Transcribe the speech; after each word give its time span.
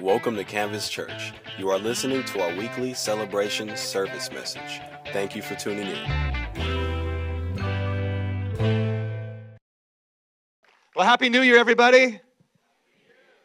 Welcome 0.00 0.36
to 0.36 0.44
Canvas 0.44 0.88
Church. 0.88 1.32
You 1.58 1.70
are 1.70 1.78
listening 1.78 2.22
to 2.22 2.40
our 2.40 2.54
weekly 2.54 2.94
celebration 2.94 3.76
service 3.76 4.30
message. 4.30 4.80
Thank 5.12 5.34
you 5.34 5.42
for 5.42 5.56
tuning 5.56 5.88
in. 5.88 6.08
Well, 10.94 11.04
Happy 11.04 11.28
New 11.28 11.40
Year, 11.40 11.58
everybody. 11.58 12.20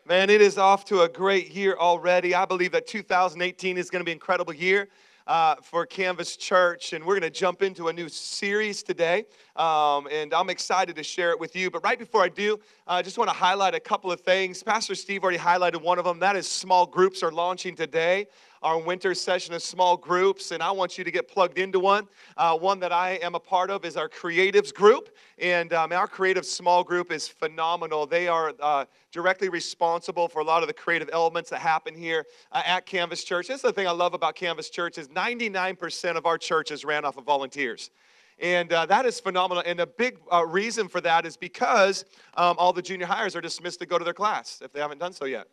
Man, 0.06 0.30
it 0.30 0.42
is 0.42 0.60
off 0.60 0.86
to 0.86 1.02
a 1.02 1.10
great 1.10 1.56
year 1.56 1.76
already. 1.76 2.36
I 2.36 2.46
believe 2.46 2.72
that 2.74 2.86
2018 2.86 3.80
is 3.80 3.90
going 3.90 4.02
to 4.02 4.06
be 4.06 4.12
an 4.12 4.18
incredible 4.18 4.54
year 4.54 4.90
uh, 5.28 5.56
for 5.62 5.86
Canvas 5.86 6.38
Church, 6.38 6.94
and 6.94 7.04
we're 7.04 7.20
going 7.20 7.32
to 7.32 7.40
jump 7.40 7.62
into 7.62 7.88
a 7.88 7.94
new 7.94 8.10
series 8.10 8.84
today. 8.84 9.26
Um, 9.56 10.08
and 10.12 10.34
I'm 10.34 10.50
excited 10.50 10.96
to 10.96 11.04
share 11.04 11.32
it 11.32 11.40
with 11.40 11.56
you. 11.56 11.70
But 11.72 11.84
right 11.84 11.98
before 11.98 12.24
I 12.24 12.30
do, 12.30 12.60
I 12.88 13.02
just 13.02 13.18
want 13.18 13.30
to 13.30 13.36
highlight 13.36 13.76
a 13.76 13.80
couple 13.80 14.12
of 14.12 14.22
things. 14.22 14.64
Pastor 14.64 14.96
Steve 14.96 15.24
already 15.24 15.38
highlighted 15.38 15.82
one 15.82 16.00
of 16.00 16.06
them. 16.06 16.20
That 16.20 16.36
is 16.36 16.48
small 16.48 16.86
groups 16.86 17.24
are 17.24 17.32
launching 17.32 17.76
today 17.76 18.28
our 18.64 18.80
winter 18.80 19.14
session 19.14 19.54
of 19.54 19.62
small 19.62 19.98
groups, 19.98 20.52
and 20.52 20.64
I 20.64 20.72
want 20.72 20.98
you 20.98 21.04
to 21.04 21.12
get 21.12 21.28
plugged 21.28 21.58
into 21.58 21.80
one. 21.80 22.08
Uh, 22.38 22.58
one 22.58 22.80
that 22.80 22.94
I 22.94 23.20
am 23.22 23.36
a 23.36 23.40
part 23.40 23.70
of 23.70 23.84
is 23.84 23.98
our 23.98 24.08
creatives 24.08 24.74
group, 24.74 25.10
and 25.38 25.74
um, 25.74 25.92
our 25.92 26.08
creative 26.08 26.46
small 26.46 26.84
group 26.84 27.12
is 27.12 27.28
phenomenal. 27.28 28.06
They 28.06 28.28
are 28.28 28.54
uh, 28.62 28.86
directly 29.12 29.50
responsible 29.50 30.30
for 30.30 30.40
a 30.40 30.46
lot 30.46 30.64
of 30.64 30.68
the 30.68 30.74
creative 30.74 31.10
elements 31.12 31.50
that 31.50 31.60
happen 31.60 31.94
here 31.94 32.26
uh, 32.54 32.64
at 32.66 32.86
Canvas 32.86 33.24
Church. 33.24 33.50
That's 33.50 33.62
the 33.62 33.74
thing 33.74 33.88
I 33.88 33.92
love 33.92 34.14
about 34.14 34.36
Canvas 34.36 34.70
Church 34.70 34.98
is 34.98 35.10
99% 35.10 36.16
of 36.16 36.26
our 36.26 36.38
churches 36.38 36.86
ran 36.86 37.04
off 37.04 37.18
of 37.18 37.26
volunteers. 37.26 37.92
And 38.40 38.72
uh, 38.72 38.86
that 38.88 39.06
is 39.06 39.20
phenomenal. 39.20 39.64
And 39.66 39.82
a 39.82 39.88
big 39.88 40.20
uh, 40.32 40.46
reason 40.46 40.88
for 40.88 41.02
that 41.02 41.26
is 41.26 41.38
because 41.38 42.06
um, 42.36 42.56
all 42.58 42.74
the 42.74 42.82
junior 42.82 43.06
hires 43.06 43.36
are 43.36 43.42
dismissed 43.42 43.80
to 43.80 43.86
go 43.86 43.98
to 43.98 44.04
their 44.04 44.14
class 44.14 44.62
if 44.64 44.72
they 44.72 44.80
haven't 44.80 45.00
done 45.00 45.14
so 45.14 45.26
yet 45.26 45.48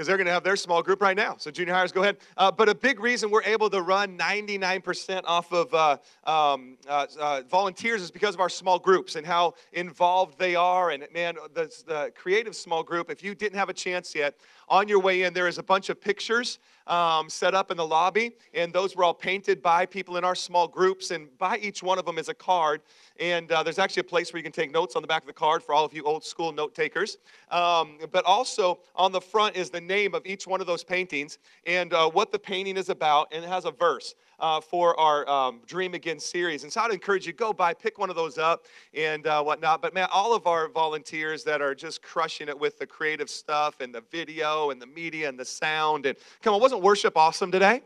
because 0.00 0.06
they're 0.06 0.16
going 0.16 0.26
to 0.26 0.32
have 0.32 0.42
their 0.42 0.56
small 0.56 0.82
group 0.82 1.02
right 1.02 1.14
now. 1.14 1.34
So, 1.36 1.50
junior 1.50 1.74
hires, 1.74 1.92
go 1.92 2.00
ahead. 2.00 2.16
Uh, 2.34 2.50
but 2.50 2.70
a 2.70 2.74
big 2.74 3.00
reason 3.00 3.30
we're 3.30 3.42
able 3.42 3.68
to 3.68 3.82
run 3.82 4.16
99% 4.16 5.20
off 5.26 5.52
of 5.52 5.74
uh, 5.74 5.98
um, 6.24 6.78
uh, 6.88 7.06
uh, 7.20 7.42
volunteers 7.50 8.00
is 8.00 8.10
because 8.10 8.34
of 8.34 8.40
our 8.40 8.48
small 8.48 8.78
groups 8.78 9.16
and 9.16 9.26
how 9.26 9.52
involved 9.74 10.38
they 10.38 10.56
are. 10.56 10.88
And 10.88 11.06
man, 11.12 11.36
the, 11.52 11.70
the 11.86 12.12
creative 12.16 12.56
small 12.56 12.82
group, 12.82 13.10
if 13.10 13.22
you 13.22 13.34
didn't 13.34 13.58
have 13.58 13.68
a 13.68 13.74
chance 13.74 14.14
yet, 14.14 14.36
on 14.70 14.88
your 14.88 15.00
way 15.00 15.24
in, 15.24 15.34
there 15.34 15.48
is 15.48 15.58
a 15.58 15.62
bunch 15.62 15.90
of 15.90 16.00
pictures 16.00 16.60
um, 16.86 17.28
set 17.28 17.54
up 17.54 17.70
in 17.70 17.76
the 17.76 17.86
lobby, 17.86 18.32
and 18.54 18.72
those 18.72 18.96
were 18.96 19.04
all 19.04 19.14
painted 19.14 19.62
by 19.62 19.86
people 19.86 20.16
in 20.16 20.24
our 20.24 20.34
small 20.34 20.66
groups. 20.66 21.10
And 21.10 21.36
by 21.38 21.58
each 21.58 21.82
one 21.82 21.98
of 21.98 22.04
them 22.04 22.18
is 22.18 22.28
a 22.28 22.34
card. 22.34 22.82
And 23.18 23.50
uh, 23.52 23.62
there's 23.62 23.78
actually 23.78 24.00
a 24.00 24.04
place 24.04 24.32
where 24.32 24.38
you 24.38 24.42
can 24.42 24.52
take 24.52 24.72
notes 24.72 24.96
on 24.96 25.02
the 25.02 25.08
back 25.08 25.22
of 25.22 25.26
the 25.26 25.32
card 25.32 25.62
for 25.62 25.74
all 25.74 25.84
of 25.84 25.92
you 25.92 26.02
old 26.04 26.24
school 26.24 26.52
note 26.52 26.74
takers. 26.74 27.18
Um, 27.50 27.98
but 28.10 28.24
also 28.24 28.80
on 28.96 29.12
the 29.12 29.20
front 29.20 29.56
is 29.56 29.70
the 29.70 29.80
name 29.90 30.14
of 30.14 30.24
each 30.24 30.46
one 30.46 30.60
of 30.60 30.66
those 30.66 30.84
paintings 30.84 31.38
and 31.66 31.92
uh, 31.92 32.08
what 32.08 32.30
the 32.30 32.38
painting 32.38 32.76
is 32.76 32.88
about, 32.88 33.28
and 33.32 33.44
it 33.44 33.48
has 33.48 33.64
a 33.64 33.72
verse 33.72 34.14
uh, 34.38 34.60
for 34.60 34.98
our 34.98 35.28
um, 35.28 35.60
Dream 35.66 35.94
Again 35.94 36.20
series. 36.20 36.62
And 36.62 36.72
so 36.72 36.80
I'd 36.80 36.92
encourage 36.92 37.26
you 37.26 37.32
go 37.32 37.52
by, 37.52 37.74
pick 37.74 37.98
one 37.98 38.08
of 38.08 38.16
those 38.16 38.38
up, 38.38 38.66
and 38.94 39.26
uh, 39.26 39.42
whatnot. 39.42 39.82
But 39.82 39.92
man, 39.92 40.08
all 40.12 40.34
of 40.34 40.46
our 40.46 40.68
volunteers 40.68 41.44
that 41.44 41.60
are 41.60 41.74
just 41.74 42.02
crushing 42.02 42.48
it 42.48 42.58
with 42.58 42.78
the 42.78 42.86
creative 42.86 43.28
stuff 43.28 43.80
and 43.80 43.94
the 43.94 44.02
video 44.10 44.70
and 44.70 44.80
the 44.80 44.86
media 44.86 45.28
and 45.28 45.38
the 45.38 45.44
sound. 45.44 46.06
And 46.06 46.16
come 46.40 46.54
on, 46.54 46.60
wasn't 46.60 46.82
worship 46.82 47.16
awesome 47.16 47.50
today? 47.50 47.82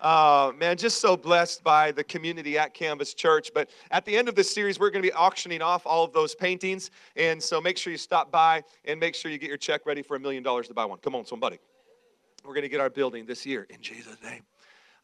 Uh, 0.00 0.50
man, 0.58 0.78
just 0.78 0.98
so 0.98 1.14
blessed 1.14 1.62
by 1.62 1.92
the 1.92 2.02
community 2.02 2.56
at 2.56 2.72
Canvas 2.72 3.12
Church. 3.12 3.50
But 3.52 3.68
at 3.90 4.06
the 4.06 4.16
end 4.16 4.30
of 4.30 4.34
this 4.34 4.50
series, 4.50 4.80
we're 4.80 4.88
going 4.88 5.02
to 5.02 5.08
be 5.08 5.12
auctioning 5.12 5.60
off 5.60 5.84
all 5.84 6.04
of 6.04 6.12
those 6.14 6.34
paintings. 6.34 6.90
And 7.16 7.42
so 7.42 7.60
make 7.60 7.76
sure 7.76 7.90
you 7.90 7.98
stop 7.98 8.32
by 8.32 8.62
and 8.86 8.98
make 8.98 9.14
sure 9.14 9.30
you 9.30 9.36
get 9.36 9.48
your 9.48 9.58
check 9.58 9.84
ready 9.84 10.00
for 10.00 10.16
a 10.16 10.20
million 10.20 10.42
dollars 10.42 10.68
to 10.68 10.74
buy 10.74 10.86
one. 10.86 10.98
Come 11.00 11.14
on, 11.14 11.26
somebody. 11.26 11.58
We're 12.44 12.54
going 12.54 12.62
to 12.62 12.70
get 12.70 12.80
our 12.80 12.88
building 12.88 13.26
this 13.26 13.44
year 13.44 13.66
in 13.68 13.82
Jesus' 13.82 14.16
name. 14.22 14.42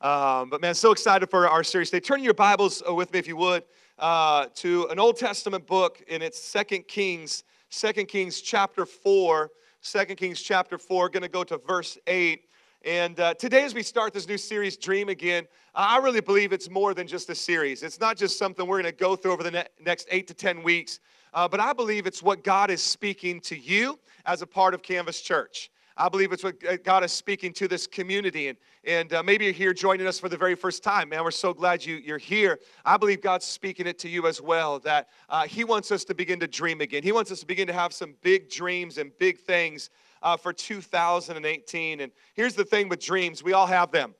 Um, 0.00 0.48
but 0.48 0.62
man, 0.62 0.74
so 0.74 0.92
excited 0.92 1.28
for 1.28 1.46
our 1.46 1.62
series 1.62 1.90
today. 1.90 2.00
Turn 2.00 2.22
your 2.22 2.34
Bibles 2.34 2.82
uh, 2.88 2.94
with 2.94 3.12
me, 3.12 3.18
if 3.18 3.28
you 3.28 3.36
would, 3.36 3.64
uh, 3.98 4.46
to 4.54 4.88
an 4.88 4.98
Old 4.98 5.18
Testament 5.18 5.66
book, 5.66 6.02
and 6.08 6.22
it's 6.22 6.42
Second 6.42 6.88
Kings, 6.88 7.44
Second 7.68 8.06
Kings 8.06 8.40
chapter 8.40 8.86
4. 8.86 9.50
2 9.82 10.04
Kings 10.16 10.42
chapter 10.42 10.78
4, 10.78 11.10
going 11.10 11.22
to 11.22 11.28
go 11.28 11.44
to 11.44 11.58
verse 11.58 11.96
8. 12.08 12.42
And 12.86 13.18
uh, 13.18 13.34
today, 13.34 13.64
as 13.64 13.74
we 13.74 13.82
start 13.82 14.14
this 14.14 14.28
new 14.28 14.38
series, 14.38 14.76
Dream 14.76 15.08
Again, 15.08 15.48
I 15.74 15.98
really 15.98 16.20
believe 16.20 16.52
it's 16.52 16.70
more 16.70 16.94
than 16.94 17.08
just 17.08 17.28
a 17.28 17.34
series. 17.34 17.82
It's 17.82 17.98
not 17.98 18.16
just 18.16 18.38
something 18.38 18.64
we're 18.64 18.80
going 18.80 18.94
to 18.94 18.96
go 18.96 19.16
through 19.16 19.32
over 19.32 19.42
the 19.42 19.50
ne- 19.50 19.66
next 19.84 20.06
eight 20.12 20.28
to 20.28 20.34
10 20.34 20.62
weeks, 20.62 21.00
uh, 21.34 21.48
but 21.48 21.58
I 21.58 21.72
believe 21.72 22.06
it's 22.06 22.22
what 22.22 22.44
God 22.44 22.70
is 22.70 22.80
speaking 22.80 23.40
to 23.40 23.58
you 23.58 23.98
as 24.24 24.40
a 24.40 24.46
part 24.46 24.72
of 24.72 24.82
Canvas 24.82 25.20
Church. 25.20 25.72
I 25.96 26.08
believe 26.08 26.30
it's 26.30 26.44
what 26.44 26.84
God 26.84 27.02
is 27.02 27.10
speaking 27.10 27.52
to 27.54 27.66
this 27.66 27.88
community. 27.88 28.48
And, 28.48 28.58
and 28.84 29.12
uh, 29.14 29.22
maybe 29.24 29.46
you're 29.46 29.54
here 29.54 29.74
joining 29.74 30.06
us 30.06 30.20
for 30.20 30.28
the 30.28 30.36
very 30.36 30.54
first 30.54 30.84
time. 30.84 31.08
Man, 31.08 31.24
we're 31.24 31.32
so 31.32 31.52
glad 31.52 31.84
you, 31.84 31.96
you're 31.96 32.18
here. 32.18 32.60
I 32.84 32.98
believe 32.98 33.20
God's 33.20 33.46
speaking 33.46 33.88
it 33.88 33.98
to 34.00 34.08
you 34.08 34.28
as 34.28 34.40
well 34.40 34.78
that 34.80 35.08
uh, 35.28 35.42
He 35.48 35.64
wants 35.64 35.90
us 35.90 36.04
to 36.04 36.14
begin 36.14 36.38
to 36.38 36.46
dream 36.46 36.80
again. 36.80 37.02
He 37.02 37.10
wants 37.10 37.32
us 37.32 37.40
to 37.40 37.46
begin 37.46 37.66
to 37.66 37.72
have 37.72 37.92
some 37.92 38.14
big 38.22 38.48
dreams 38.48 38.98
and 38.98 39.10
big 39.18 39.40
things 39.40 39.90
uh, 40.22 40.36
for 40.36 40.52
2018. 40.52 42.00
And 42.00 42.12
here's 42.34 42.54
the 42.54 42.64
thing 42.64 42.88
with 42.88 43.00
dreams 43.00 43.42
we 43.42 43.52
all 43.52 43.66
have 43.66 43.90
them, 43.90 44.14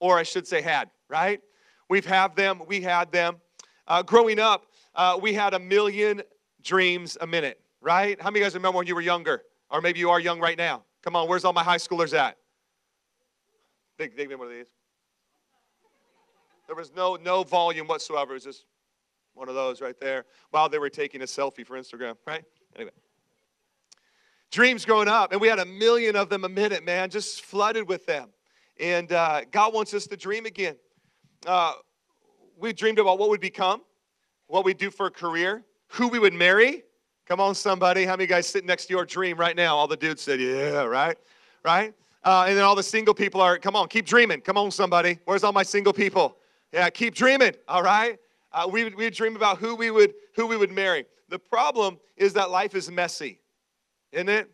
or 0.00 0.18
I 0.18 0.22
should 0.22 0.46
say, 0.46 0.62
had, 0.62 0.90
right? 1.08 1.40
We've 1.88 2.06
had 2.06 2.36
them, 2.36 2.62
we 2.66 2.80
had 2.80 3.12
them. 3.12 3.40
Uh, 3.86 4.02
growing 4.02 4.38
up, 4.38 4.66
uh, 4.94 5.18
we 5.20 5.32
had 5.32 5.54
a 5.54 5.58
million 5.58 6.22
dreams 6.62 7.18
a 7.20 7.26
minute, 7.26 7.60
right? 7.80 8.20
How 8.20 8.30
many 8.30 8.40
of 8.40 8.42
you 8.42 8.46
guys 8.46 8.54
remember 8.54 8.78
when 8.78 8.86
you 8.86 8.94
were 8.94 9.00
younger? 9.00 9.42
Or 9.70 9.80
maybe 9.80 9.98
you 9.98 10.10
are 10.10 10.20
young 10.20 10.38
right 10.38 10.58
now. 10.58 10.84
Come 11.02 11.16
on, 11.16 11.28
where's 11.28 11.44
all 11.44 11.52
my 11.52 11.64
high 11.64 11.78
schoolers 11.78 12.16
at? 12.16 12.36
Big, 13.98 14.16
big 14.16 14.30
one 14.30 14.46
of 14.46 14.52
these. 14.52 14.68
There 16.66 16.76
was 16.76 16.92
no 16.94 17.16
no 17.16 17.42
volume 17.42 17.86
whatsoever. 17.86 18.32
It 18.32 18.34
was 18.34 18.44
just 18.44 18.64
one 19.34 19.48
of 19.48 19.54
those 19.54 19.80
right 19.80 19.98
there 20.00 20.24
while 20.50 20.68
they 20.68 20.78
were 20.78 20.90
taking 20.90 21.22
a 21.22 21.24
selfie 21.24 21.66
for 21.66 21.78
Instagram, 21.78 22.16
right? 22.26 22.44
Anyway. 22.76 22.92
Dreams 24.52 24.84
growing 24.84 25.08
up, 25.08 25.32
and 25.32 25.40
we 25.40 25.48
had 25.48 25.58
a 25.58 25.64
million 25.64 26.14
of 26.14 26.28
them 26.28 26.44
a 26.44 26.48
minute, 26.48 26.84
man, 26.84 27.10
just 27.10 27.42
flooded 27.42 27.88
with 27.88 28.06
them. 28.06 28.28
And 28.78 29.10
uh, 29.10 29.40
God 29.50 29.74
wants 29.74 29.92
us 29.94 30.06
to 30.06 30.16
dream 30.16 30.46
again. 30.46 30.76
Uh, 31.46 31.72
we 32.56 32.72
dreamed 32.72 33.00
about 33.00 33.18
what 33.18 33.30
we'd 33.30 33.40
become, 33.40 33.82
what 34.46 34.64
we'd 34.64 34.78
do 34.78 34.90
for 34.90 35.06
a 35.06 35.10
career, 35.10 35.64
who 35.88 36.06
we 36.06 36.20
would 36.20 36.34
marry, 36.34 36.84
Come 37.26 37.40
on, 37.40 37.54
somebody. 37.54 38.04
How 38.04 38.16
many 38.16 38.26
guys 38.26 38.46
sitting 38.46 38.66
next 38.66 38.86
to 38.86 38.94
your 38.94 39.04
dream 39.04 39.38
right 39.38 39.54
now? 39.54 39.76
All 39.76 39.86
the 39.86 39.96
dudes 39.96 40.20
said, 40.22 40.40
Yeah, 40.40 40.82
right? 40.82 41.16
Right? 41.64 41.94
Uh, 42.24 42.46
and 42.48 42.56
then 42.56 42.64
all 42.64 42.74
the 42.74 42.82
single 42.82 43.14
people 43.14 43.40
are, 43.40 43.58
Come 43.58 43.76
on, 43.76 43.88
keep 43.88 44.06
dreaming. 44.06 44.40
Come 44.40 44.58
on, 44.58 44.70
somebody. 44.70 45.18
Where's 45.24 45.44
all 45.44 45.52
my 45.52 45.62
single 45.62 45.92
people? 45.92 46.36
Yeah, 46.72 46.90
keep 46.90 47.14
dreaming. 47.14 47.54
All 47.68 47.82
right? 47.82 48.18
Uh, 48.52 48.68
we 48.70 48.84
would 48.84 48.94
we 48.96 49.04
would 49.04 49.14
dream 49.14 49.36
about 49.36 49.58
who 49.58 49.74
we 49.74 49.90
would 49.90 50.14
who 50.34 50.46
we 50.46 50.56
would 50.56 50.72
marry. 50.72 51.06
The 51.28 51.38
problem 51.38 51.98
is 52.16 52.34
that 52.34 52.50
life 52.50 52.74
is 52.74 52.90
messy, 52.90 53.40
isn't 54.12 54.28
it? 54.28 54.50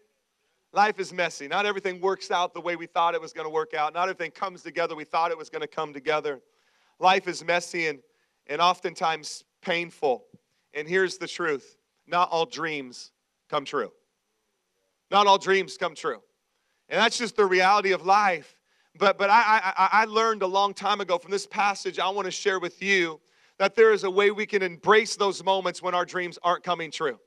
Life 0.72 1.00
is 1.00 1.12
messy. 1.12 1.48
Not 1.48 1.66
everything 1.66 2.00
works 2.00 2.30
out 2.30 2.54
the 2.54 2.60
way 2.60 2.76
we 2.76 2.86
thought 2.86 3.14
it 3.14 3.20
was 3.20 3.32
going 3.32 3.46
to 3.46 3.50
work 3.50 3.74
out. 3.74 3.94
Not 3.94 4.08
everything 4.08 4.30
comes 4.30 4.62
together 4.62 4.94
we 4.94 5.04
thought 5.04 5.30
it 5.30 5.38
was 5.38 5.48
going 5.48 5.62
to 5.62 5.69
come 5.69 5.92
together. 5.92 6.41
Life 6.98 7.26
is 7.26 7.44
messy 7.44 7.86
and, 7.86 8.00
and 8.46 8.60
oftentimes 8.60 9.44
painful. 9.62 10.24
And 10.74 10.86
here's 10.86 11.19
the 11.19 11.26
truth 11.26 11.76
not 12.06 12.30
all 12.30 12.46
dreams 12.46 13.12
come 13.48 13.64
true. 13.64 13.91
Not 15.10 15.26
all 15.26 15.38
dreams 15.38 15.76
come 15.78 15.94
true. 15.94 16.20
And 16.88 17.00
that's 17.00 17.19
just 17.19 17.36
the 17.36 17.46
reality 17.46 17.92
of 17.92 18.04
life. 18.04 18.54
But, 18.98 19.16
but 19.16 19.30
I, 19.30 19.72
I, 19.76 19.88
I 19.92 20.04
learned 20.06 20.42
a 20.42 20.46
long 20.46 20.75
time 20.75 21.00
ago 21.00 21.19
from 21.19 21.30
this 21.30 21.46
passage, 21.46 21.98
I 21.98 22.08
want 22.08 22.25
to 22.26 22.30
share 22.30 22.58
with 22.58 22.82
you 22.82 23.20
that 23.58 23.75
there 23.75 23.92
is 23.92 24.04
a 24.04 24.10
way 24.10 24.30
we 24.30 24.46
can 24.46 24.62
embrace 24.62 25.16
those 25.16 25.42
moments 25.44 25.82
when 25.82 25.94
our 25.94 26.04
dreams 26.04 26.38
aren't 26.42 26.64
coming 26.64 26.90
true. 26.90 27.19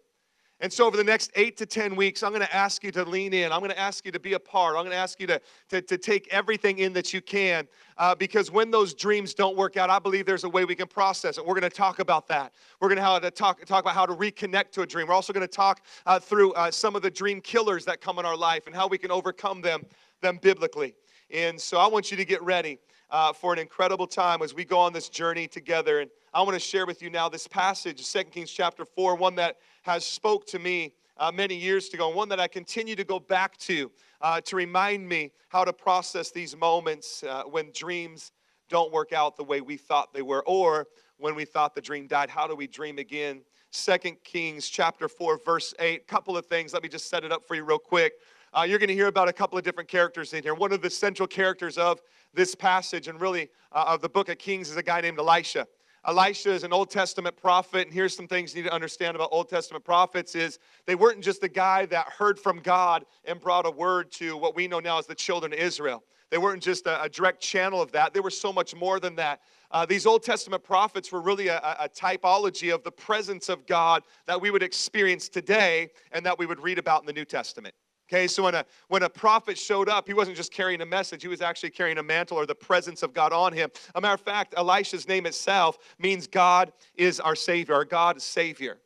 And 0.62 0.72
so, 0.72 0.86
over 0.86 0.96
the 0.96 1.04
next 1.04 1.32
eight 1.34 1.58
to 1.58 1.66
10 1.66 1.96
weeks, 1.96 2.22
I'm 2.22 2.30
going 2.30 2.46
to 2.46 2.56
ask 2.56 2.84
you 2.84 2.92
to 2.92 3.04
lean 3.04 3.34
in. 3.34 3.52
I'm 3.52 3.62
going 3.62 3.72
to 3.72 3.80
ask 3.80 4.06
you 4.06 4.12
to 4.12 4.20
be 4.20 4.34
a 4.34 4.40
part. 4.40 4.76
I'm 4.76 4.84
going 4.84 4.92
to 4.92 4.96
ask 4.96 5.20
you 5.20 5.26
to, 5.26 5.42
to, 5.70 5.82
to 5.82 5.98
take 5.98 6.28
everything 6.32 6.78
in 6.78 6.94
that 6.94 7.12
you 7.12 7.20
can. 7.20 7.68
Uh, 7.98 8.14
because 8.14 8.52
when 8.52 8.70
those 8.70 8.94
dreams 8.94 9.34
don't 9.34 9.58
work 9.58 9.76
out, 9.76 9.90
I 9.90 9.98
believe 9.98 10.28
there's 10.28 10.44
a 10.44 10.50
way 10.50 10.64
we 10.64 10.76
can 10.76 10.88
process 10.88 11.40
it. 11.40 11.46
We're 11.46 11.60
going 11.60 11.70
to 11.70 11.76
talk 11.76 11.98
about 11.98 12.28
that. 12.28 12.54
We're 12.80 12.94
going 12.94 13.22
to, 13.22 13.32
talk, 13.32 13.66
talk 13.66 13.84
about 13.84 13.96
how 13.96 14.06
to 14.06 14.14
reconnect 14.14 14.72
to 14.74 14.84
a 14.84 14.86
dream. 14.86 15.08
We're 15.08 15.16
also 15.16 15.34
going 15.34 15.48
to 15.48 15.52
talk 15.52 15.82
uh, 16.06 16.20
through 16.20 16.54
uh, 16.54 16.70
some 16.70 16.96
of 16.96 17.02
the 17.02 17.10
dream 17.10 17.42
killers 17.42 17.84
that 17.86 18.00
come 18.00 18.20
in 18.20 18.26
our 18.26 18.38
life 18.38 18.68
and 18.68 18.76
how 18.76 18.88
we 18.88 19.00
can 19.00 19.10
overcome 19.10 19.62
them, 19.62 19.84
them 20.22 20.38
biblically. 20.44 20.94
And 21.32 21.60
so, 21.60 21.80
I 21.80 21.88
want 21.88 22.12
you 22.12 22.18
to 22.18 22.26
get 22.26 22.42
ready. 22.44 22.78
Uh, 23.10 23.34
for 23.34 23.52
an 23.52 23.60
incredible 23.60 24.08
time 24.08 24.42
as 24.42 24.54
we 24.54 24.64
go 24.64 24.80
on 24.80 24.94
this 24.94 25.10
journey 25.10 25.46
together. 25.46 26.00
And 26.00 26.10
I 26.34 26.42
want 26.44 26.54
to 26.54 26.62
share 26.62 26.86
with 26.86 27.02
you 27.02 27.10
now 27.10 27.28
this 27.28 27.46
passage, 27.46 28.10
2 28.10 28.24
Kings 28.24 28.50
chapter 28.50 28.86
4, 28.86 29.16
one 29.18 29.36
that 29.36 29.58
has 29.82 30.06
spoke 30.06 30.46
to 30.48 30.60
me 30.60 30.94
uh, 31.18 31.32
many 31.32 31.56
years 31.56 31.94
ago, 31.94 32.08
and 32.08 32.16
one 32.16 32.30
that 32.30 32.40
I 32.40 32.48
continue 32.48 32.96
to 32.96 33.04
go 33.04 33.20
back 33.20 33.58
to 33.58 33.92
uh, 34.22 34.42
to 34.42 34.56
remind 34.56 35.08
me 35.08 35.32
how 35.50 35.64
to 35.64 35.74
process 35.74 36.32
these 36.32 36.56
moments 36.56 37.24
uh, 37.24 37.44
when 37.44 37.72
dreams 37.74 38.32
don't 38.70 38.92
work 38.92 39.14
out 39.14 39.36
the 39.36 39.44
way 39.44 39.62
we 39.62 39.78
thought 39.78 40.14
they 40.14 40.22
were, 40.22 40.44
or 40.46 40.88
when 41.18 41.36
we 41.36 41.46
thought 41.46 41.76
the 41.76 41.82
dream 41.82 42.08
died. 42.08 42.30
How 42.30 42.48
do 42.48 42.56
we 42.56 42.68
dream 42.68 42.98
again? 42.98 43.42
Second 43.72 44.18
Kings 44.24 44.68
chapter 44.68 45.08
4, 45.08 45.40
verse 45.46 45.74
8. 45.80 46.08
Couple 46.08 46.38
of 46.38 46.46
things. 46.46 46.74
Let 46.74 46.84
me 46.84 46.90
just 46.90 47.10
set 47.10 47.24
it 47.24 47.32
up 47.32 47.48
for 47.48 47.56
you 47.56 47.64
real 47.64 47.80
quick. 47.80 48.14
Uh, 48.54 48.64
you're 48.68 48.80
going 48.80 48.90
to 48.90 48.94
hear 48.94 49.08
about 49.08 49.30
a 49.30 49.34
couple 49.34 49.58
of 49.58 49.64
different 49.64 49.90
characters 49.90 50.34
in 50.34 50.44
here. 50.44 50.54
One 50.54 50.74
of 50.74 50.82
the 50.82 50.90
central 50.90 51.28
characters 51.28 51.78
of 51.78 52.02
this 52.34 52.54
passage 52.54 53.08
and 53.08 53.20
really 53.20 53.50
uh, 53.72 53.86
of 53.88 54.02
the 54.02 54.10
book 54.10 54.28
of 54.30 54.38
Kings 54.38 54.70
is 54.70 54.78
a 54.78 54.84
guy 54.84 55.00
named 55.00 55.20
Elisha. 55.20 55.68
Elisha 56.08 56.52
is 56.52 56.64
an 56.64 56.74
Old 56.74 56.90
Testament 56.90 57.38
prophet, 57.38 57.86
and 57.86 57.94
here's 57.94 58.16
some 58.16 58.28
things 58.28 58.56
you 58.56 58.64
need 58.64 58.70
to 58.70 58.74
understand 58.74 59.16
about 59.16 59.30
Old 59.32 59.50
Testament 59.50 59.86
prophets 59.86 60.34
is 60.34 60.58
they 60.88 60.96
weren't 60.96 61.22
just 61.22 61.42
the 61.42 61.50
guy 61.50 61.86
that 61.88 62.08
heard 62.08 62.40
from 62.40 62.58
God 62.60 63.06
and 63.24 63.40
brought 63.40 63.68
a 63.68 63.72
word 63.72 64.12
to 64.14 64.36
what 64.36 64.56
we 64.56 64.68
know 64.68 64.80
now 64.80 64.98
as 64.98 65.06
the 65.06 65.14
children 65.14 65.54
of 65.54 65.60
Israel. 65.60 66.04
They 66.32 66.40
weren't 66.40 66.64
just 66.64 66.88
a, 66.88 67.04
a 67.04 67.10
direct 67.10 67.40
channel 67.40 67.84
of 67.84 67.92
that. 67.92 68.16
They 68.16 68.20
were 68.20 68.32
so 68.32 68.52
much 68.52 68.74
more 68.74 69.00
than 69.00 69.16
that. 69.18 69.42
Uh, 69.70 69.86
these 69.86 70.08
Old 70.08 70.24
Testament 70.24 70.64
prophets 70.64 71.12
were 71.12 71.22
really 71.22 71.50
a, 71.50 71.60
a 71.60 71.88
typology 71.88 72.74
of 72.74 72.84
the 72.84 72.92
presence 72.92 73.48
of 73.48 73.68
God 73.68 74.02
that 74.26 74.42
we 74.42 74.50
would 74.50 74.64
experience 74.64 75.30
today 75.30 75.90
and 76.14 76.26
that 76.26 76.40
we 76.40 76.48
would 76.48 76.62
read 76.62 76.80
about 76.80 77.02
in 77.02 77.06
the 77.06 77.14
New 77.14 77.26
Testament. 77.26 77.76
Okay, 78.12 78.28
so 78.28 78.44
when 78.44 78.56
a, 78.56 78.66
when 78.90 79.04
a 79.04 79.10
prophet 79.10 79.58
showed 79.58 79.88
up, 79.88 80.06
he 80.06 80.14
wasn't 80.14 80.36
just 80.36 80.52
carrying 80.52 80.82
a 80.82 80.86
message, 80.86 81.22
he 81.22 81.30
was 81.30 81.42
actually 81.42 81.70
carrying 81.70 81.98
a 81.98 82.04
mantle 82.04 82.38
or 82.38 82.46
the 82.46 82.54
presence 82.54 83.04
of 83.04 83.14
God 83.14 83.32
on 83.32 83.54
him. 83.54 83.70
A 83.96 84.02
matter 84.02 84.14
of 84.14 84.20
fact, 84.20 84.54
Elisha's 84.58 85.08
name 85.08 85.26
itself 85.26 85.78
means 85.98 86.28
God 86.28 86.74
is 86.96 87.22
our 87.22 87.36
Savior, 87.36 87.74
our 87.74 87.86
God 87.86 88.18
is 88.18 88.24
Savior. 88.24 88.80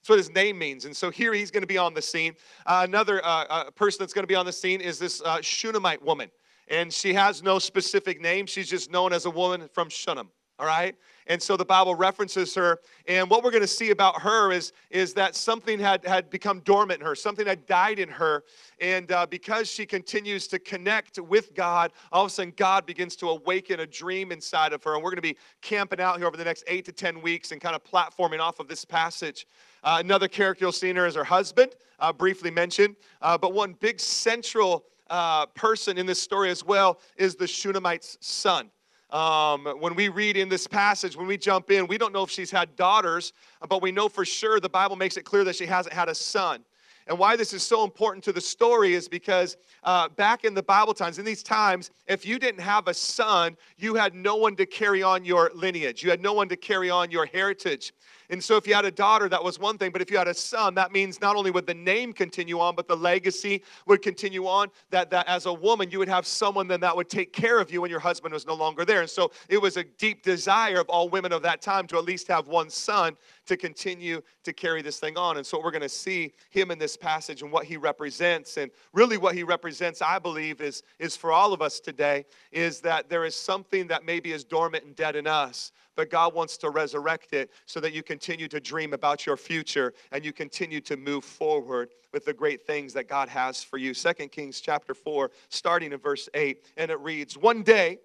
That's 0.00 0.08
what 0.08 0.18
his 0.18 0.34
name 0.34 0.58
means. 0.58 0.86
And 0.86 0.96
so 0.96 1.08
here 1.08 1.32
he's 1.32 1.52
going 1.52 1.62
to 1.62 1.68
be 1.68 1.78
on 1.78 1.94
the 1.94 2.02
scene. 2.02 2.34
Uh, 2.66 2.84
another 2.84 3.24
uh, 3.24 3.44
uh, 3.48 3.70
person 3.70 3.98
that's 4.00 4.12
going 4.12 4.24
to 4.24 4.28
be 4.28 4.34
on 4.34 4.44
the 4.44 4.52
scene 4.52 4.80
is 4.80 4.98
this 4.98 5.22
uh, 5.22 5.40
Shunammite 5.40 6.02
woman. 6.04 6.28
And 6.66 6.92
she 6.92 7.14
has 7.14 7.44
no 7.44 7.60
specific 7.60 8.20
name, 8.20 8.46
she's 8.46 8.68
just 8.68 8.90
known 8.90 9.12
as 9.12 9.24
a 9.24 9.30
woman 9.30 9.68
from 9.72 9.88
Shunem 9.88 10.30
all 10.62 10.68
right? 10.68 10.94
And 11.26 11.42
so 11.42 11.56
the 11.56 11.64
bible 11.64 11.94
references 11.96 12.54
her 12.54 12.78
and 13.08 13.28
what 13.28 13.42
we're 13.42 13.50
going 13.50 13.62
to 13.62 13.66
see 13.66 13.90
about 13.90 14.20
her 14.20 14.52
is 14.52 14.72
is 14.90 15.12
that 15.14 15.34
something 15.34 15.78
had 15.78 16.04
had 16.04 16.30
become 16.30 16.60
dormant 16.60 17.00
in 17.00 17.06
her 17.06 17.14
something 17.14 17.46
had 17.46 17.66
died 17.66 17.98
in 17.98 18.08
her 18.08 18.44
and 18.80 19.10
uh, 19.10 19.26
because 19.26 19.68
she 19.68 19.86
continues 19.86 20.46
to 20.48 20.58
connect 20.58 21.18
with 21.20 21.54
god 21.54 21.92
all 22.10 22.24
of 22.24 22.30
a 22.30 22.34
sudden 22.34 22.52
god 22.56 22.86
begins 22.86 23.14
to 23.16 23.28
awaken 23.28 23.80
a 23.80 23.86
dream 23.86 24.32
inside 24.32 24.72
of 24.72 24.82
her 24.82 24.94
and 24.94 25.02
we're 25.02 25.10
going 25.10 25.16
to 25.16 25.22
be 25.22 25.36
camping 25.62 26.00
out 26.00 26.18
here 26.18 26.26
over 26.26 26.36
the 26.36 26.44
next 26.44 26.64
eight 26.66 26.84
to 26.84 26.92
ten 26.92 27.20
weeks 27.22 27.52
and 27.52 27.60
kind 27.60 27.76
of 27.76 27.82
platforming 27.84 28.40
off 28.40 28.58
of 28.58 28.68
this 28.68 28.84
passage. 28.84 29.46
Uh, 29.84 29.98
another 30.00 30.28
character 30.28 30.64
you'll 30.64 30.72
see 30.72 30.90
in 30.90 30.96
her 30.96 31.06
is 31.06 31.14
her 31.14 31.24
husband 31.24 31.72
uh, 32.00 32.12
briefly 32.12 32.50
mentioned 32.50 32.96
uh, 33.20 33.38
but 33.38 33.52
one 33.52 33.74
big 33.80 33.98
central 34.00 34.84
uh, 35.10 35.46
person 35.46 35.98
in 35.98 36.06
this 36.06 36.20
story 36.20 36.50
as 36.50 36.64
well 36.64 37.00
is 37.16 37.36
the 37.36 37.46
shunammite's 37.46 38.18
son 38.20 38.70
um, 39.12 39.66
when 39.78 39.94
we 39.94 40.08
read 40.08 40.36
in 40.36 40.48
this 40.48 40.66
passage, 40.66 41.16
when 41.16 41.26
we 41.26 41.36
jump 41.36 41.70
in, 41.70 41.86
we 41.86 41.98
don't 41.98 42.12
know 42.12 42.24
if 42.24 42.30
she's 42.30 42.50
had 42.50 42.74
daughters, 42.76 43.34
but 43.68 43.82
we 43.82 43.92
know 43.92 44.08
for 44.08 44.24
sure 44.24 44.58
the 44.58 44.68
Bible 44.68 44.96
makes 44.96 45.16
it 45.16 45.24
clear 45.24 45.44
that 45.44 45.54
she 45.54 45.66
hasn't 45.66 45.94
had 45.94 46.08
a 46.08 46.14
son. 46.14 46.64
And 47.06 47.18
why 47.18 47.36
this 47.36 47.52
is 47.52 47.62
so 47.62 47.84
important 47.84 48.22
to 48.24 48.32
the 48.32 48.40
story 48.40 48.94
is 48.94 49.08
because 49.08 49.56
uh, 49.82 50.08
back 50.10 50.44
in 50.44 50.54
the 50.54 50.62
Bible 50.62 50.94
times, 50.94 51.18
in 51.18 51.24
these 51.24 51.42
times, 51.42 51.90
if 52.06 52.24
you 52.24 52.38
didn't 52.38 52.60
have 52.60 52.86
a 52.88 52.94
son, 52.94 53.56
you 53.76 53.94
had 53.94 54.14
no 54.14 54.36
one 54.36 54.54
to 54.56 54.66
carry 54.66 55.02
on 55.02 55.24
your 55.24 55.50
lineage. 55.54 56.02
You 56.02 56.10
had 56.10 56.22
no 56.22 56.32
one 56.32 56.48
to 56.48 56.56
carry 56.56 56.90
on 56.90 57.10
your 57.10 57.26
heritage. 57.26 57.92
And 58.32 58.42
so 58.42 58.56
if 58.56 58.66
you 58.66 58.72
had 58.72 58.86
a 58.86 58.90
daughter, 58.90 59.28
that 59.28 59.44
was 59.44 59.58
one 59.58 59.76
thing. 59.76 59.92
But 59.92 60.00
if 60.00 60.10
you 60.10 60.16
had 60.16 60.26
a 60.26 60.32
son, 60.32 60.74
that 60.76 60.90
means 60.90 61.20
not 61.20 61.36
only 61.36 61.50
would 61.50 61.66
the 61.66 61.74
name 61.74 62.14
continue 62.14 62.60
on, 62.60 62.74
but 62.74 62.88
the 62.88 62.96
legacy 62.96 63.62
would 63.86 64.00
continue 64.00 64.46
on. 64.46 64.68
That, 64.88 65.10
that 65.10 65.28
as 65.28 65.44
a 65.44 65.52
woman, 65.52 65.90
you 65.90 65.98
would 65.98 66.08
have 66.08 66.26
someone 66.26 66.66
then 66.66 66.80
that 66.80 66.96
would 66.96 67.10
take 67.10 67.34
care 67.34 67.60
of 67.60 67.70
you 67.70 67.82
when 67.82 67.90
your 67.90 68.00
husband 68.00 68.32
was 68.32 68.46
no 68.46 68.54
longer 68.54 68.86
there. 68.86 69.02
And 69.02 69.10
so 69.10 69.32
it 69.50 69.60
was 69.60 69.76
a 69.76 69.84
deep 69.84 70.22
desire 70.22 70.80
of 70.80 70.88
all 70.88 71.10
women 71.10 71.30
of 71.30 71.42
that 71.42 71.60
time 71.60 71.86
to 71.88 71.98
at 71.98 72.04
least 72.04 72.26
have 72.28 72.48
one 72.48 72.70
son 72.70 73.18
to 73.44 73.56
continue 73.58 74.22
to 74.44 74.52
carry 74.54 74.80
this 74.80 74.98
thing 74.98 75.18
on. 75.18 75.36
And 75.36 75.46
so 75.46 75.60
we're 75.62 75.70
going 75.70 75.82
to 75.82 75.88
see 75.90 76.32
him 76.48 76.70
in 76.70 76.78
this 76.78 76.96
passage 76.96 77.42
and 77.42 77.52
what 77.52 77.66
he 77.66 77.76
represents. 77.76 78.56
And 78.56 78.70
really 78.94 79.18
what 79.18 79.34
he 79.34 79.42
represents, 79.42 80.00
I 80.00 80.18
believe, 80.18 80.62
is, 80.62 80.84
is 80.98 81.18
for 81.18 81.32
all 81.32 81.52
of 81.52 81.60
us 81.60 81.80
today, 81.80 82.24
is 82.50 82.80
that 82.80 83.10
there 83.10 83.26
is 83.26 83.34
something 83.34 83.88
that 83.88 84.06
maybe 84.06 84.32
is 84.32 84.42
dormant 84.42 84.84
and 84.84 84.96
dead 84.96 85.16
in 85.16 85.26
us 85.26 85.72
but 85.96 86.10
God 86.10 86.34
wants 86.34 86.56
to 86.58 86.70
resurrect 86.70 87.32
it 87.32 87.50
so 87.66 87.80
that 87.80 87.92
you 87.92 88.02
continue 88.02 88.48
to 88.48 88.60
dream 88.60 88.92
about 88.92 89.26
your 89.26 89.36
future 89.36 89.92
and 90.10 90.24
you 90.24 90.32
continue 90.32 90.80
to 90.82 90.96
move 90.96 91.24
forward 91.24 91.90
with 92.12 92.24
the 92.24 92.32
great 92.32 92.66
things 92.66 92.92
that 92.94 93.08
God 93.08 93.28
has 93.28 93.62
for 93.62 93.78
you. 93.78 93.94
Second 93.94 94.30
Kings 94.32 94.60
chapter 94.60 94.94
4, 94.94 95.30
starting 95.48 95.92
in 95.92 95.98
verse 95.98 96.28
8, 96.34 96.64
and 96.76 96.90
it 96.90 97.00
reads 97.00 97.36
One 97.36 97.62
day, 97.62 97.98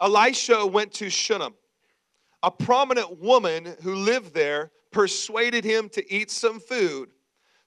Elisha 0.00 0.66
went 0.66 0.92
to 0.94 1.10
Shunem. 1.10 1.54
A 2.42 2.50
prominent 2.50 3.20
woman 3.20 3.76
who 3.82 3.94
lived 3.94 4.32
there 4.32 4.70
persuaded 4.90 5.62
him 5.62 5.88
to 5.90 6.12
eat 6.12 6.30
some 6.30 6.58
food. 6.58 7.10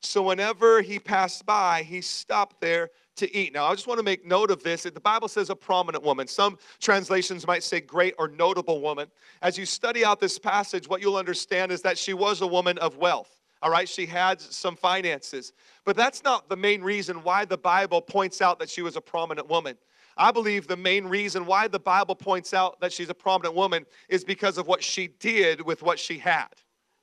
So 0.01 0.23
whenever 0.23 0.81
he 0.81 0.99
passed 0.99 1.45
by, 1.45 1.83
he 1.83 2.01
stopped 2.01 2.59
there 2.59 2.89
to 3.15 3.35
eat. 3.35 3.53
Now, 3.53 3.65
I 3.65 3.75
just 3.75 3.87
want 3.87 3.99
to 3.99 4.03
make 4.03 4.25
note 4.25 4.51
of 4.51 4.63
this. 4.63 4.83
The 4.83 4.91
Bible 4.99 5.27
says 5.27 5.49
a 5.49 5.55
prominent 5.55 6.03
woman. 6.03 6.27
Some 6.27 6.57
translations 6.79 7.45
might 7.45 7.63
say 7.63 7.79
great 7.81 8.15
or 8.17 8.27
notable 8.27 8.81
woman. 8.81 9.07
As 9.41 9.57
you 9.57 9.65
study 9.65 10.03
out 10.03 10.19
this 10.19 10.39
passage, 10.39 10.87
what 10.87 11.01
you'll 11.01 11.17
understand 11.17 11.71
is 11.71 11.81
that 11.81 11.97
she 11.97 12.13
was 12.13 12.41
a 12.41 12.47
woman 12.47 12.77
of 12.79 12.97
wealth. 12.97 13.29
All 13.61 13.71
right, 13.71 13.87
she 13.87 14.05
had 14.05 14.41
some 14.41 14.75
finances. 14.75 15.53
But 15.85 15.95
that's 15.95 16.23
not 16.23 16.49
the 16.49 16.57
main 16.57 16.81
reason 16.81 17.23
why 17.23 17.45
the 17.45 17.57
Bible 17.57 18.01
points 18.01 18.41
out 18.41 18.59
that 18.59 18.69
she 18.69 18.81
was 18.81 18.97
a 18.97 19.01
prominent 19.01 19.47
woman. 19.47 19.77
I 20.17 20.31
believe 20.31 20.67
the 20.67 20.77
main 20.77 21.05
reason 21.05 21.45
why 21.45 21.67
the 21.67 21.79
Bible 21.79 22.15
points 22.15 22.53
out 22.53 22.79
that 22.81 22.91
she's 22.91 23.09
a 23.09 23.13
prominent 23.13 23.55
woman 23.55 23.85
is 24.09 24.23
because 24.23 24.57
of 24.57 24.67
what 24.67 24.83
she 24.83 25.07
did 25.07 25.61
with 25.61 25.81
what 25.81 25.97
she 25.97 26.17
had. 26.17 26.49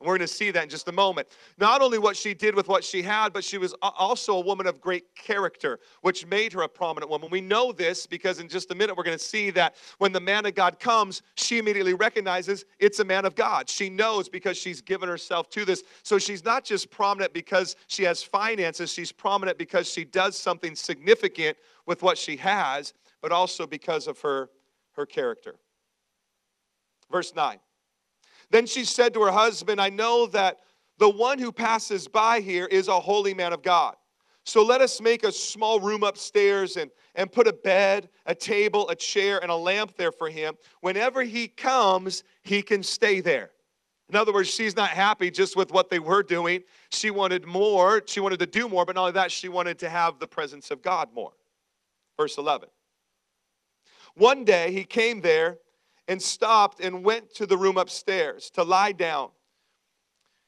We're 0.00 0.16
going 0.16 0.20
to 0.20 0.28
see 0.28 0.50
that 0.50 0.62
in 0.62 0.70
just 0.70 0.88
a 0.88 0.92
moment. 0.92 1.28
Not 1.58 1.82
only 1.82 1.98
what 1.98 2.16
she 2.16 2.32
did 2.32 2.54
with 2.54 2.68
what 2.68 2.82
she 2.82 3.02
had, 3.02 3.34
but 3.34 3.44
she 3.44 3.58
was 3.58 3.74
also 3.82 4.36
a 4.36 4.40
woman 4.40 4.66
of 4.66 4.80
great 4.80 5.14
character, 5.14 5.78
which 6.00 6.26
made 6.26 6.54
her 6.54 6.62
a 6.62 6.68
prominent 6.68 7.10
woman. 7.10 7.28
We 7.30 7.42
know 7.42 7.70
this 7.70 8.06
because 8.06 8.40
in 8.40 8.48
just 8.48 8.70
a 8.70 8.74
minute 8.74 8.96
we're 8.96 9.04
going 9.04 9.18
to 9.18 9.22
see 9.22 9.50
that 9.50 9.76
when 9.98 10.12
the 10.12 10.20
man 10.20 10.46
of 10.46 10.54
God 10.54 10.78
comes, 10.78 11.20
she 11.34 11.58
immediately 11.58 11.92
recognizes 11.92 12.64
it's 12.78 13.00
a 13.00 13.04
man 13.04 13.26
of 13.26 13.34
God. 13.34 13.68
She 13.68 13.90
knows 13.90 14.28
because 14.28 14.56
she's 14.56 14.80
given 14.80 15.06
herself 15.06 15.50
to 15.50 15.66
this. 15.66 15.82
So 16.02 16.18
she's 16.18 16.46
not 16.46 16.64
just 16.64 16.90
prominent 16.90 17.34
because 17.34 17.76
she 17.86 18.04
has 18.04 18.22
finances, 18.22 18.90
she's 18.90 19.12
prominent 19.12 19.58
because 19.58 19.90
she 19.90 20.04
does 20.04 20.38
something 20.38 20.74
significant 20.74 21.58
with 21.84 22.02
what 22.02 22.16
she 22.16 22.38
has, 22.38 22.94
but 23.20 23.32
also 23.32 23.66
because 23.66 24.06
of 24.06 24.18
her, 24.20 24.48
her 24.92 25.04
character. 25.04 25.56
Verse 27.10 27.34
9. 27.34 27.58
Then 28.50 28.66
she 28.66 28.84
said 28.84 29.14
to 29.14 29.22
her 29.22 29.30
husband, 29.30 29.80
I 29.80 29.88
know 29.88 30.26
that 30.26 30.58
the 30.98 31.08
one 31.08 31.38
who 31.38 31.52
passes 31.52 32.08
by 32.08 32.40
here 32.40 32.66
is 32.66 32.88
a 32.88 33.00
holy 33.00 33.34
man 33.34 33.52
of 33.52 33.62
God. 33.62 33.96
So 34.44 34.64
let 34.64 34.80
us 34.80 35.00
make 35.00 35.24
a 35.24 35.32
small 35.32 35.80
room 35.80 36.02
upstairs 36.02 36.76
and, 36.76 36.90
and 37.14 37.30
put 37.30 37.46
a 37.46 37.52
bed, 37.52 38.08
a 38.26 38.34
table, 38.34 38.88
a 38.88 38.96
chair, 38.96 39.38
and 39.40 39.50
a 39.50 39.56
lamp 39.56 39.96
there 39.96 40.12
for 40.12 40.28
him. 40.28 40.56
Whenever 40.80 41.22
he 41.22 41.46
comes, 41.46 42.24
he 42.42 42.62
can 42.62 42.82
stay 42.82 43.20
there. 43.20 43.50
In 44.08 44.16
other 44.16 44.32
words, 44.32 44.48
she's 44.48 44.74
not 44.74 44.88
happy 44.88 45.30
just 45.30 45.56
with 45.56 45.70
what 45.70 45.88
they 45.88 46.00
were 46.00 46.24
doing. 46.24 46.64
She 46.90 47.10
wanted 47.10 47.46
more. 47.46 48.02
She 48.06 48.18
wanted 48.18 48.40
to 48.40 48.46
do 48.46 48.68
more, 48.68 48.84
but 48.84 48.96
not 48.96 49.02
only 49.02 49.12
that, 49.12 49.30
she 49.30 49.48
wanted 49.48 49.78
to 49.80 49.88
have 49.88 50.18
the 50.18 50.26
presence 50.26 50.72
of 50.72 50.82
God 50.82 51.10
more. 51.14 51.32
Verse 52.16 52.36
11. 52.36 52.68
One 54.14 54.44
day 54.44 54.72
he 54.72 54.84
came 54.84 55.20
there 55.20 55.58
and 56.10 56.20
stopped 56.20 56.80
and 56.80 57.04
went 57.04 57.32
to 57.32 57.46
the 57.46 57.56
room 57.56 57.76
upstairs 57.76 58.50
to 58.50 58.64
lie 58.64 58.90
down. 58.90 59.30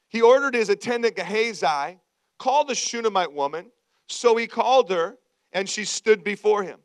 He 0.09 0.21
ordered 0.21 0.55
his 0.55 0.67
attendant 0.67 1.15
Gehazi, 1.15 1.99
call 2.37 2.65
the 2.65 2.75
Shunammite 2.75 3.31
woman. 3.31 3.71
So 4.09 4.35
he 4.35 4.45
called 4.45 4.91
her, 4.91 5.17
and 5.53 5.67
she 5.69 5.85
stood 5.85 6.21
before 6.21 6.63
him. 6.63 6.79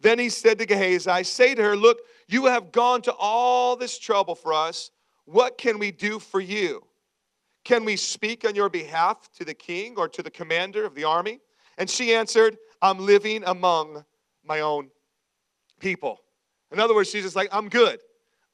Then 0.00 0.18
he 0.18 0.30
said 0.30 0.58
to 0.58 0.66
Gehazi, 0.66 1.22
Say 1.22 1.54
to 1.54 1.62
her, 1.62 1.76
Look, 1.76 2.00
you 2.26 2.46
have 2.46 2.72
gone 2.72 3.02
to 3.02 3.12
all 3.12 3.76
this 3.76 3.96
trouble 4.00 4.34
for 4.34 4.52
us. 4.52 4.90
What 5.24 5.56
can 5.56 5.78
we 5.78 5.92
do 5.92 6.18
for 6.18 6.40
you? 6.40 6.82
Can 7.62 7.84
we 7.84 7.94
speak 7.94 8.44
on 8.44 8.56
your 8.56 8.68
behalf 8.68 9.30
to 9.36 9.44
the 9.44 9.54
king 9.54 9.94
or 9.96 10.08
to 10.08 10.24
the 10.24 10.30
commander 10.30 10.84
of 10.84 10.96
the 10.96 11.04
army? 11.04 11.38
And 11.78 11.88
she 11.88 12.16
answered, 12.16 12.56
I'm 12.82 12.98
living 12.98 13.44
among 13.46 14.04
my 14.44 14.58
own 14.58 14.90
people. 15.78 16.18
In 16.72 16.80
other 16.80 16.96
words, 16.96 17.10
she's 17.10 17.22
just 17.22 17.36
like, 17.36 17.48
I'm 17.52 17.68
good. 17.68 18.00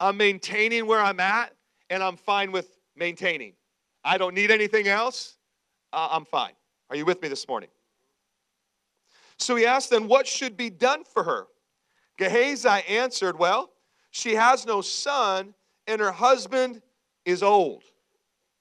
I'm 0.05 0.19
maintaining 0.19 0.87
where 0.87 1.01
I'm 1.01 1.19
at, 1.19 1.55
and 1.89 2.03
I'm 2.03 2.19
fine 2.19 2.53
with 2.53 2.77
maintaining. 2.95 3.55
I 4.05 4.19
don't 4.19 4.35
need 4.35 4.51
anything 4.51 4.87
else. 4.87 5.39
Uh, 5.95 6.09
I'm 6.11 6.27
fine. 6.27 6.53
Are 6.91 6.97
you 6.97 7.07
with 7.07 7.23
me 7.23 7.29
this 7.29 7.49
morning? 7.49 7.71
So 9.39 9.57
he 9.57 9.65
asked 9.65 9.89
then, 9.89 10.07
What 10.07 10.27
should 10.27 10.59
be 10.59 10.69
done 10.69 11.05
for 11.05 11.23
her? 11.23 11.47
Gehazi 12.19 12.69
answered, 12.87 13.39
Well, 13.39 13.71
she 14.11 14.35
has 14.35 14.67
no 14.67 14.83
son, 14.83 15.55
and 15.87 16.03
her 16.03 16.13
husband 16.13 16.83
is 17.25 17.43
old. 17.43 17.83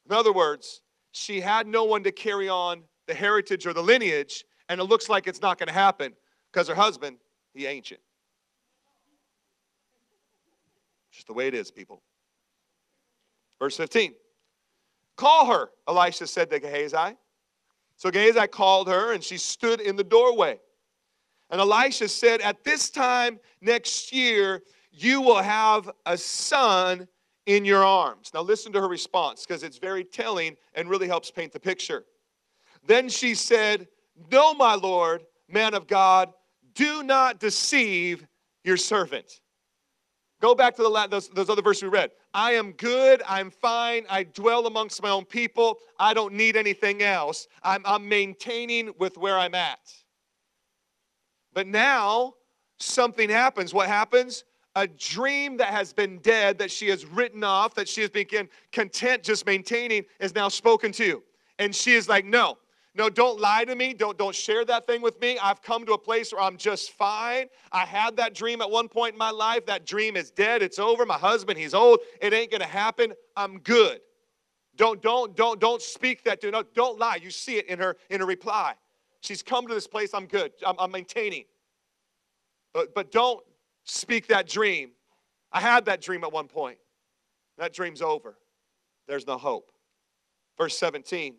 In 0.10 0.16
other 0.16 0.32
words, 0.32 0.82
she 1.12 1.42
had 1.42 1.68
no 1.68 1.84
one 1.84 2.04
to 2.04 2.14
carry 2.14 2.48
on 2.48 2.84
the 3.06 3.14
heritage 3.14 3.68
or 3.68 3.74
the 3.74 3.84
lineage, 3.84 4.46
and 4.70 4.80
it 4.80 4.86
looks 4.86 5.10
like 5.10 5.28
it's 5.28 5.42
not 5.42 5.60
going 5.60 5.68
to 5.68 5.74
happen 5.74 6.14
because 6.54 6.70
her 6.70 6.76
husband, 6.76 7.18
he 7.54 7.66
ancient. 7.66 8.00
Just 11.14 11.28
the 11.28 11.34
way 11.34 11.48
it 11.48 11.54
is, 11.54 11.72
people. 11.72 12.02
Verse 13.60 13.78
15. 13.78 14.14
Call 15.16 15.46
her, 15.46 15.70
Elisha 15.88 16.28
said 16.28 16.50
to 16.50 16.60
Gehazi. 16.60 17.16
So 17.98 18.10
Gehazi 18.10 18.48
called 18.48 18.90
her, 18.90 19.14
and 19.14 19.24
she 19.24 19.38
stood 19.38 19.80
in 19.80 19.96
the 19.96 20.04
doorway. 20.04 20.60
And 21.50 21.62
Elisha 21.62 22.08
said, 22.08 22.42
At 22.42 22.64
this 22.64 22.90
time 22.90 23.40
next 23.62 24.12
year, 24.12 24.64
you 24.92 25.22
will 25.22 25.42
have 25.42 25.90
a 26.06 26.18
son 26.18 27.08
in 27.46 27.64
your 27.64 27.86
arms. 27.86 28.32
Now, 28.34 28.42
listen 28.42 28.74
to 28.74 28.82
her 28.82 28.88
response 28.88 29.46
because 29.46 29.64
it's 29.64 29.78
very 29.78 30.04
telling 30.04 30.58
and 30.74 30.90
really 30.90 31.08
helps 31.08 31.30
paint 31.30 31.52
the 31.52 31.60
picture. 31.60 32.06
Then 32.86 33.08
she 33.08 33.36
said, 33.36 33.88
No, 34.32 34.54
my 34.56 34.76
Lord, 34.76 35.24
man 35.48 35.76
of 35.76 35.88
God, 35.88 36.34
do 36.74 37.04
not 37.04 37.40
deceive 37.40 38.26
your 38.64 38.78
servant. 38.78 39.42
Go 40.44 40.54
back 40.54 40.76
to 40.76 40.84
the 40.84 41.08
those, 41.10 41.30
those 41.30 41.50
other 41.50 41.62
verses 41.62 41.84
we 41.84 41.88
read. 41.88 42.12
I 42.34 42.52
am 42.52 42.74
good. 42.74 43.22
I'm 43.26 43.50
fine. 43.50 44.06
I 44.10 44.24
dwell 44.24 44.68
amongst 44.68 45.02
my 45.02 45.10
own 45.10 45.24
people. 45.24 45.78
I 45.98 46.14
don't 46.14 46.34
need 46.34 46.58
anything 46.58 47.02
else. 47.02 47.48
I'm, 47.64 47.82
I'm 47.86 48.10
maintaining 48.10 48.92
with 49.00 49.18
where 49.18 49.40
I'm 49.40 49.56
at. 49.56 49.80
But 51.54 51.68
now 51.68 52.34
something 52.78 53.30
happens. 53.30 53.74
What 53.74 53.88
happens? 53.88 54.44
A 54.76 54.86
dream 54.86 55.56
that 55.58 55.70
has 55.70 55.94
been 55.94 56.18
dead, 56.18 56.58
that 56.58 56.72
she 56.72 56.90
has 56.90 57.06
written 57.06 57.46
off, 57.46 57.74
that 57.76 57.88
she 57.88 58.02
has 58.02 58.10
been 58.10 58.50
content 58.74 59.24
just 59.24 59.46
maintaining, 59.46 60.04
is 60.20 60.36
now 60.36 60.50
spoken 60.50 60.92
to. 60.92 61.24
And 61.58 61.74
she 61.74 61.94
is 61.94 62.10
like, 62.10 62.26
No, 62.26 62.58
no, 62.96 63.10
don't 63.10 63.40
lie 63.40 63.66
to 63.66 63.76
me. 63.76 63.94
Don't, 63.94 64.18
don't 64.18 64.36
share 64.36 64.64
that 64.66 64.86
thing 64.86 65.02
with 65.02 65.20
me. 65.20 65.40
I've 65.40 65.64
come 65.64 65.84
to 65.86 65.94
a 65.94 65.98
place 65.98 66.32
where 66.32 66.42
I'm 66.42 66.58
just 66.58 66.92
fine. 66.92 67.48
I 67.72 67.86
had 67.86 68.18
that 68.18 68.36
dream 68.36 68.62
at 68.62 68.70
one 68.70 68.88
point 68.88 69.14
in 69.14 69.18
my 69.18 69.32
life. 69.32 69.66
That 69.66 69.86
dream 69.86 70.16
is 70.16 70.30
dead. 70.30 70.62
It's 70.62 70.78
over. 70.78 71.04
My 71.06 71.18
husband, 71.18 71.58
he's 71.58 71.74
old. 71.74 72.00
It 72.22 72.34
ain't 72.34 72.52
gonna 72.52 72.66
happen. 72.66 73.14
I'm 73.36 73.60
good. 73.60 74.00
Don't, 74.76 75.02
don't, 75.02 75.36
don't, 75.36 75.60
don't 75.60 75.82
speak 75.82 76.24
that 76.26 76.42
to 76.42 76.52
no, 76.52 76.64
don't 76.76 77.00
lie. 77.00 77.20
You 77.22 77.32
see 77.32 77.58
it 77.58 77.68
in 77.68 77.80
her 77.80 77.98
in 78.12 78.20
her 78.20 78.28
reply. 78.28 78.76
She's 79.22 79.42
come 79.42 79.68
to 79.68 79.74
this 79.74 79.88
place. 79.88 80.12
I'm 80.14 80.28
good. 80.28 80.52
I'm, 80.66 80.76
I'm 80.78 80.92
maintaining. 80.92 81.46
But 82.74 82.94
but 82.94 83.12
don't 83.12 83.44
speak 83.86 84.28
that 84.28 84.48
dream. 84.48 84.92
I 85.52 85.62
had 85.62 85.86
that 85.86 86.02
dream 86.02 86.24
at 86.24 86.32
one 86.32 86.48
point. 86.48 86.78
That 87.58 87.74
dream's 87.74 88.02
over. 88.02 88.38
There's 89.08 89.28
no 89.28 89.38
hope. 89.38 89.72
Verse 90.58 90.78
17. 90.78 91.36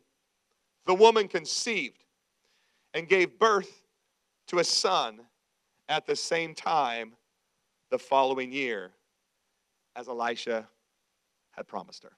The 0.87 0.95
woman 0.95 1.29
conceived 1.29 2.05
and 2.93 3.09
gave 3.09 3.39
birth 3.39 3.83
to 4.49 4.59
a 4.59 4.65
son 4.65 5.21
at 5.89 6.07
the 6.07 6.17
same 6.17 6.55
time 6.55 7.15
the 7.91 7.99
following 7.99 8.53
year 8.53 8.91
as 9.97 10.09
Elisha 10.09 10.67
had 11.53 11.67
promised 11.67 12.03
her. 12.03 12.13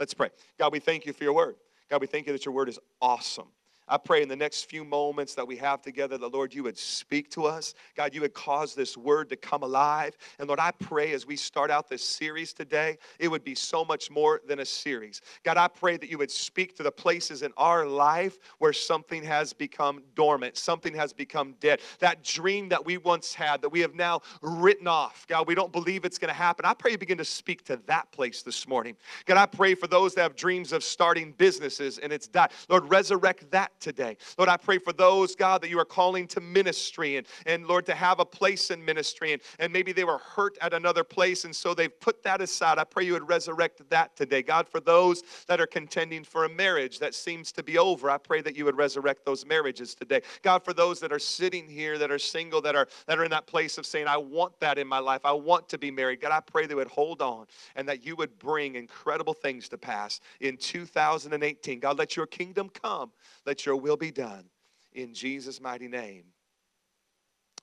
Let's 0.00 0.14
pray. 0.14 0.30
God, 0.58 0.72
we 0.72 0.78
thank 0.78 1.06
you 1.06 1.12
for 1.12 1.24
your 1.24 1.32
word. 1.32 1.56
God, 1.90 2.00
we 2.00 2.06
thank 2.06 2.26
you 2.26 2.32
that 2.32 2.44
your 2.44 2.54
word 2.54 2.68
is 2.68 2.78
awesome. 3.00 3.48
I 3.88 3.96
pray 3.96 4.22
in 4.22 4.28
the 4.28 4.36
next 4.36 4.64
few 4.64 4.84
moments 4.84 5.34
that 5.34 5.46
we 5.46 5.56
have 5.56 5.80
together, 5.82 6.18
the 6.18 6.28
Lord, 6.28 6.54
you 6.54 6.62
would 6.62 6.78
speak 6.78 7.30
to 7.30 7.46
us. 7.46 7.74
God, 7.96 8.14
you 8.14 8.20
would 8.20 8.34
cause 8.34 8.74
this 8.74 8.96
word 8.96 9.28
to 9.30 9.36
come 9.36 9.62
alive. 9.62 10.16
And 10.38 10.48
Lord, 10.48 10.60
I 10.60 10.70
pray 10.72 11.12
as 11.12 11.26
we 11.26 11.36
start 11.36 11.70
out 11.70 11.88
this 11.88 12.04
series 12.04 12.52
today, 12.52 12.98
it 13.18 13.28
would 13.28 13.44
be 13.44 13.54
so 13.54 13.84
much 13.84 14.10
more 14.10 14.40
than 14.46 14.60
a 14.60 14.64
series. 14.64 15.22
God, 15.44 15.56
I 15.56 15.68
pray 15.68 15.96
that 15.96 16.10
you 16.10 16.18
would 16.18 16.30
speak 16.30 16.76
to 16.76 16.82
the 16.82 16.92
places 16.92 17.42
in 17.42 17.52
our 17.56 17.86
life 17.86 18.38
where 18.58 18.72
something 18.72 19.22
has 19.24 19.52
become 19.52 20.02
dormant, 20.14 20.56
something 20.56 20.94
has 20.94 21.12
become 21.12 21.54
dead. 21.60 21.80
That 22.00 22.22
dream 22.22 22.68
that 22.68 22.84
we 22.84 22.98
once 22.98 23.32
had 23.32 23.62
that 23.62 23.70
we 23.70 23.80
have 23.80 23.94
now 23.94 24.20
written 24.42 24.86
off. 24.86 25.26
God, 25.28 25.46
we 25.46 25.54
don't 25.54 25.72
believe 25.72 26.04
it's 26.04 26.18
going 26.18 26.28
to 26.28 26.34
happen. 26.34 26.64
I 26.64 26.74
pray 26.74 26.92
you 26.92 26.98
begin 26.98 27.18
to 27.18 27.24
speak 27.24 27.64
to 27.66 27.80
that 27.86 28.10
place 28.12 28.42
this 28.42 28.68
morning. 28.68 28.96
God, 29.24 29.38
I 29.38 29.46
pray 29.46 29.74
for 29.74 29.86
those 29.86 30.14
that 30.14 30.22
have 30.22 30.36
dreams 30.36 30.72
of 30.72 30.84
starting 30.84 31.32
businesses 31.32 31.98
and 31.98 32.12
it's 32.12 32.28
died. 32.28 32.50
Lord, 32.68 32.88
resurrect 32.90 33.50
that 33.50 33.77
today. 33.80 34.16
Lord, 34.36 34.48
I 34.48 34.56
pray 34.56 34.78
for 34.78 34.92
those, 34.92 35.34
God, 35.34 35.62
that 35.62 35.70
you 35.70 35.78
are 35.78 35.84
calling 35.84 36.26
to 36.28 36.40
ministry 36.40 37.16
and, 37.16 37.26
and 37.46 37.66
Lord, 37.66 37.86
to 37.86 37.94
have 37.94 38.20
a 38.20 38.24
place 38.24 38.70
in 38.70 38.84
ministry. 38.84 39.32
And, 39.32 39.42
and 39.58 39.72
maybe 39.72 39.92
they 39.92 40.04
were 40.04 40.18
hurt 40.18 40.56
at 40.60 40.74
another 40.74 41.04
place, 41.04 41.44
and 41.44 41.54
so 41.54 41.74
they've 41.74 42.00
put 42.00 42.22
that 42.22 42.40
aside. 42.40 42.78
I 42.78 42.84
pray 42.84 43.04
you 43.04 43.12
would 43.12 43.28
resurrect 43.28 43.88
that 43.90 44.16
today. 44.16 44.42
God, 44.42 44.68
for 44.68 44.80
those 44.80 45.22
that 45.46 45.60
are 45.60 45.66
contending 45.66 46.24
for 46.24 46.44
a 46.44 46.48
marriage 46.48 46.98
that 46.98 47.14
seems 47.14 47.52
to 47.52 47.62
be 47.62 47.78
over, 47.78 48.10
I 48.10 48.18
pray 48.18 48.40
that 48.42 48.56
you 48.56 48.64
would 48.64 48.76
resurrect 48.76 49.24
those 49.24 49.46
marriages 49.46 49.94
today. 49.94 50.22
God, 50.42 50.64
for 50.64 50.72
those 50.72 51.00
that 51.00 51.12
are 51.12 51.18
sitting 51.18 51.68
here, 51.68 51.98
that 51.98 52.10
are 52.10 52.18
single, 52.18 52.60
that 52.62 52.74
are 52.74 52.88
that 53.06 53.18
are 53.18 53.24
in 53.24 53.30
that 53.30 53.46
place 53.46 53.78
of 53.78 53.86
saying, 53.86 54.06
I 54.06 54.16
want 54.16 54.58
that 54.60 54.78
in 54.78 54.86
my 54.86 54.98
life. 54.98 55.22
I 55.24 55.32
want 55.32 55.68
to 55.70 55.78
be 55.78 55.90
married. 55.90 56.20
God, 56.20 56.32
I 56.32 56.40
pray 56.40 56.66
they 56.66 56.74
would 56.74 56.88
hold 56.88 57.22
on 57.22 57.46
and 57.76 57.88
that 57.88 58.04
you 58.04 58.16
would 58.16 58.38
bring 58.38 58.74
incredible 58.74 59.34
things 59.34 59.68
to 59.70 59.78
pass 59.78 60.20
in 60.40 60.56
2018. 60.56 61.80
God, 61.80 61.98
let 61.98 62.16
your 62.16 62.26
kingdom 62.26 62.68
come. 62.68 63.10
Let 63.48 63.64
your 63.64 63.76
will 63.76 63.96
be 63.96 64.10
done 64.10 64.44
in 64.92 65.14
Jesus' 65.14 65.58
mighty 65.58 65.88
name. 65.88 66.24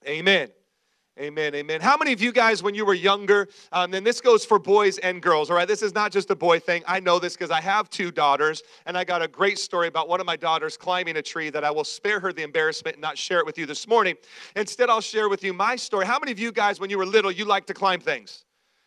Amen. 0.08 0.50
Amen, 1.20 1.54
amen. 1.54 1.80
How 1.80 1.96
many 1.96 2.12
of 2.12 2.20
you 2.24 2.32
guys, 2.32 2.64
when 2.64 2.74
you 2.74 2.88
were 2.88 2.96
younger, 2.96 3.50
um, 3.72 3.94
and 3.94 4.04
this 4.04 4.20
goes 4.20 4.44
for 4.44 4.58
boys 4.58 4.98
and 4.98 5.22
girls, 5.22 5.52
all 5.52 5.56
right? 5.56 5.68
This 5.68 5.84
is 5.84 5.94
not 5.94 6.12
just 6.12 6.32
a 6.32 6.36
boy 6.36 6.60
thing. 6.60 6.82
I 6.88 7.02
know 7.02 7.20
this 7.20 7.36
because 7.36 7.52
I 7.52 7.62
have 7.62 7.88
two 7.92 8.10
daughters, 8.10 8.64
and 8.88 8.98
I 8.98 9.04
got 9.04 9.22
a 9.22 9.28
great 9.28 9.60
story 9.60 9.88
about 9.88 10.10
one 10.10 10.20
of 10.20 10.26
my 10.26 10.36
daughters 10.36 10.76
climbing 10.76 11.18
a 11.18 11.22
tree 11.22 11.52
that 11.52 11.64
I 11.64 11.70
will 11.70 11.84
spare 11.84 12.20
her 12.20 12.34
the 12.34 12.42
embarrassment 12.42 12.96
and 12.96 13.02
not 13.04 13.16
share 13.16 13.38
it 13.38 13.46
with 13.46 13.60
you 13.60 13.68
this 13.68 13.88
morning. 13.88 14.16
Instead, 14.56 14.90
I'll 14.90 15.02
share 15.02 15.30
with 15.30 15.44
you 15.44 15.54
my 15.54 15.76
story. 15.76 16.08
How 16.08 16.18
many 16.18 16.32
of 16.32 16.40
you 16.40 16.52
guys, 16.52 16.80
when 16.80 16.90
you 16.90 16.98
were 16.98 17.06
little, 17.06 17.32
you 17.32 17.46
liked 17.46 17.68
to 17.68 17.76
climb 17.76 18.00
things? 18.00 18.44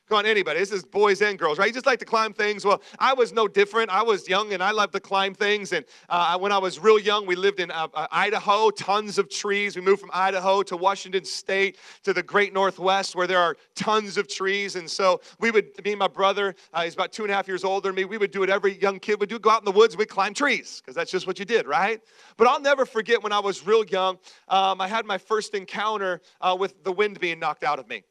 Come 0.08 0.16
on, 0.16 0.26
anybody. 0.26 0.58
This 0.58 0.72
is 0.72 0.86
boys 0.86 1.20
and 1.20 1.38
girls, 1.38 1.58
right? 1.58 1.66
You 1.66 1.74
just 1.74 1.84
like 1.84 1.98
to 1.98 2.06
climb 2.06 2.32
things. 2.32 2.64
Well, 2.64 2.80
I 2.98 3.12
was 3.12 3.34
no 3.34 3.46
different. 3.46 3.90
I 3.90 4.02
was 4.02 4.26
young 4.26 4.54
and 4.54 4.62
I 4.62 4.70
loved 4.70 4.94
to 4.94 5.00
climb 5.00 5.34
things. 5.34 5.74
And 5.74 5.84
uh, 6.08 6.38
when 6.38 6.50
I 6.50 6.56
was 6.56 6.78
real 6.78 6.98
young, 6.98 7.26
we 7.26 7.36
lived 7.36 7.60
in 7.60 7.70
uh, 7.70 7.88
uh, 7.92 8.06
Idaho, 8.10 8.70
tons 8.70 9.18
of 9.18 9.28
trees. 9.28 9.76
We 9.76 9.82
moved 9.82 10.00
from 10.00 10.08
Idaho 10.14 10.62
to 10.62 10.78
Washington 10.78 11.26
State 11.26 11.76
to 12.04 12.14
the 12.14 12.22
great 12.22 12.54
Northwest 12.54 13.16
where 13.16 13.26
there 13.26 13.38
are 13.38 13.58
tons 13.74 14.16
of 14.16 14.28
trees. 14.28 14.76
And 14.76 14.90
so 14.90 15.20
we 15.40 15.50
would, 15.50 15.66
me 15.84 15.90
and 15.92 15.98
my 15.98 16.08
brother, 16.08 16.54
uh, 16.72 16.84
he's 16.84 16.94
about 16.94 17.12
two 17.12 17.24
and 17.24 17.30
a 17.30 17.34
half 17.34 17.46
years 17.46 17.62
older 17.62 17.90
than 17.90 17.96
me, 17.96 18.06
we 18.06 18.16
would 18.16 18.30
do 18.30 18.40
what 18.40 18.48
every 18.48 18.80
young 18.80 18.98
kid 19.00 19.20
would 19.20 19.28
do 19.28 19.38
go 19.38 19.50
out 19.50 19.60
in 19.60 19.66
the 19.66 19.78
woods, 19.78 19.94
we'd 19.94 20.08
climb 20.08 20.32
trees 20.32 20.80
because 20.80 20.94
that's 20.94 21.10
just 21.10 21.26
what 21.26 21.38
you 21.38 21.44
did, 21.44 21.66
right? 21.66 22.00
But 22.38 22.48
I'll 22.48 22.62
never 22.62 22.86
forget 22.86 23.22
when 23.22 23.32
I 23.32 23.40
was 23.40 23.66
real 23.66 23.84
young, 23.84 24.16
um, 24.48 24.80
I 24.80 24.88
had 24.88 25.04
my 25.04 25.18
first 25.18 25.52
encounter 25.52 26.22
uh, 26.40 26.56
with 26.58 26.82
the 26.82 26.92
wind 26.92 27.20
being 27.20 27.38
knocked 27.38 27.62
out 27.62 27.78
of 27.78 27.90
me. 27.90 28.04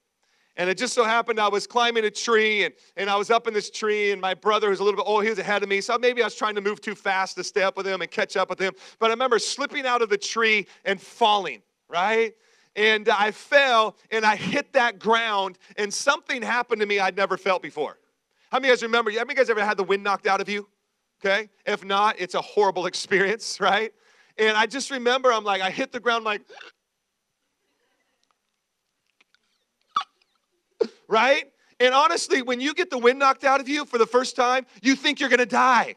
And 0.57 0.71
it 0.71 0.77
just 0.77 0.93
so 0.93 1.03
happened 1.03 1.39
I 1.39 1.47
was 1.47 1.67
climbing 1.67 2.03
a 2.05 2.11
tree 2.11 2.65
and, 2.65 2.73
and 2.97 3.09
I 3.09 3.15
was 3.15 3.29
up 3.29 3.47
in 3.47 3.53
this 3.53 3.69
tree, 3.69 4.11
and 4.11 4.19
my 4.19 4.33
brother 4.33 4.69
who's 4.69 4.79
a 4.79 4.83
little 4.83 4.97
bit 4.97 5.07
old, 5.07 5.23
he 5.23 5.29
was 5.29 5.37
ahead 5.39 5.61
of 5.61 5.69
me. 5.69 5.81
So 5.81 5.97
maybe 5.99 6.23
I 6.23 6.25
was 6.25 6.35
trying 6.35 6.55
to 6.55 6.61
move 6.61 6.81
too 6.81 6.95
fast 6.95 7.35
to 7.37 7.43
stay 7.43 7.61
up 7.61 7.77
with 7.77 7.85
him 7.85 8.01
and 8.01 8.09
catch 8.09 8.35
up 8.35 8.49
with 8.49 8.59
him. 8.59 8.73
But 8.99 9.07
I 9.07 9.13
remember 9.13 9.37
slipping 9.37 9.85
out 9.85 10.01
of 10.01 10.09
the 10.09 10.17
tree 10.17 10.67
and 10.83 10.99
falling, 10.99 11.61
right? 11.87 12.33
And 12.75 13.07
I 13.07 13.31
fell 13.31 13.97
and 14.11 14.25
I 14.25 14.35
hit 14.35 14.73
that 14.73 14.97
ground, 14.97 15.59
and 15.77 15.93
something 15.93 16.41
happened 16.41 16.81
to 16.81 16.87
me 16.87 16.99
I'd 16.99 17.15
never 17.15 17.37
felt 17.37 17.61
before. 17.61 17.97
How 18.51 18.57
many 18.57 18.69
of 18.69 18.69
you 18.69 18.75
guys 18.77 18.83
remember? 18.83 19.11
How 19.11 19.17
many 19.17 19.23
of 19.23 19.29
you 19.29 19.35
guys 19.35 19.49
ever 19.51 19.63
had 19.63 19.77
the 19.77 19.83
wind 19.83 20.03
knocked 20.03 20.25
out 20.25 20.41
of 20.41 20.49
you? 20.49 20.67
Okay? 21.23 21.49
If 21.65 21.85
not, 21.85 22.15
it's 22.19 22.33
a 22.33 22.41
horrible 22.41 22.85
experience, 22.87 23.59
right? 23.59 23.93
And 24.39 24.55
I 24.55 24.65
just 24.65 24.89
remember 24.89 25.31
I'm 25.31 25.43
like, 25.43 25.61
I 25.61 25.69
hit 25.69 25.91
the 25.91 25.99
ground 25.99 26.23
like, 26.23 26.41
right? 31.07 31.45
And 31.79 31.93
honestly, 31.93 32.41
when 32.41 32.59
you 32.59 32.73
get 32.73 32.89
the 32.89 32.97
wind 32.97 33.19
knocked 33.19 33.43
out 33.43 33.59
of 33.59 33.69
you 33.69 33.85
for 33.85 33.97
the 33.97 34.05
first 34.05 34.35
time, 34.35 34.65
you 34.81 34.95
think 34.95 35.19
you're 35.19 35.29
gonna 35.29 35.45
die. 35.45 35.95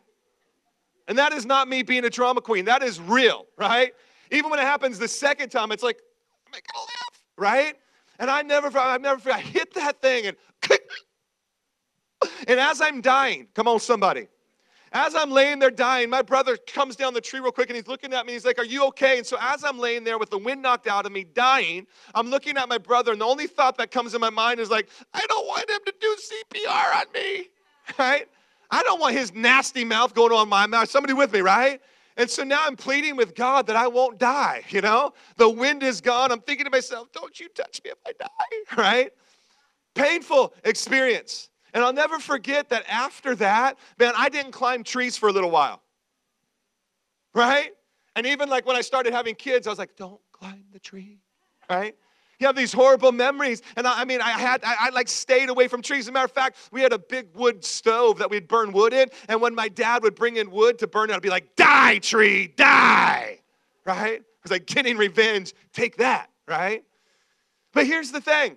And 1.09 1.19
that 1.19 1.33
is 1.33 1.47
not 1.47 1.69
me 1.69 1.83
being 1.83 2.05
a 2.05 2.11
drama 2.11 2.41
queen. 2.41 2.67
That 2.67 2.83
is 2.83 3.01
real, 3.01 3.47
right? 3.57 3.93
Even 4.31 4.51
when 4.51 4.61
it 4.61 4.65
happens 4.65 4.99
the 4.99 5.09
second 5.09 5.49
time, 5.49 5.73
it's 5.73 5.83
like, 5.83 5.99
am 6.47 6.53
I 6.55 6.61
gonna 6.73 6.85
live? 6.85 7.23
Right? 7.37 7.77
And 8.19 8.31
I 8.31 8.43
never, 8.43 8.77
I've 8.79 9.01
never, 9.01 9.33
I 9.33 9.41
hit 9.41 9.75
that 9.75 10.03
thing 10.03 10.27
and, 10.27 10.37
and 12.47 12.61
as 12.61 12.81
I'm 12.81 13.01
dying, 13.01 13.49
come 13.55 13.67
on, 13.67 13.81
somebody. 13.81 14.29
As 14.93 15.15
I'm 15.15 15.31
laying 15.31 15.61
there 15.61 15.71
dying, 15.71 16.11
my 16.11 16.23
brother 16.23 16.57
comes 16.57 16.97
down 16.97 17.15
the 17.15 17.21
tree 17.21 17.39
real 17.39 17.53
quick 17.53 17.69
and 17.69 17.77
he's 17.77 17.87
looking 17.87 18.13
at 18.13 18.27
me. 18.27 18.33
He's 18.33 18.45
like, 18.45 18.59
Are 18.59 18.65
you 18.65 18.87
okay? 18.89 19.19
And 19.19 19.27
so, 19.27 19.37
as 19.41 19.63
I'm 19.63 19.79
laying 19.79 20.03
there 20.03 20.19
with 20.19 20.31
the 20.31 20.39
wind 20.39 20.63
knocked 20.63 20.89
out 20.89 21.07
of 21.07 21.13
me, 21.13 21.25
dying, 21.25 21.87
I'm 22.15 22.29
looking 22.29 22.57
at 22.57 22.69
my 22.69 22.79
brother, 22.79 23.13
and 23.13 23.21
the 23.21 23.27
only 23.27 23.47
thought 23.47 23.79
that 23.79 23.93
comes 23.93 24.15
in 24.15 24.21
my 24.21 24.31
mind 24.31 24.59
is 24.59 24.69
like, 24.69 24.89
I 25.15 25.25
don't 25.29 25.47
want 25.47 25.71
him 25.71 25.79
to 25.87 25.95
do 26.01 26.17
CPR 26.17 26.97
on 26.97 27.13
me, 27.15 27.49
right? 27.99 28.29
I 28.71 28.83
don't 28.83 29.01
want 29.01 29.15
his 29.15 29.33
nasty 29.33 29.85
mouth 29.85 30.15
going 30.15 30.33
on 30.33 30.49
my 30.49 30.67
mouth. 30.67 30.91
Somebody 30.91 31.13
with 31.13 31.33
me, 31.33 31.41
right? 31.41 31.81
And 32.17 32.29
so 32.29 32.43
now 32.43 32.63
I'm 32.67 32.77
pleading 32.77 33.17
with 33.17 33.35
God 33.35 33.67
that 33.69 33.77
I 33.77 33.87
won't 33.87 34.19
die, 34.19 34.63
you 34.71 34.81
know? 34.81 35.13
The 35.37 35.49
wind 35.49 35.83
is 35.83 36.01
gone. 36.01 36.33
I'm 36.33 36.41
thinking 36.41 36.65
to 36.65 36.71
myself, 36.71 37.13
Don't 37.13 37.39
you 37.39 37.49
touch 37.51 37.81
me 37.85 37.93
if 37.93 37.99
I 38.07 38.13
die, 38.19 38.77
right? 38.77 39.13
Painful 39.95 40.53
experience. 40.65 41.50
And 41.75 41.85
I'll 41.85 41.93
never 41.93 42.19
forget 42.19 42.69
that 42.71 42.85
after 42.89 43.35
that, 43.37 43.79
man, 43.99 44.13
I 44.17 44.29
didn't 44.29 44.53
climb 44.53 44.85
trees 44.85 45.17
for 45.17 45.29
a 45.29 45.33
little 45.33 45.51
while. 45.51 45.83
Right? 47.35 47.71
And 48.17 48.27
even 48.27 48.49
like 48.49 48.67
when 48.67 48.77
I 48.77 48.81
started 48.81 49.13
having 49.13 49.35
kids, 49.35 49.67
I 49.67 49.71
was 49.71 49.79
like, 49.79 49.97
don't 49.97 50.21
climb 50.33 50.65
the 50.73 50.81
tree. 50.81 51.19
Right? 51.69 51.95
You 52.41 52.47
have 52.47 52.57
these 52.57 52.73
horrible 52.73 53.13
memories. 53.13 53.63
And 53.77 53.87
I, 53.87 54.01
I 54.01 54.05
mean, 54.05 54.21
I 54.21 54.31
had, 54.31 54.65
I, 54.65 54.77
I, 54.81 54.91
like 54.91 55.09
stayed 55.09 55.51
away 55.51 55.69
from 55.69 55.83
trees. 55.83 56.05
As 56.05 56.09
a 56.09 56.13
matter 56.13 56.25
of 56.25 56.33
fact, 56.33 56.57
we 56.73 56.81
had 56.81 56.93
a 56.93 56.99
big 56.99 57.29
wood 57.35 57.65
stove 57.65 58.19
that 58.19 58.31
we'd 58.31 58.49
burn 58.49 58.73
wood 58.73 58.95
in. 58.95 59.09
And 59.29 59.41
when 59.41 59.55
my 59.55 59.69
dad 59.69 60.03
would 60.03 60.15
bring 60.15 60.37
in 60.37 60.51
wood 60.51 60.79
to 60.79 60.87
burn 60.87 61.11
it, 61.11 61.15
I'd 61.15 61.23
be 61.23 61.29
like, 61.29 61.55
die, 61.55 61.99
tree, 61.99 62.49
die. 62.49 63.41
Right? 63.85 64.21
It 64.21 64.25
was 64.43 64.53
like 64.53 64.67
getting 64.67 64.97
revenge. 64.97 65.53
Take 65.75 65.99
that, 65.99 66.31
right? 66.49 66.83
But 67.73 67.87
here's 67.87 68.11
the 68.11 68.21
thing 68.21 68.57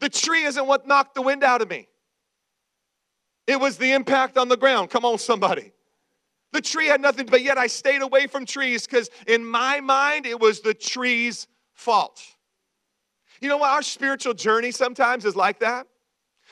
the 0.00 0.08
tree 0.08 0.44
isn't 0.44 0.66
what 0.66 0.86
knocked 0.86 1.14
the 1.14 1.22
wind 1.22 1.42
out 1.42 1.60
of 1.60 1.68
me. 1.68 1.88
It 3.48 3.58
was 3.58 3.78
the 3.78 3.92
impact 3.92 4.36
on 4.36 4.48
the 4.48 4.58
ground. 4.58 4.90
Come 4.90 5.06
on, 5.06 5.16
somebody. 5.18 5.72
The 6.52 6.60
tree 6.60 6.86
had 6.86 7.00
nothing, 7.00 7.26
but 7.26 7.42
yet 7.42 7.56
I 7.56 7.66
stayed 7.66 8.02
away 8.02 8.26
from 8.26 8.44
trees 8.44 8.86
because 8.86 9.08
in 9.26 9.44
my 9.44 9.80
mind, 9.80 10.26
it 10.26 10.38
was 10.38 10.60
the 10.60 10.74
tree's 10.74 11.48
fault. 11.72 12.22
You 13.40 13.48
know 13.48 13.56
what? 13.56 13.70
Our 13.70 13.82
spiritual 13.82 14.34
journey 14.34 14.70
sometimes 14.70 15.24
is 15.24 15.34
like 15.34 15.60
that. 15.60 15.86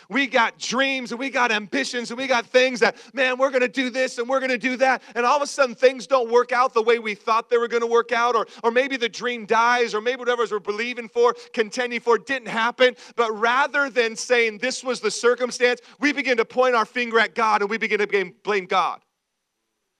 We 0.09 0.27
got 0.27 0.59
dreams 0.59 1.11
and 1.11 1.19
we 1.19 1.31
got 1.31 1.51
ambitions 1.51 2.11
and 2.11 2.19
we 2.19 2.27
got 2.27 2.47
things 2.47 2.81
that, 2.81 2.97
man, 3.13 3.39
we're 3.39 3.51
gonna 3.51 3.69
do 3.69 3.91
this 3.91 4.19
and 4.19 4.29
we're 4.29 4.41
gonna 4.41 4.59
do 4.59 4.77
that. 4.77 5.03
And 5.15 5.27
all 5.27 5.37
of 5.37 5.43
a 5.43 5.47
sudden 5.47 5.75
things 5.75 6.07
don't 6.07 6.31
work 6.31 6.53
out 6.53 6.75
the 6.75 6.83
way 6.83 6.99
we 6.99 7.15
thought 7.15 7.51
they 7.51 7.59
were 7.59 7.69
gonna 7.69 7.87
work 7.87 8.13
out, 8.13 8.37
or, 8.37 8.47
or 8.63 8.71
maybe 8.71 8.97
the 8.97 9.09
dream 9.09 9.47
dies, 9.47 9.95
or 9.95 10.01
maybe 10.01 10.21
whatever 10.21 10.45
we're 10.51 10.59
believing 10.59 11.09
for, 11.09 11.35
contending 11.53 12.01
for, 12.01 12.19
didn't 12.19 12.49
happen. 12.49 12.97
But 13.17 13.33
rather 13.39 13.91
than 13.91 14.17
saying 14.17 14.59
this 14.59 14.85
was 14.85 15.01
the 15.01 15.11
circumstance, 15.11 15.81
we 16.01 16.13
begin 16.13 16.37
to 16.37 16.45
point 16.45 16.75
our 16.75 16.87
finger 16.87 17.19
at 17.19 17.35
God 17.35 17.63
and 17.63 17.71
we 17.71 17.79
begin 17.79 17.99
to 17.99 18.33
blame 18.43 18.67
God. 18.67 19.01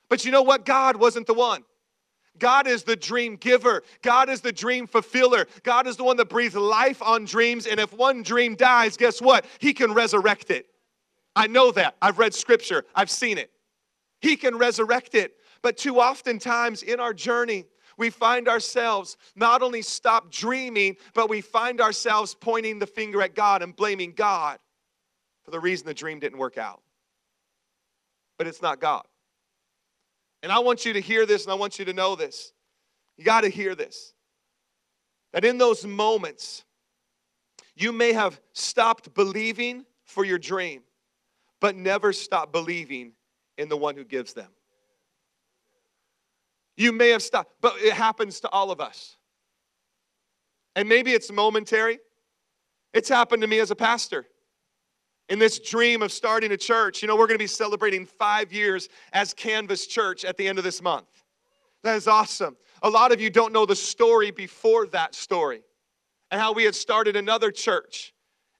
But 0.09 0.25
you 0.25 0.31
know 0.31 0.43
what? 0.43 0.65
God 0.65 0.97
wasn't 0.97 1.27
the 1.27 1.35
one. 1.35 1.65
God 2.38 2.66
is 2.66 2.83
the 2.83 2.97
dream 2.97 3.37
giver. 3.37 3.83
God 4.02 4.28
is 4.28 4.40
the 4.40 4.52
dream 4.52 4.87
fulfiller. 4.87 5.47
God 5.62 5.87
is 5.87 5.97
the 5.97 6.05
one 6.05 6.16
that 6.16 6.28
breathes 6.28 6.55
life 6.55 7.02
on 7.02 7.25
dreams. 7.25 7.66
And 7.66 7.81
if 7.81 7.93
one 7.93 8.23
dream 8.23 8.55
dies, 8.55 8.97
guess 8.97 9.21
what? 9.21 9.45
He 9.59 9.73
can 9.73 9.93
resurrect 9.93 10.50
it. 10.50 10.66
I 11.35 11.47
know 11.47 11.71
that. 11.73 11.97
I've 12.00 12.19
read 12.19 12.35
scripture, 12.35 12.85
I've 12.95 13.11
seen 13.11 13.38
it. 13.38 13.50
He 14.21 14.37
can 14.37 14.57
resurrect 14.57 15.14
it. 15.14 15.35
But 15.62 15.76
too 15.76 16.00
often 16.00 16.38
times 16.38 16.83
in 16.83 17.00
our 17.00 17.12
journey, 17.12 17.64
we 17.99 18.11
find 18.11 18.49
ourselves 18.49 19.16
not 19.35 19.62
only 19.62 19.83
stop 19.83 20.31
dreaming, 20.31 20.97
but 21.14 21.31
we 21.31 21.40
find 21.40 21.81
ourselves 21.81 22.35
pointing 22.35 22.78
the 22.78 22.87
finger 22.87 23.23
at 23.23 23.35
God 23.35 23.62
and 23.62 23.75
blaming 23.75 24.12
God 24.12 24.59
for 25.45 25.50
the 25.50 25.61
reason 25.61 25.87
the 25.87 25.95
dream 25.95 26.19
didn't 26.19 26.38
work 26.38 26.59
out. 26.59 26.83
But 28.37 28.47
it's 28.47 28.61
not 28.61 28.81
God. 28.81 29.07
And 30.43 30.52
I 30.52 30.59
want 30.61 30.85
you 30.85 30.93
to 30.93 31.00
hear 31.00 31.26
this 31.26 31.45
and 31.45 31.52
I 31.52 31.57
want 31.57 31.78
you 31.78 31.85
to 31.87 31.93
know 31.93 32.16
this. 32.16 32.52
You 33.16 33.25
got 33.25 33.43
to 33.43 33.49
hear 33.49 33.75
this. 33.75 34.12
That 35.33 35.45
in 35.45 35.59
those 35.59 35.85
moments, 35.85 36.64
you 37.75 37.93
may 37.93 38.12
have 38.12 38.40
stopped 38.52 39.14
believing 39.14 39.85
for 40.05 40.25
your 40.25 40.38
dream, 40.38 40.83
but 41.61 41.76
never 41.76 42.12
stopped 42.12 42.52
believing 42.52 43.12
in 43.59 43.69
the 43.69 43.76
one 43.76 43.97
who 43.97 44.05
gives 44.05 44.33
them. 44.33 44.49
You 46.76 46.93
may 46.93 47.11
have 47.11 47.23
stopped, 47.23 47.52
but 47.61 47.75
it 47.78 47.93
happens 47.93 48.40
to 48.40 48.49
all 48.50 48.71
of 48.71 48.81
us. 48.81 49.16
And 50.75 50.88
maybe 50.88 51.12
it's 51.12 51.33
momentary. 51.33 51.99
It's 52.93 53.09
happened 53.09 53.43
to 53.43 53.49
me 53.49 53.59
as 53.61 53.71
a 53.71 53.76
pastor 53.76 54.26
in 55.28 55.38
this 55.38 55.59
dream 55.59 56.02
of 56.02 56.12
starting 56.12 56.52
a 56.52 56.56
church. 56.56 57.02
You 57.02 57.09
know, 57.09 57.16
we're 57.16 57.26
going 57.26 57.38
to 57.38 57.42
be 57.42 57.47
celebrating 57.47 58.06
five 58.06 58.52
years 58.52 58.88
as 59.12 59.35
Canvas 59.35 59.87
Church 59.87 60.25
at 60.25 60.37
the 60.37 60.47
end 60.47 60.59
of 60.59 60.64
this 60.64 60.83
month. 60.83 61.06
That 61.83 61.97
is 61.97 62.09
awesome. 62.09 62.56
A 62.83 62.90
lot 62.90 63.12
of 63.12 63.21
you 63.21 63.30
don't 63.30 63.52
know 63.52 63.66
the 63.66 63.76
story 63.76 64.30
before 64.30 64.87
that 64.88 65.14
story 65.14 65.62
and 66.30 66.40
how 66.40 66.52
we 66.52 66.64
had 66.64 66.75
started 66.75 67.16
another 67.16 67.50
church. 67.50 68.12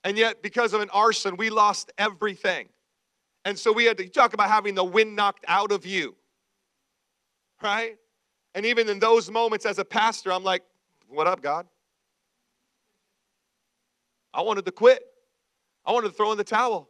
And 0.03 0.17
yet, 0.17 0.41
because 0.41 0.73
of 0.73 0.81
an 0.81 0.89
arson, 0.91 1.37
we 1.37 1.49
lost 1.49 1.91
everything. 1.97 2.69
And 3.45 3.57
so 3.57 3.71
we 3.71 3.85
had 3.85 3.97
to 3.97 4.07
talk 4.09 4.33
about 4.33 4.49
having 4.49 4.75
the 4.75 4.83
wind 4.83 5.15
knocked 5.15 5.45
out 5.47 5.71
of 5.71 5.85
you, 5.85 6.15
right? 7.61 7.97
And 8.55 8.65
even 8.65 8.89
in 8.89 8.99
those 8.99 9.29
moments 9.29 9.65
as 9.65 9.79
a 9.79 9.85
pastor, 9.85 10.31
I'm 10.31 10.43
like, 10.43 10.63
what 11.07 11.27
up, 11.27 11.41
God? 11.41 11.67
I 14.33 14.41
wanted 14.41 14.65
to 14.65 14.71
quit. 14.71 15.01
I 15.87 15.93
wanted 15.93 16.09
to 16.09 16.13
throw 16.13 16.33
in 16.33 16.37
the 16.37 16.43
towel. 16.43 16.89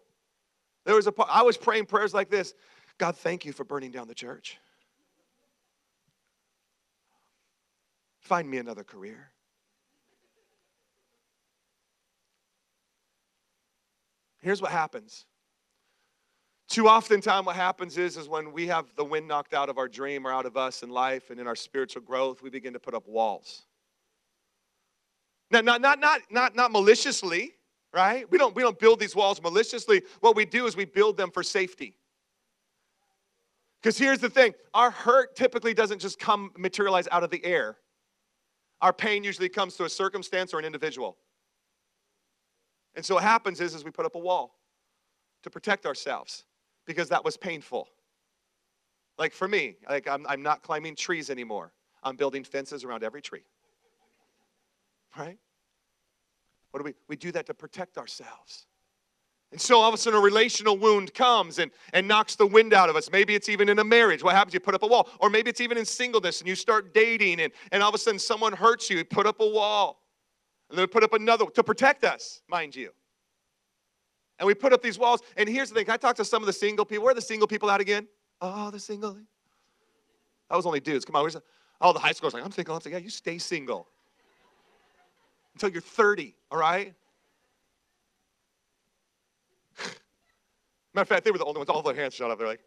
There 0.84 0.96
was 0.96 1.08
a 1.08 1.14
I 1.30 1.44
was 1.44 1.56
praying 1.56 1.86
prayers 1.86 2.14
like 2.14 2.30
this. 2.30 2.56
God, 2.98 3.16
thank 3.16 3.46
you 3.46 3.54
for 3.54 3.64
burning 3.64 3.92
down 3.92 4.08
the 4.08 4.16
church. 4.16 4.58
Find 8.20 8.50
me 8.50 8.58
another 8.58 8.84
career. 8.84 9.32
Here's 14.42 14.62
what 14.62 14.72
happens. 14.72 15.26
Too 16.68 16.88
often 16.88 17.22
time 17.22 17.46
what 17.46 17.56
happens 17.56 17.98
is, 17.98 18.18
is 18.18 18.28
when 18.28 18.52
we 18.52 18.68
have 18.68 18.94
the 18.96 19.06
wind 19.06 19.28
knocked 19.28 19.54
out 19.54 19.70
of 19.70 19.78
our 19.78 19.88
dream 19.88 20.28
or 20.28 20.32
out 20.32 20.46
of 20.46 20.58
us 20.58 20.84
in 20.84 20.90
life 20.90 21.30
and 21.30 21.40
in 21.40 21.48
our 21.48 21.56
spiritual 21.56 22.02
growth, 22.02 22.42
we 22.42 22.50
begin 22.50 22.74
to 22.74 22.80
put 22.80 22.94
up 22.94 23.08
walls. 23.08 23.64
Now, 25.50 25.62
not, 25.62 25.80
not, 25.80 26.00
not, 26.00 26.22
not, 26.30 26.56
not 26.56 26.72
maliciously, 26.72 27.54
right? 27.98 28.30
We 28.32 28.38
don't, 28.38 28.56
we 28.56 28.62
don't 28.62 28.78
build 28.78 29.00
these 29.00 29.16
walls 29.16 29.42
maliciously. 29.42 30.04
What 30.20 30.36
we 30.36 30.46
do 30.46 30.68
is 30.68 30.78
we 30.78 30.86
build 30.86 31.18
them 31.18 31.32
for 31.32 31.42
safety. 31.42 31.98
Because 33.82 33.98
here's 33.98 34.20
the 34.20 34.30
thing 34.30 34.54
our 34.74 34.92
hurt 34.92 35.36
typically 35.36 35.74
doesn't 35.74 36.00
just 36.00 36.20
come 36.20 36.52
materialize 36.56 37.08
out 37.12 37.24
of 37.24 37.32
the 37.32 37.44
air. 37.44 37.78
Our 38.82 38.94
pain 38.94 39.24
usually 39.24 39.50
comes 39.50 39.76
to 39.78 39.86
a 39.86 39.90
circumstance 39.90 40.54
or 40.54 40.60
an 40.60 40.66
individual. 40.66 41.18
And 42.94 43.04
so 43.04 43.16
what 43.16 43.24
happens 43.24 43.60
is, 43.62 43.74
is 43.74 43.84
we 43.84 43.90
put 43.90 44.06
up 44.06 44.14
a 44.14 44.20
wall 44.20 44.54
to 45.42 45.50
protect 45.50 45.88
ourselves 45.88 46.46
because 46.86 47.10
that 47.10 47.26
was 47.26 47.36
painful. 47.36 47.88
Like 49.18 49.34
for 49.34 49.48
me, 49.48 49.78
like 49.90 50.08
I'm, 50.08 50.28
I'm 50.28 50.44
not 50.44 50.62
climbing 50.62 50.96
trees 50.96 51.32
anymore. 51.32 51.74
I'm 52.04 52.16
building 52.16 52.44
fences 52.44 52.84
around 52.84 53.04
every 53.04 53.24
tree. 53.24 53.44
Right? 55.18 55.40
What 56.78 56.84
do 56.84 56.90
we? 56.92 56.96
We 57.08 57.16
do 57.16 57.32
that 57.32 57.48
to 57.48 57.56
protect 57.56 57.98
ourselves. 57.98 58.68
And 59.52 59.60
so 59.60 59.80
all 59.80 59.88
of 59.88 59.96
a 59.96 59.98
sudden 59.98 60.20
a 60.20 60.22
relational 60.22 60.78
wound 60.78 61.12
comes 61.12 61.58
and, 61.58 61.72
and 61.92 62.08
knocks 62.08 62.36
the 62.36 62.46
wind 62.46 62.72
out 62.72 62.88
of 62.88 62.96
us. 62.96 63.10
Maybe 63.12 63.34
it's 63.34 63.50
even 63.50 63.68
in 63.68 63.80
a 63.80 63.84
marriage. 63.84 64.22
What 64.22 64.36
happens? 64.36 64.54
You 64.54 64.60
put 64.60 64.76
up 64.76 64.84
a 64.84 64.88
wall. 64.88 65.10
Or 65.20 65.32
maybe 65.32 65.50
it's 65.50 65.60
even 65.60 65.80
in 65.80 65.86
singleness 65.86 66.40
and 66.40 66.48
you 66.48 66.54
start 66.54 66.94
dating 66.94 67.40
and, 67.40 67.52
and 67.72 67.82
all 67.82 67.90
of 67.90 67.96
a 67.96 67.98
sudden 67.98 68.20
someone 68.20 68.54
hurts 68.54 68.92
you. 68.92 68.98
You 68.98 69.06
put 69.06 69.26
up 69.26 69.40
a 69.40 69.48
wall. 69.48 70.04
And 70.70 70.78
then 70.78 70.88
put 70.88 71.04
up 71.04 71.14
another 71.14 71.46
to 71.46 71.64
protect 71.64 72.04
us, 72.04 72.42
mind 72.48 72.76
you. 72.76 72.92
And 74.38 74.46
we 74.46 74.54
put 74.54 74.72
up 74.72 74.84
these 74.84 75.00
walls. 75.00 75.22
And 75.36 75.50
here's 75.50 75.70
the 75.70 75.76
thing. 75.76 75.90
I 75.90 75.98
talk 75.98 76.18
to 76.18 76.26
some 76.26 76.44
of 76.44 76.48
the 76.48 76.54
single 76.54 76.86
people. 76.86 77.06
Where 77.06 77.14
are 77.14 77.16
the 77.16 77.22
single 77.22 77.48
people 77.48 77.72
out 77.72 77.82
again? 77.82 78.08
Oh, 78.40 78.70
the 78.70 78.80
single. 78.80 79.18
That 80.50 80.56
was 80.56 80.68
only 80.68 80.82
dudes. 80.82 81.06
Come 81.06 81.16
on. 81.16 81.28
The, 81.28 81.42
oh, 81.82 81.94
the 81.94 82.00
high 82.00 82.12
schoolers 82.12 82.34
like, 82.34 82.44
I'm 82.44 82.52
single. 82.52 82.76
I'm 82.76 82.82
single. 82.82 83.00
Yeah, 83.00 83.04
you 83.04 83.10
stay 83.10 83.40
single 83.40 83.88
until 85.58 85.70
you're 85.70 85.82
30, 85.82 86.36
all 86.52 86.60
right? 86.60 86.94
Matter 90.94 91.02
of 91.02 91.08
fact, 91.08 91.26
they 91.26 91.32
were 91.32 91.40
the 91.40 91.46
only 91.46 91.58
ones, 91.58 91.70
all 91.70 91.82
their 91.82 91.96
hands 91.96 92.14
shot 92.14 92.30
up. 92.30 92.38
They're 92.38 92.48
like, 92.48 92.62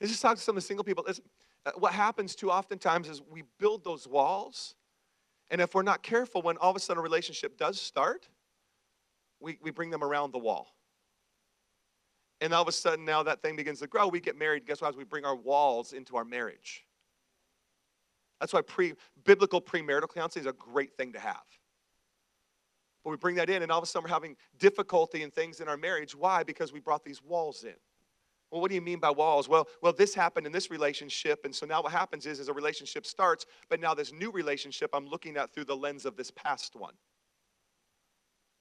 Let's 0.00 0.12
just 0.12 0.22
talk 0.22 0.36
to 0.36 0.42
some 0.42 0.56
of 0.56 0.62
the 0.62 0.66
single 0.66 0.84
people. 0.84 1.04
Uh, 1.08 1.70
what 1.76 1.92
happens 1.92 2.36
too 2.36 2.52
oftentimes 2.52 3.08
is 3.08 3.20
we 3.28 3.42
build 3.58 3.82
those 3.82 4.06
walls, 4.06 4.76
and 5.50 5.60
if 5.60 5.74
we're 5.74 5.82
not 5.82 6.04
careful, 6.04 6.40
when 6.40 6.56
all 6.58 6.70
of 6.70 6.76
a 6.76 6.80
sudden 6.80 7.00
a 7.00 7.02
relationship 7.02 7.58
does 7.58 7.80
start, 7.80 8.28
we, 9.40 9.58
we 9.60 9.72
bring 9.72 9.90
them 9.90 10.04
around 10.04 10.32
the 10.32 10.38
wall. 10.38 10.68
And 12.40 12.52
all 12.52 12.62
of 12.62 12.68
a 12.68 12.72
sudden, 12.72 13.04
now 13.04 13.24
that 13.24 13.42
thing 13.42 13.56
begins 13.56 13.80
to 13.80 13.88
grow. 13.88 14.06
We 14.06 14.20
get 14.20 14.38
married. 14.38 14.66
Guess 14.66 14.80
what? 14.80 14.90
As 14.90 14.96
We 14.96 15.02
bring 15.02 15.24
our 15.24 15.34
walls 15.34 15.92
into 15.92 16.16
our 16.16 16.24
marriage. 16.24 16.84
That's 18.40 18.52
why 18.52 18.62
pre, 18.62 18.94
biblical 19.24 19.60
premarital 19.60 20.12
counseling 20.14 20.44
is 20.44 20.50
a 20.50 20.52
great 20.52 20.94
thing 20.96 21.12
to 21.12 21.20
have. 21.20 21.42
But 23.04 23.10
we 23.10 23.16
bring 23.16 23.36
that 23.36 23.50
in, 23.50 23.62
and 23.62 23.72
all 23.72 23.78
of 23.78 23.84
a 23.84 23.86
sudden 23.86 24.08
we're 24.08 24.14
having 24.14 24.36
difficulty 24.58 25.22
in 25.22 25.30
things 25.30 25.60
in 25.60 25.68
our 25.68 25.76
marriage. 25.76 26.14
Why? 26.14 26.42
Because 26.42 26.72
we 26.72 26.80
brought 26.80 27.04
these 27.04 27.22
walls 27.22 27.64
in. 27.64 27.74
Well, 28.50 28.62
what 28.62 28.70
do 28.70 28.74
you 28.74 28.80
mean 28.80 28.98
by 28.98 29.10
walls? 29.10 29.48
Well, 29.48 29.68
well, 29.82 29.92
this 29.92 30.14
happened 30.14 30.46
in 30.46 30.52
this 30.52 30.70
relationship, 30.70 31.44
and 31.44 31.54
so 31.54 31.66
now 31.66 31.82
what 31.82 31.92
happens 31.92 32.24
is, 32.24 32.40
is 32.40 32.48
a 32.48 32.52
relationship 32.52 33.04
starts, 33.04 33.44
but 33.68 33.78
now 33.78 33.92
this 33.92 34.12
new 34.12 34.30
relationship 34.30 34.90
I'm 34.94 35.06
looking 35.06 35.36
at 35.36 35.52
through 35.52 35.66
the 35.66 35.76
lens 35.76 36.06
of 36.06 36.16
this 36.16 36.30
past 36.30 36.74
one. 36.74 36.94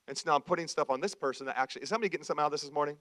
And 0.08 0.18
so 0.18 0.30
now 0.30 0.36
I'm 0.36 0.42
putting 0.42 0.68
stuff 0.68 0.90
on 0.90 1.00
this 1.00 1.16
person 1.16 1.46
that 1.46 1.58
actually 1.58 1.84
is 1.84 1.90
somebody 1.90 2.10
getting 2.10 2.26
something 2.26 2.44
out 2.44 2.48
of 2.48 2.52
this 2.52 2.62
this 2.62 2.72
morning? 2.72 2.98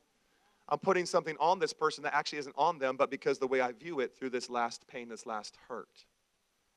I'm 0.69 0.79
putting 0.79 1.07
something 1.07 1.37
on 1.39 1.59
this 1.59 1.73
person 1.73 2.03
that 2.05 2.15
actually 2.15 2.39
isn't 2.39 2.55
on 2.59 2.79
them, 2.79 2.97
but 2.97 3.11
because 3.11 3.39
the 3.39 3.47
way 3.47 3.61
I 3.61 3.73
view 3.73 4.01
it 4.01 4.17
through 4.17 4.31
this 4.31 4.51
last 4.51 4.87
pain, 4.89 5.09
this 5.09 5.27
last 5.27 5.57
hurt. 5.69 6.05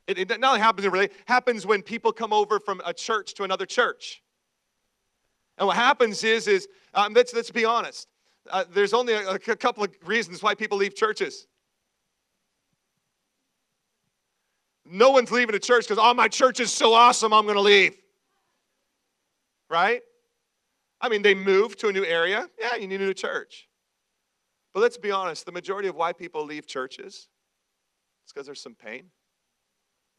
It, 0.09 0.17
it 0.31 0.39
not 0.39 0.49
only 0.49 0.59
happens 0.59 0.85
in 0.85 0.91
really 0.91 1.09
happens 1.25 1.65
when 1.65 1.81
people 1.81 2.11
come 2.11 2.33
over 2.33 2.59
from 2.59 2.81
a 2.85 2.93
church 2.93 3.33
to 3.35 3.43
another 3.43 3.65
church. 3.65 4.21
And 5.57 5.67
what 5.67 5.77
happens 5.77 6.23
is, 6.23 6.47
is 6.47 6.67
um, 6.93 7.13
let's, 7.13 7.33
let's 7.33 7.51
be 7.51 7.63
honest. 7.63 8.07
Uh, 8.49 8.63
there's 8.73 8.93
only 8.93 9.13
a, 9.13 9.29
a 9.29 9.39
couple 9.39 9.83
of 9.83 9.91
reasons 10.05 10.41
why 10.41 10.55
people 10.55 10.77
leave 10.77 10.95
churches. 10.95 11.47
no 14.89 15.11
one's 15.11 15.31
leaving 15.31 15.53
the 15.53 15.59
church 15.59 15.87
because, 15.87 16.01
oh, 16.01 16.13
my 16.13 16.27
church 16.27 16.59
is 16.59 16.73
so 16.73 16.93
awesome, 16.93 17.33
I'm 17.33 17.43
going 17.43 17.55
to 17.55 17.61
leave. 17.61 17.95
Right? 19.69 20.01
I 20.99 21.09
mean, 21.09 21.21
they 21.21 21.35
move 21.35 21.77
to 21.77 21.89
a 21.89 21.93
new 21.93 22.03
area. 22.03 22.47
Yeah, 22.59 22.75
you 22.75 22.87
need 22.87 23.01
a 23.01 23.05
new 23.05 23.13
church. 23.13 23.69
But 24.73 24.81
let's 24.81 24.97
be 24.97 25.11
honest 25.11 25.45
the 25.45 25.51
majority 25.51 25.87
of 25.87 25.95
why 25.95 26.13
people 26.13 26.43
leave 26.43 26.67
churches 26.67 27.13
is 28.25 28.33
because 28.33 28.45
there's 28.45 28.61
some 28.61 28.75
pain, 28.75 29.05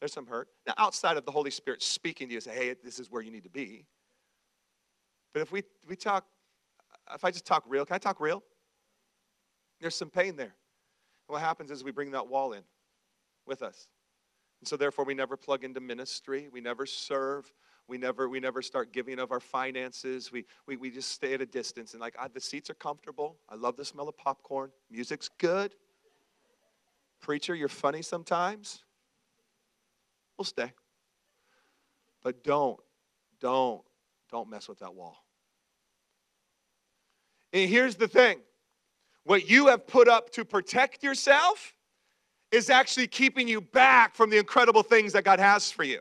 there's 0.01 0.11
some 0.11 0.25
hurt. 0.25 0.49
Now, 0.65 0.73
outside 0.77 1.15
of 1.15 1.25
the 1.25 1.31
Holy 1.31 1.51
Spirit 1.51 1.83
speaking 1.83 2.27
to 2.27 2.33
you, 2.33 2.41
say, 2.41 2.55
hey, 2.55 2.75
this 2.83 2.99
is 2.99 3.11
where 3.11 3.21
you 3.21 3.31
need 3.31 3.43
to 3.43 3.49
be. 3.49 3.85
But 5.31 5.43
if 5.43 5.51
we, 5.51 5.63
we 5.87 5.95
talk, 5.95 6.25
if 7.13 7.23
I 7.23 7.29
just 7.29 7.45
talk 7.45 7.63
real, 7.67 7.85
can 7.85 7.95
I 7.95 7.99
talk 7.99 8.19
real? 8.19 8.43
There's 9.79 9.95
some 9.95 10.09
pain 10.09 10.35
there. 10.35 10.45
And 10.45 10.53
what 11.27 11.41
happens 11.41 11.69
is 11.69 11.83
we 11.83 11.91
bring 11.91 12.11
that 12.11 12.27
wall 12.27 12.53
in 12.53 12.63
with 13.45 13.61
us. 13.61 13.89
And 14.59 14.67
so 14.67 14.75
therefore 14.75 15.05
we 15.05 15.13
never 15.13 15.37
plug 15.37 15.63
into 15.63 15.79
ministry, 15.79 16.49
we 16.51 16.61
never 16.61 16.87
serve, 16.87 17.51
we 17.87 17.97
never 17.97 18.29
we 18.29 18.39
never 18.39 18.61
start 18.61 18.93
giving 18.93 19.19
of 19.19 19.31
our 19.31 19.39
finances. 19.39 20.31
We 20.31 20.45
we, 20.67 20.77
we 20.77 20.91
just 20.91 21.11
stay 21.11 21.33
at 21.33 21.41
a 21.41 21.45
distance 21.45 21.93
and 21.93 22.01
like 22.01 22.15
the 22.33 22.39
seats 22.39 22.69
are 22.69 22.75
comfortable. 22.75 23.37
I 23.49 23.55
love 23.55 23.75
the 23.75 23.85
smell 23.85 24.07
of 24.07 24.17
popcorn. 24.17 24.71
Music's 24.89 25.29
good. 25.39 25.73
Preacher, 27.21 27.53
you're 27.53 27.67
funny 27.67 28.01
sometimes. 28.01 28.83
We'll 30.41 30.45
stay. 30.45 30.73
But 32.23 32.43
don't, 32.43 32.79
don't, 33.39 33.83
don't 34.31 34.49
mess 34.49 34.67
with 34.67 34.79
that 34.79 34.95
wall. 34.95 35.23
And 37.53 37.69
here's 37.69 37.95
the 37.95 38.07
thing 38.07 38.39
what 39.23 39.47
you 39.47 39.67
have 39.67 39.85
put 39.85 40.07
up 40.07 40.31
to 40.31 40.43
protect 40.43 41.03
yourself 41.03 41.75
is 42.51 42.71
actually 42.71 43.05
keeping 43.05 43.47
you 43.47 43.61
back 43.61 44.15
from 44.15 44.31
the 44.31 44.39
incredible 44.39 44.81
things 44.81 45.13
that 45.13 45.25
God 45.25 45.39
has 45.39 45.69
for 45.69 45.83
you. 45.83 45.99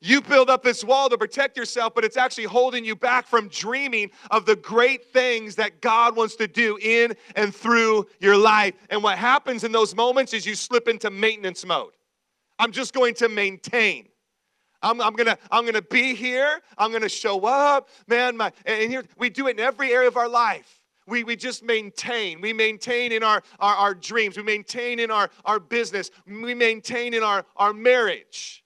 You 0.00 0.22
build 0.22 0.50
up 0.50 0.64
this 0.64 0.82
wall 0.82 1.08
to 1.08 1.16
protect 1.16 1.56
yourself, 1.56 1.94
but 1.94 2.04
it's 2.04 2.16
actually 2.16 2.46
holding 2.46 2.84
you 2.84 2.96
back 2.96 3.28
from 3.28 3.46
dreaming 3.46 4.10
of 4.32 4.44
the 4.44 4.56
great 4.56 5.04
things 5.12 5.54
that 5.54 5.80
God 5.80 6.16
wants 6.16 6.34
to 6.34 6.48
do 6.48 6.80
in 6.82 7.14
and 7.36 7.54
through 7.54 8.08
your 8.18 8.36
life. 8.36 8.74
And 8.88 9.04
what 9.04 9.18
happens 9.18 9.62
in 9.62 9.70
those 9.70 9.94
moments 9.94 10.34
is 10.34 10.44
you 10.44 10.56
slip 10.56 10.88
into 10.88 11.10
maintenance 11.10 11.64
mode. 11.64 11.92
I'm 12.60 12.72
just 12.72 12.92
going 12.92 13.14
to 13.14 13.28
maintain. 13.30 14.06
I'm, 14.82 15.00
I'm, 15.00 15.14
gonna 15.14 15.38
I'm 15.50 15.64
gonna 15.64 15.82
be 15.82 16.14
here. 16.14 16.60
I'm 16.76 16.92
gonna 16.92 17.08
show 17.08 17.46
up, 17.46 17.88
man. 18.06 18.36
My 18.36 18.52
and 18.66 18.90
here 18.90 19.04
we 19.18 19.30
do 19.30 19.48
it 19.48 19.52
in 19.52 19.60
every 19.60 19.92
area 19.92 20.08
of 20.08 20.16
our 20.16 20.28
life. 20.28 20.82
We, 21.06 21.24
we 21.24 21.36
just 21.36 21.64
maintain. 21.64 22.40
We 22.40 22.52
maintain 22.52 23.12
in 23.12 23.22
our, 23.22 23.42
our, 23.58 23.74
our 23.74 23.94
dreams. 23.94 24.36
We 24.36 24.42
maintain 24.42 25.00
in 25.00 25.10
our, 25.10 25.28
our 25.44 25.58
business. 25.58 26.10
We 26.26 26.54
maintain 26.54 27.14
in 27.14 27.22
our, 27.22 27.44
our 27.56 27.72
marriage. 27.72 28.62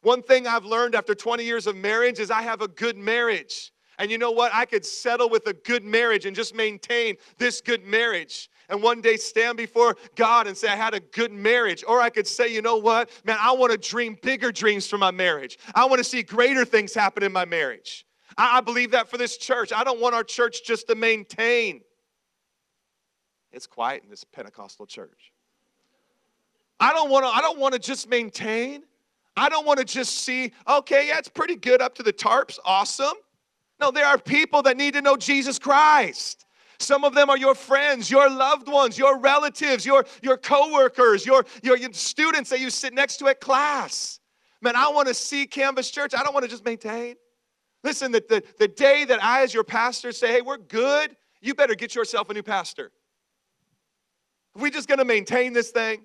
One 0.00 0.22
thing 0.22 0.46
I've 0.46 0.64
learned 0.64 0.94
after 0.94 1.14
20 1.14 1.44
years 1.44 1.66
of 1.66 1.76
marriage 1.76 2.18
is 2.18 2.30
I 2.30 2.42
have 2.42 2.62
a 2.62 2.68
good 2.68 2.96
marriage. 2.96 3.72
And 3.98 4.10
you 4.10 4.16
know 4.16 4.30
what? 4.30 4.52
I 4.54 4.64
could 4.64 4.86
settle 4.86 5.28
with 5.28 5.46
a 5.46 5.52
good 5.52 5.84
marriage 5.84 6.24
and 6.24 6.34
just 6.34 6.54
maintain 6.54 7.16
this 7.36 7.60
good 7.60 7.84
marriage 7.84 8.48
and 8.72 8.82
one 8.82 9.02
day 9.02 9.18
stand 9.18 9.58
before 9.58 9.96
God 10.16 10.46
and 10.46 10.56
say, 10.56 10.66
I 10.66 10.76
had 10.76 10.94
a 10.94 11.00
good 11.00 11.30
marriage. 11.30 11.84
Or 11.86 12.00
I 12.00 12.08
could 12.08 12.26
say, 12.26 12.48
you 12.48 12.62
know 12.62 12.78
what, 12.78 13.10
man, 13.22 13.36
I 13.38 13.52
want 13.52 13.70
to 13.70 13.76
dream 13.76 14.16
bigger 14.22 14.50
dreams 14.50 14.88
for 14.88 14.96
my 14.96 15.10
marriage. 15.10 15.58
I 15.74 15.84
want 15.84 15.98
to 15.98 16.04
see 16.04 16.22
greater 16.22 16.64
things 16.64 16.94
happen 16.94 17.22
in 17.22 17.32
my 17.32 17.44
marriage. 17.44 18.06
I, 18.38 18.58
I 18.58 18.60
believe 18.62 18.92
that 18.92 19.10
for 19.10 19.18
this 19.18 19.36
church. 19.36 19.74
I 19.74 19.84
don't 19.84 20.00
want 20.00 20.14
our 20.14 20.24
church 20.24 20.64
just 20.64 20.88
to 20.88 20.94
maintain. 20.94 21.82
It's 23.52 23.66
quiet 23.66 24.04
in 24.04 24.10
this 24.10 24.24
Pentecostal 24.24 24.86
church. 24.86 25.32
I 26.80 26.94
don't 26.94 27.10
want 27.10 27.26
to, 27.26 27.28
I 27.28 27.42
don't 27.42 27.58
want 27.58 27.74
to 27.74 27.78
just 27.78 28.08
maintain. 28.08 28.84
I 29.36 29.50
don't 29.50 29.66
want 29.66 29.80
to 29.80 29.84
just 29.84 30.20
see, 30.20 30.50
okay, 30.66 31.08
yeah, 31.08 31.18
it's 31.18 31.28
pretty 31.28 31.56
good 31.56 31.82
up 31.82 31.94
to 31.96 32.02
the 32.02 32.12
tarps, 32.12 32.58
awesome. 32.64 33.14
No, 33.78 33.90
there 33.90 34.06
are 34.06 34.16
people 34.16 34.62
that 34.62 34.78
need 34.78 34.94
to 34.94 35.02
know 35.02 35.16
Jesus 35.18 35.58
Christ. 35.58 36.46
Some 36.82 37.04
of 37.04 37.14
them 37.14 37.30
are 37.30 37.38
your 37.38 37.54
friends, 37.54 38.10
your 38.10 38.28
loved 38.28 38.68
ones, 38.68 38.98
your 38.98 39.18
relatives, 39.18 39.86
your, 39.86 40.04
your 40.22 40.36
coworkers, 40.36 41.24
your, 41.24 41.44
your, 41.62 41.76
your 41.76 41.92
students 41.92 42.50
that 42.50 42.60
you 42.60 42.70
sit 42.70 42.92
next 42.92 43.18
to 43.18 43.28
at 43.28 43.40
class. 43.40 44.20
Man, 44.60 44.76
I 44.76 44.88
want 44.88 45.08
to 45.08 45.14
see 45.14 45.46
Canvas 45.46 45.90
Church. 45.90 46.12
I 46.14 46.22
don't 46.22 46.34
want 46.34 46.44
to 46.44 46.50
just 46.50 46.64
maintain. 46.64 47.14
Listen, 47.84 48.12
the, 48.12 48.22
the, 48.28 48.42
the 48.58 48.68
day 48.68 49.04
that 49.04 49.22
I, 49.22 49.42
as 49.42 49.52
your 49.54 49.64
pastor, 49.64 50.12
say, 50.12 50.32
hey, 50.32 50.40
we're 50.40 50.58
good, 50.58 51.16
you 51.40 51.54
better 51.54 51.74
get 51.74 51.94
yourself 51.94 52.30
a 52.30 52.34
new 52.34 52.42
pastor. 52.42 52.92
Are 54.56 54.62
we 54.62 54.70
just 54.70 54.88
going 54.88 54.98
to 54.98 55.04
maintain 55.04 55.52
this 55.52 55.70
thing? 55.70 56.04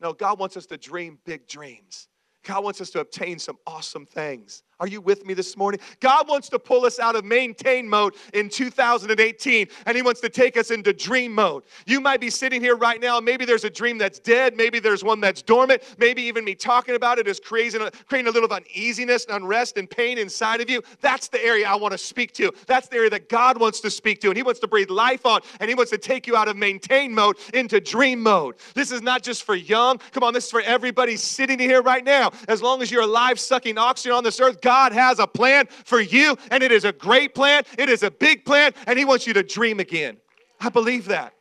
No, 0.00 0.12
God 0.12 0.38
wants 0.38 0.56
us 0.56 0.66
to 0.66 0.76
dream 0.76 1.18
big 1.24 1.48
dreams. 1.48 2.08
God 2.44 2.62
wants 2.62 2.80
us 2.80 2.90
to 2.90 3.00
obtain 3.00 3.38
some 3.38 3.56
awesome 3.66 4.06
things. 4.06 4.62
Are 4.80 4.86
you 4.86 5.00
with 5.00 5.26
me 5.26 5.34
this 5.34 5.56
morning? 5.56 5.80
God 5.98 6.28
wants 6.28 6.48
to 6.50 6.58
pull 6.58 6.84
us 6.84 7.00
out 7.00 7.16
of 7.16 7.24
maintain 7.24 7.88
mode 7.88 8.14
in 8.32 8.48
2018 8.48 9.66
and 9.86 9.96
He 9.96 10.02
wants 10.02 10.20
to 10.20 10.28
take 10.28 10.56
us 10.56 10.70
into 10.70 10.92
dream 10.92 11.34
mode. 11.34 11.64
You 11.84 12.00
might 12.00 12.20
be 12.20 12.30
sitting 12.30 12.60
here 12.60 12.76
right 12.76 13.00
now, 13.00 13.18
maybe 13.18 13.44
there's 13.44 13.64
a 13.64 13.70
dream 13.70 13.98
that's 13.98 14.20
dead, 14.20 14.56
maybe 14.56 14.78
there's 14.78 15.02
one 15.02 15.20
that's 15.20 15.42
dormant, 15.42 15.82
maybe 15.98 16.22
even 16.22 16.44
me 16.44 16.54
talking 16.54 16.94
about 16.94 17.18
it 17.18 17.26
is 17.26 17.40
creating 17.40 17.82
a, 17.82 17.90
creating 17.90 18.28
a 18.28 18.32
little 18.32 18.52
uneasiness 18.52 19.24
and 19.24 19.34
unrest 19.34 19.78
and 19.78 19.90
pain 19.90 20.16
inside 20.16 20.60
of 20.60 20.70
you. 20.70 20.80
That's 21.00 21.26
the 21.26 21.44
area 21.44 21.66
I 21.66 21.74
want 21.74 21.90
to 21.92 21.98
speak 21.98 22.32
to. 22.34 22.52
That's 22.66 22.86
the 22.86 22.96
area 22.96 23.10
that 23.10 23.28
God 23.28 23.58
wants 23.58 23.80
to 23.80 23.90
speak 23.90 24.20
to, 24.20 24.28
and 24.28 24.36
He 24.36 24.44
wants 24.44 24.60
to 24.60 24.68
breathe 24.68 24.90
life 24.90 25.26
on, 25.26 25.40
and 25.58 25.68
He 25.68 25.74
wants 25.74 25.90
to 25.90 25.98
take 25.98 26.28
you 26.28 26.36
out 26.36 26.46
of 26.46 26.56
maintain 26.56 27.12
mode 27.12 27.36
into 27.52 27.80
dream 27.80 28.22
mode. 28.22 28.54
This 28.74 28.92
is 28.92 29.02
not 29.02 29.24
just 29.24 29.42
for 29.42 29.56
young. 29.56 29.98
Come 30.12 30.22
on, 30.22 30.34
this 30.34 30.44
is 30.44 30.50
for 30.52 30.60
everybody 30.60 31.16
sitting 31.16 31.58
here 31.58 31.82
right 31.82 32.04
now. 32.04 32.30
As 32.46 32.62
long 32.62 32.80
as 32.80 32.92
you're 32.92 33.02
alive, 33.02 33.40
sucking 33.40 33.76
oxygen 33.76 34.12
on 34.12 34.22
this 34.22 34.38
earth, 34.38 34.60
God 34.68 34.92
has 34.92 35.18
a 35.18 35.26
plan 35.26 35.66
for 35.86 35.98
you, 35.98 36.36
and 36.50 36.62
it 36.62 36.70
is 36.70 36.84
a 36.84 36.92
great 36.92 37.34
plan. 37.34 37.62
It 37.78 37.88
is 37.88 38.02
a 38.02 38.10
big 38.10 38.44
plan, 38.44 38.72
and 38.86 38.98
He 38.98 39.06
wants 39.06 39.26
you 39.26 39.32
to 39.32 39.42
dream 39.42 39.80
again. 39.80 40.18
I 40.60 40.68
believe 40.68 41.06
that. 41.06 41.32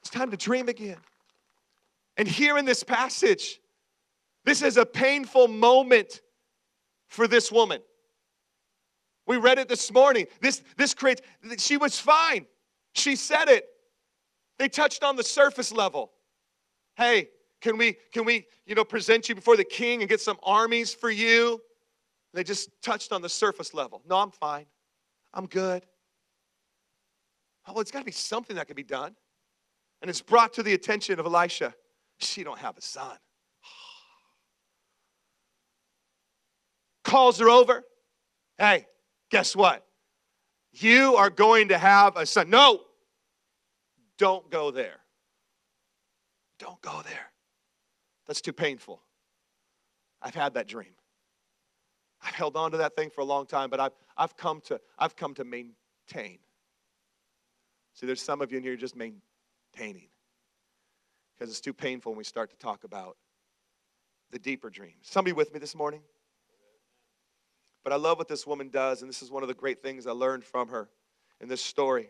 It's 0.00 0.10
time 0.10 0.32
to 0.32 0.36
dream 0.36 0.68
again. 0.68 0.96
And 2.16 2.26
here 2.26 2.58
in 2.58 2.64
this 2.64 2.82
passage, 2.82 3.60
this 4.44 4.62
is 4.62 4.78
a 4.78 4.84
painful 4.84 5.46
moment 5.46 6.22
for 7.06 7.28
this 7.28 7.52
woman. 7.52 7.80
We 9.28 9.36
read 9.36 9.60
it 9.60 9.68
this 9.68 9.92
morning. 9.92 10.26
This, 10.40 10.60
this 10.76 10.92
creates, 10.92 11.22
she 11.58 11.76
was 11.76 12.00
fine. 12.00 12.46
She 12.94 13.14
said 13.14 13.46
it. 13.46 13.64
They 14.58 14.68
touched 14.68 15.04
on 15.04 15.14
the 15.14 15.22
surface 15.22 15.70
level. 15.70 16.10
Hey, 16.96 17.28
can 17.60 17.78
we, 17.78 17.96
can 18.12 18.24
we, 18.24 18.48
you 18.66 18.74
know, 18.74 18.82
present 18.82 19.28
you 19.28 19.36
before 19.36 19.56
the 19.56 19.62
king 19.62 20.00
and 20.00 20.08
get 20.08 20.20
some 20.20 20.38
armies 20.42 20.92
for 20.92 21.10
you? 21.12 21.60
They 22.34 22.42
just 22.42 22.70
touched 22.82 23.12
on 23.12 23.22
the 23.22 23.28
surface 23.28 23.72
level. 23.72 24.02
No, 24.08 24.16
I'm 24.16 24.32
fine. 24.32 24.66
I'm 25.32 25.46
good. 25.46 25.84
Oh, 27.66 27.72
well, 27.72 27.80
it's 27.80 27.92
got 27.92 28.00
to 28.00 28.04
be 28.04 28.12
something 28.12 28.56
that 28.56 28.66
can 28.66 28.74
be 28.74 28.82
done. 28.82 29.14
And 30.02 30.10
it's 30.10 30.20
brought 30.20 30.52
to 30.54 30.62
the 30.62 30.74
attention 30.74 31.20
of 31.20 31.26
Elisha. 31.26 31.74
She 32.18 32.42
don't 32.42 32.58
have 32.58 32.76
a 32.76 32.80
son. 32.80 33.16
Calls 37.04 37.38
her 37.38 37.48
over. 37.48 37.84
Hey, 38.58 38.86
guess 39.30 39.54
what? 39.54 39.86
You 40.72 41.14
are 41.14 41.30
going 41.30 41.68
to 41.68 41.78
have 41.78 42.16
a 42.16 42.26
son. 42.26 42.50
No, 42.50 42.80
don't 44.18 44.50
go 44.50 44.72
there. 44.72 44.98
Don't 46.58 46.80
go 46.82 47.00
there. 47.04 47.30
That's 48.26 48.40
too 48.40 48.52
painful. 48.52 49.00
I've 50.20 50.34
had 50.34 50.54
that 50.54 50.66
dream. 50.66 50.94
I've 52.24 52.34
held 52.34 52.56
on 52.56 52.70
to 52.70 52.78
that 52.78 52.96
thing 52.96 53.10
for 53.10 53.20
a 53.20 53.24
long 53.24 53.46
time, 53.46 53.68
but 53.68 53.80
I've, 53.80 53.92
I've, 54.16 54.36
come, 54.36 54.60
to, 54.62 54.80
I've 54.98 55.14
come 55.14 55.34
to 55.34 55.44
maintain. 55.44 56.38
See, 57.92 58.06
there's 58.06 58.22
some 58.22 58.40
of 58.40 58.50
you 58.50 58.58
in 58.58 58.64
here 58.64 58.76
just 58.76 58.96
maintaining 58.96 60.08
because 61.34 61.50
it's 61.50 61.60
too 61.60 61.74
painful 61.74 62.12
when 62.12 62.18
we 62.18 62.24
start 62.24 62.50
to 62.50 62.56
talk 62.56 62.84
about 62.84 63.16
the 64.30 64.38
deeper 64.38 64.70
dreams. 64.70 64.96
Somebody 65.02 65.32
with 65.32 65.52
me 65.52 65.60
this 65.60 65.74
morning? 65.74 66.00
But 67.84 67.92
I 67.92 67.96
love 67.96 68.16
what 68.16 68.28
this 68.28 68.46
woman 68.46 68.70
does, 68.70 69.02
and 69.02 69.08
this 69.08 69.22
is 69.22 69.30
one 69.30 69.42
of 69.42 69.48
the 69.48 69.54
great 69.54 69.82
things 69.82 70.06
I 70.06 70.12
learned 70.12 70.44
from 70.44 70.68
her 70.68 70.88
in 71.40 71.48
this 71.48 71.60
story. 71.60 72.08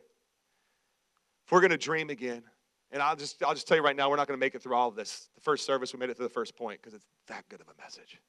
If 1.45 1.53
we're 1.53 1.61
going 1.61 1.73
to 1.73 1.77
dream 1.77 2.11
again, 2.11 2.45
and 2.93 3.03
I'll 3.03 3.17
just, 3.17 3.43
I'll 3.43 3.55
just 3.55 3.67
tell 3.67 3.77
you 3.77 3.83
right 3.83 3.97
now, 3.97 4.09
we're 4.09 4.17
not 4.17 4.29
going 4.29 4.39
to 4.39 4.41
make 4.41 4.55
it 4.55 4.63
through 4.63 4.77
all 4.77 4.89
of 4.89 4.95
this. 4.95 5.29
The 5.35 5.41
first 5.41 5.67
service, 5.67 5.93
we 5.93 5.99
made 5.99 6.11
it 6.11 6.17
to 6.17 6.23
the 6.23 6.29
first 6.29 6.55
point 6.57 6.81
because 6.81 6.95
it's 6.95 7.07
that 7.27 7.49
good 7.49 7.61
of 7.61 7.67
a 7.67 7.83
message. 7.83 8.21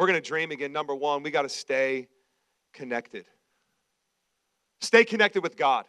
We're 0.00 0.06
going 0.06 0.20
to 0.20 0.26
dream 0.26 0.50
again, 0.50 0.72
number 0.72 0.94
one, 0.94 1.22
we 1.22 1.30
got 1.30 1.42
to 1.42 1.48
stay 1.50 2.08
connected. 2.72 3.26
Stay 4.80 5.04
connected 5.04 5.42
with 5.42 5.58
God. 5.58 5.84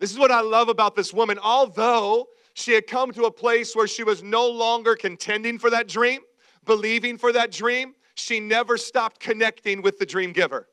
This 0.00 0.10
is 0.10 0.18
what 0.18 0.30
I 0.30 0.40
love 0.40 0.70
about 0.70 0.96
this 0.96 1.12
woman. 1.12 1.38
Although 1.42 2.28
she 2.54 2.72
had 2.72 2.86
come 2.86 3.12
to 3.12 3.24
a 3.24 3.30
place 3.30 3.76
where 3.76 3.86
she 3.86 4.02
was 4.02 4.22
no 4.22 4.48
longer 4.48 4.96
contending 4.96 5.58
for 5.58 5.68
that 5.68 5.88
dream, 5.88 6.22
believing 6.64 7.18
for 7.18 7.32
that 7.32 7.52
dream, 7.52 7.94
she 8.14 8.40
never 8.40 8.78
stopped 8.78 9.20
connecting 9.20 9.82
with 9.82 9.98
the 9.98 10.06
dream 10.06 10.32
giver. 10.32 10.66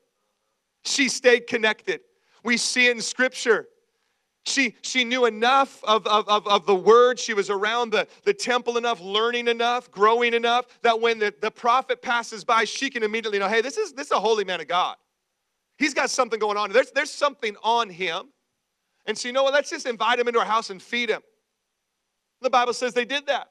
She 0.86 1.10
stayed 1.10 1.46
connected. 1.46 2.00
We 2.42 2.56
see 2.56 2.88
in 2.88 3.02
scripture. 3.02 3.66
She, 4.46 4.76
she 4.82 5.04
knew 5.04 5.24
enough 5.24 5.82
of, 5.84 6.06
of, 6.06 6.28
of, 6.28 6.46
of, 6.46 6.66
the 6.66 6.74
word. 6.74 7.18
She 7.18 7.32
was 7.32 7.48
around 7.48 7.90
the, 7.90 8.06
the 8.24 8.34
temple 8.34 8.76
enough, 8.76 9.00
learning 9.00 9.48
enough, 9.48 9.90
growing 9.90 10.34
enough 10.34 10.66
that 10.82 11.00
when 11.00 11.18
the, 11.18 11.32
the 11.40 11.50
prophet 11.50 12.02
passes 12.02 12.44
by, 12.44 12.64
she 12.64 12.90
can 12.90 13.02
immediately 13.02 13.38
know, 13.38 13.48
hey, 13.48 13.62
this 13.62 13.78
is, 13.78 13.94
this 13.94 14.08
is 14.08 14.12
a 14.12 14.20
holy 14.20 14.44
man 14.44 14.60
of 14.60 14.68
God. 14.68 14.96
He's 15.78 15.94
got 15.94 16.10
something 16.10 16.38
going 16.38 16.58
on. 16.58 16.70
There's, 16.72 16.90
there's 16.90 17.10
something 17.10 17.56
on 17.62 17.88
him. 17.88 18.28
And 19.06 19.16
so, 19.16 19.28
you 19.28 19.32
know 19.32 19.44
what? 19.44 19.54
Let's 19.54 19.70
just 19.70 19.86
invite 19.86 20.18
him 20.18 20.28
into 20.28 20.40
our 20.40 20.46
house 20.46 20.68
and 20.68 20.80
feed 20.80 21.08
him. 21.08 21.22
The 22.42 22.50
Bible 22.50 22.74
says 22.74 22.92
they 22.92 23.06
did 23.06 23.26
that. 23.26 23.48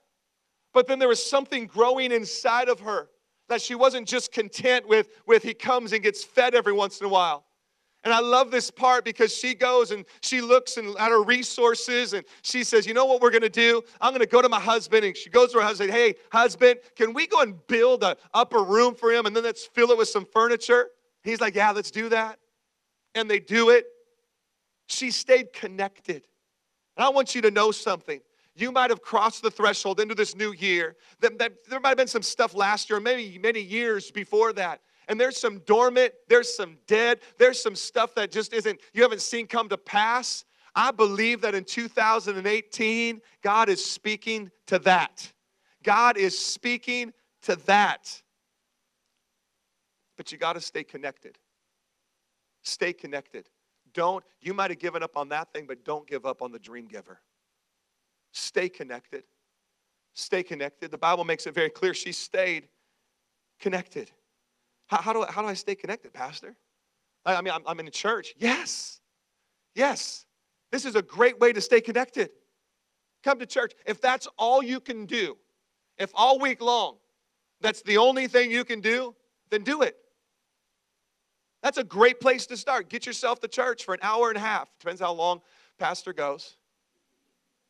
But 0.74 0.88
then 0.88 1.00
there 1.00 1.08
was 1.08 1.24
something 1.24 1.66
growing 1.66 2.12
inside 2.12 2.70
of 2.70 2.82
her 2.82 3.10
that 3.50 3.62
she 3.62 3.74
wasn't 3.74 4.08
just 4.08 4.32
content 4.32 4.88
with, 4.88 5.10
with 5.26 5.44
he 5.44 5.56
comes 5.56 5.92
and 5.92 6.04
gets 6.04 6.24
fed 6.24 6.54
every 6.54 6.74
once 6.74 7.00
in 7.00 7.06
a 7.08 7.10
while. 7.10 7.46
And 8.04 8.14
I 8.14 8.20
love 8.20 8.52
this 8.52 8.70
part 8.70 9.06
because 9.06 9.34
she 9.36 9.56
goes 9.56 9.92
and 9.92 10.06
she 10.22 10.42
looks 10.42 10.76
and 10.76 10.96
at 10.98 11.10
her 11.10 11.24
resources 11.24 12.14
and 12.14 12.26
she 12.42 12.64
says, 12.64 12.86
You 12.86 12.94
know 12.94 13.06
what 13.06 13.22
we're 13.22 13.32
going 13.32 13.44
to 13.44 13.50
do? 13.50 13.82
I'm 14.02 14.12
going 14.12 14.20
to 14.20 14.28
go 14.28 14.42
to 14.42 14.50
my 14.50 14.60
husband. 14.60 15.06
And 15.06 15.16
she 15.16 15.30
goes 15.30 15.54
to 15.54 15.60
her 15.60 15.64
husband, 15.64 15.90
Hey, 15.92 16.16
husband, 16.32 16.80
can 16.98 17.14
we 17.14 17.28
go 17.28 17.42
and 17.42 17.66
build 17.68 18.04
an 18.04 18.16
upper 18.34 18.62
room 18.62 18.96
for 18.96 19.12
him 19.12 19.26
and 19.26 19.36
then 19.36 19.44
let's 19.44 19.66
fill 19.66 19.92
it 19.92 19.98
with 19.98 20.10
some 20.10 20.26
furniture? 20.26 20.90
He's 21.24 21.40
like, 21.40 21.56
Yeah, 21.56 21.72
let's 21.72 21.92
do 21.92 22.10
that. 22.10 22.40
And 23.16 23.30
they 23.30 23.40
do 23.40 23.70
it. 23.70 23.86
She 24.88 25.10
stayed 25.10 25.54
connected. 25.54 26.28
And 26.98 27.06
I 27.06 27.10
want 27.10 27.36
you 27.36 27.42
to 27.44 27.52
know 27.52 27.72
something. 27.72 28.20
You 28.56 28.72
might 28.72 28.90
have 28.90 29.02
crossed 29.02 29.42
the 29.42 29.50
threshold 29.50 30.00
into 30.00 30.14
this 30.14 30.36
new 30.36 30.52
year. 30.52 30.98
That, 31.22 31.40
that 31.40 31.54
there 31.70 31.80
might 31.80 31.90
have 31.90 31.98
been 31.98 32.08
some 32.08 32.22
stuff 32.22 32.54
last 32.54 32.90
year, 32.90 33.00
maybe 33.00 33.40
many 33.40 33.62
years 33.62 34.12
before 34.12 34.52
that 34.54 34.82
and 35.08 35.20
there's 35.20 35.38
some 35.38 35.60
dormant, 35.60 36.14
there's 36.28 36.56
some 36.56 36.78
dead, 36.88 37.20
there's 37.38 37.62
some 37.62 37.76
stuff 37.76 38.16
that 38.16 38.32
just 38.32 38.54
isn't, 38.54 38.80
you 38.94 39.04
haven't 39.04 39.22
seen 39.22 39.48
come 39.48 39.70
to 39.70 39.78
pass. 39.78 40.46
I 40.76 40.92
believe 40.92 41.42
that 41.42 41.54
in 41.54 41.64
2018, 41.64 43.22
God 43.42 43.70
is 43.70 43.84
speaking 43.84 44.50
to 44.68 44.80
that. 44.80 45.32
God 45.84 46.18
is 46.18 46.38
speaking 46.38 47.14
to 47.44 47.56
that. 47.68 48.22
But 50.18 50.32
you 50.32 50.38
got 50.38 50.54
to 50.54 50.62
stay 50.62 50.84
connected. 50.84 51.38
Stay 52.64 52.94
connected. 52.94 53.50
Don't, 53.94 54.24
you 54.42 54.54
might 54.54 54.72
have 54.72 54.80
given 54.80 55.04
up 55.04 55.18
on 55.18 55.30
that 55.30 55.52
thing, 55.54 55.66
but 55.68 55.84
don't 55.84 56.08
give 56.08 56.26
up 56.26 56.42
on 56.42 56.52
the 56.52 56.60
dream 56.60 56.88
giver. 56.88 57.20
Stay 58.32 58.70
connected. 58.70 59.24
Stay 60.14 60.42
connected. 60.44 60.92
The 60.92 60.98
Bible 60.98 61.24
makes 61.24 61.46
it 61.46 61.54
very 61.54 61.70
clear 61.70 61.94
she 61.94 62.12
stayed 62.12 62.68
connected. 63.60 64.12
How, 64.88 65.02
how, 65.02 65.14
do, 65.14 65.24
I, 65.24 65.32
how 65.32 65.42
do 65.42 65.48
I 65.48 65.54
stay 65.54 65.76
connected, 65.76 66.14
Pastor? 66.14 66.56
I, 67.26 67.36
I 67.36 67.42
mean, 67.42 67.54
I'm, 67.54 67.64
I'm 67.66 67.80
in 67.80 67.88
a 67.88 67.92
church. 67.92 68.34
Yes. 68.38 69.00
Yes. 69.76 70.26
This 70.72 70.86
is 70.86 70.96
a 70.96 71.02
great 71.02 71.40
way 71.40 71.54
to 71.54 71.62
stay 71.62 71.82
connected. 71.82 72.30
Come 73.24 73.40
to 73.40 73.46
church. 73.46 73.74
If 73.86 74.02
that's 74.02 74.28
all 74.38 74.62
you 74.62 74.80
can 74.80 75.06
do, 75.06 75.38
if 75.98 76.12
all 76.14 76.40
week 76.40 76.62
long 76.62 76.98
that's 77.62 77.82
the 77.82 77.98
only 77.98 78.28
thing 78.28 78.52
you 78.52 78.66
can 78.66 78.82
do, 78.82 79.16
then 79.50 79.64
do 79.64 79.82
it. 79.82 79.96
That's 81.62 81.78
a 81.78 81.84
great 81.84 82.20
place 82.20 82.46
to 82.48 82.58
start. 82.58 82.90
Get 82.90 83.06
yourself 83.06 83.40
to 83.40 83.48
church 83.48 83.86
for 83.86 83.94
an 83.94 84.02
hour 84.04 84.28
and 84.28 84.38
a 84.38 84.42
half. 84.42 84.70
Depends 84.80 85.00
how 85.00 85.14
long 85.14 85.42
pastor 85.80 86.12
goes. 86.12 86.58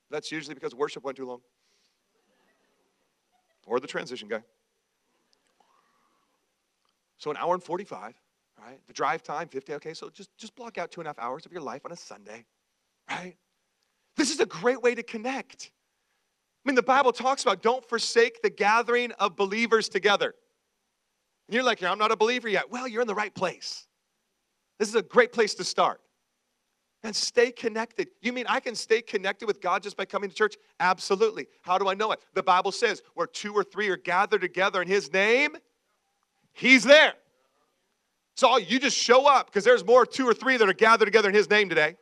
That's 0.09 0.31
usually 0.31 0.55
because 0.55 0.73
worship 0.73 1.03
went 1.03 1.17
too 1.17 1.27
long. 1.27 1.41
Or 3.67 3.79
the 3.79 3.87
transition 3.87 4.27
guy. 4.27 4.41
So 7.23 7.31
an 7.31 7.37
hour 7.37 7.53
and 7.53 7.63
45, 7.63 8.19
right? 8.59 8.79
The 8.85 8.91
drive 8.91 9.23
time, 9.23 9.47
50, 9.47 9.75
okay, 9.75 9.93
so 9.93 10.09
just, 10.09 10.29
just 10.37 10.53
block 10.57 10.77
out 10.77 10.91
two 10.91 10.99
and 10.99 11.07
a 11.07 11.09
half 11.09 11.19
hours 11.19 11.45
of 11.45 11.53
your 11.53 11.61
life 11.61 11.83
on 11.85 11.93
a 11.93 11.95
Sunday, 11.95 12.43
right? 13.09 13.37
This 14.17 14.29
is 14.29 14.41
a 14.41 14.45
great 14.45 14.81
way 14.81 14.93
to 14.93 15.03
connect. 15.03 15.71
I 16.65 16.69
mean, 16.69 16.75
the 16.75 16.83
Bible 16.83 17.13
talks 17.13 17.41
about 17.41 17.61
don't 17.61 17.87
forsake 17.87 18.41
the 18.41 18.49
gathering 18.49 19.13
of 19.19 19.37
believers 19.37 19.87
together. 19.87 20.35
And 21.47 21.55
you're 21.55 21.63
like, 21.63 21.81
I'm 21.81 21.97
not 21.97 22.11
a 22.11 22.17
believer 22.17 22.49
yet. 22.49 22.69
Well, 22.69 22.89
you're 22.89 23.01
in 23.01 23.07
the 23.07 23.15
right 23.15 23.33
place. 23.33 23.87
This 24.77 24.89
is 24.89 24.95
a 24.95 25.01
great 25.01 25.31
place 25.31 25.53
to 25.55 25.63
start. 25.63 26.01
And 27.03 27.15
stay 27.15 27.53
connected. 27.53 28.09
You 28.21 28.33
mean 28.33 28.47
I 28.49 28.59
can 28.59 28.75
stay 28.75 29.01
connected 29.01 29.45
with 29.45 29.61
God 29.61 29.81
just 29.81 29.95
by 29.95 30.03
coming 30.03 30.29
to 30.29 30.35
church? 30.35 30.55
Absolutely. 30.81 31.47
How 31.61 31.77
do 31.77 31.87
I 31.87 31.93
know 31.93 32.11
it? 32.11 32.19
The 32.33 32.43
Bible 32.43 32.73
says, 32.73 33.01
where 33.13 33.27
two 33.27 33.53
or 33.53 33.63
three 33.63 33.87
are 33.87 33.95
gathered 33.95 34.41
together 34.41 34.81
in 34.81 34.89
His 34.89 35.13
name, 35.13 35.55
He's 36.53 36.83
there. 36.83 37.13
So 38.35 38.57
you 38.57 38.79
just 38.79 38.97
show 38.97 39.27
up 39.27 39.47
because 39.47 39.63
there's 39.63 39.85
more 39.85 40.05
two 40.05 40.27
or 40.27 40.33
three 40.33 40.57
that 40.57 40.67
are 40.67 40.73
gathered 40.73 41.05
together 41.05 41.29
in 41.29 41.35
his 41.35 41.49
name 41.49 41.69
today. 41.69 41.95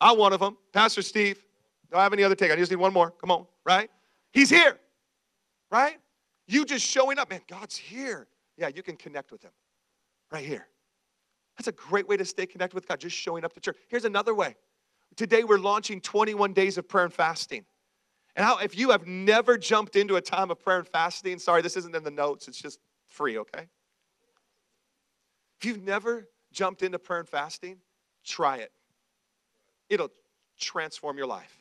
I'm 0.00 0.18
one 0.18 0.32
of 0.32 0.40
them. 0.40 0.56
Pastor 0.72 1.02
Steve. 1.02 1.42
Do 1.90 1.96
I 1.96 2.02
have 2.02 2.12
any 2.12 2.22
other 2.22 2.34
take? 2.34 2.50
I 2.50 2.56
just 2.56 2.70
need 2.70 2.76
one 2.76 2.92
more. 2.92 3.12
Come 3.12 3.30
on, 3.30 3.46
right? 3.64 3.90
He's 4.32 4.50
here, 4.50 4.78
right? 5.70 5.96
You 6.46 6.64
just 6.64 6.84
showing 6.84 7.18
up, 7.18 7.30
man, 7.30 7.40
God's 7.48 7.76
here. 7.76 8.28
Yeah, 8.56 8.68
you 8.68 8.82
can 8.82 8.96
connect 8.96 9.32
with 9.32 9.42
him 9.42 9.52
right 10.30 10.44
here. 10.44 10.66
That's 11.56 11.68
a 11.68 11.72
great 11.72 12.06
way 12.08 12.16
to 12.16 12.24
stay 12.24 12.46
connected 12.46 12.74
with 12.74 12.86
God, 12.86 13.00
just 13.00 13.16
showing 13.16 13.44
up 13.44 13.52
to 13.54 13.60
church. 13.60 13.76
Here's 13.88 14.04
another 14.04 14.34
way. 14.34 14.54
Today 15.16 15.44
we're 15.44 15.58
launching 15.58 16.00
21 16.00 16.52
days 16.52 16.78
of 16.78 16.88
prayer 16.88 17.04
and 17.04 17.12
fasting. 17.12 17.64
And 18.36 18.44
how, 18.44 18.58
if 18.58 18.78
you 18.78 18.90
have 18.90 19.06
never 19.06 19.58
jumped 19.58 19.96
into 19.96 20.16
a 20.16 20.20
time 20.20 20.50
of 20.50 20.60
prayer 20.60 20.78
and 20.78 20.88
fasting, 20.88 21.38
sorry, 21.38 21.62
this 21.62 21.76
isn't 21.76 21.96
in 21.96 22.04
the 22.04 22.10
notes, 22.10 22.46
it's 22.46 22.60
just 22.60 22.78
free, 23.08 23.38
okay? 23.38 23.68
If 25.60 25.66
you've 25.66 25.82
never 25.82 26.28
jumped 26.52 26.82
into 26.82 26.98
prayer 26.98 27.20
and 27.20 27.28
fasting, 27.28 27.78
try 28.24 28.58
it. 28.58 28.72
It'll 29.88 30.10
transform 30.58 31.18
your 31.18 31.26
life. 31.26 31.56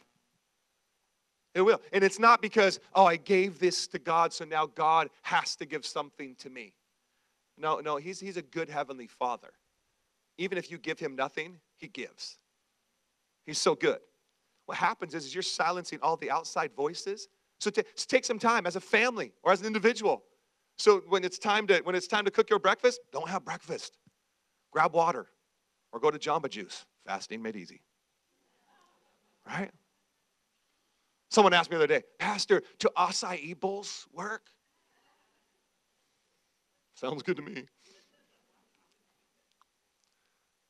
It 1.55 1.61
will. 1.61 1.81
And 1.91 2.03
it's 2.03 2.19
not 2.19 2.41
because, 2.41 2.79
oh, 2.93 3.05
I 3.05 3.15
gave 3.15 3.59
this 3.59 3.87
to 3.87 3.99
God, 3.99 4.31
so 4.31 4.45
now 4.45 4.67
God 4.67 5.09
has 5.23 5.55
to 5.55 5.65
give 5.65 5.85
something 5.85 6.35
to 6.35 6.49
me. 6.49 6.73
No, 7.57 7.79
no, 7.79 7.97
he's, 7.97 8.19
he's 8.19 8.37
a 8.37 8.43
good 8.43 8.69
heavenly 8.69 9.07
father. 9.07 9.49
Even 10.37 10.59
if 10.59 10.69
you 10.69 10.77
give 10.77 10.99
him 10.99 11.15
nothing, 11.15 11.59
he 11.77 11.87
gives. 11.87 12.37
He's 13.45 13.57
so 13.57 13.73
good. 13.73 13.97
What 14.67 14.77
happens 14.77 15.15
is, 15.15 15.25
is 15.25 15.33
you're 15.33 15.41
silencing 15.41 15.99
all 16.03 16.17
the 16.17 16.29
outside 16.29 16.73
voices. 16.75 17.27
So 17.59 17.71
t- 17.71 17.81
take 17.95 18.25
some 18.25 18.37
time 18.37 18.67
as 18.67 18.75
a 18.75 18.81
family 18.81 19.31
or 19.41 19.51
as 19.51 19.61
an 19.61 19.65
individual 19.65 20.23
so 20.77 21.01
when 21.07 21.23
it's 21.23 21.39
time 21.39 21.67
to 21.67 21.79
when 21.83 21.95
it's 21.95 22.07
time 22.07 22.25
to 22.25 22.31
cook 22.31 22.49
your 22.49 22.59
breakfast, 22.59 23.01
don't 23.11 23.27
have 23.27 23.43
breakfast. 23.43 23.97
Grab 24.71 24.93
water 24.93 25.27
or 25.91 25.99
go 25.99 26.11
to 26.11 26.19
Jamba 26.19 26.49
Juice. 26.49 26.85
Fasting 27.05 27.41
made 27.41 27.55
easy. 27.55 27.81
Right? 29.45 29.71
Someone 31.29 31.53
asked 31.53 31.69
me 31.71 31.77
the 31.77 31.83
other 31.83 31.99
day, 31.99 32.03
Pastor, 32.19 32.61
do 32.79 32.89
acai 32.97 33.59
bowls 33.59 34.05
work? 34.13 34.43
Sounds 36.95 37.23
good 37.23 37.37
to 37.37 37.41
me. 37.41 37.65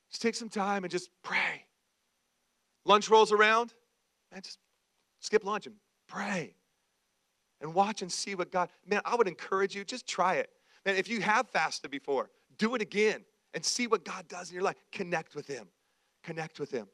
Just 0.09 0.21
take 0.21 0.35
some 0.35 0.49
time 0.49 0.83
and 0.83 0.91
just 0.91 1.09
pray. 1.23 1.65
Lunch 2.85 3.09
rolls 3.09 3.31
around, 3.31 3.73
and 4.31 4.43
just 4.43 4.57
skip 5.19 5.43
lunch 5.43 5.67
and 5.67 5.75
pray 6.07 6.56
and 7.61 7.73
watch 7.73 8.01
and 8.01 8.11
see 8.11 8.35
what 8.35 8.51
God, 8.51 8.69
man, 8.85 9.01
I 9.05 9.15
would 9.15 9.27
encourage 9.27 9.75
you, 9.75 9.83
just 9.83 10.07
try 10.07 10.35
it. 10.35 10.49
Man, 10.85 10.95
if 10.95 11.07
you 11.09 11.21
have 11.21 11.49
fasted 11.49 11.91
before, 11.91 12.29
do 12.57 12.75
it 12.75 12.81
again 12.81 13.23
and 13.53 13.63
see 13.63 13.87
what 13.87 14.05
God 14.05 14.27
does 14.27 14.49
in 14.49 14.53
your 14.53 14.63
life. 14.63 14.75
Connect 14.91 15.35
with 15.35 15.47
Him. 15.47 15.67
Connect 16.23 16.59
with 16.59 16.71
Him. 16.71 16.87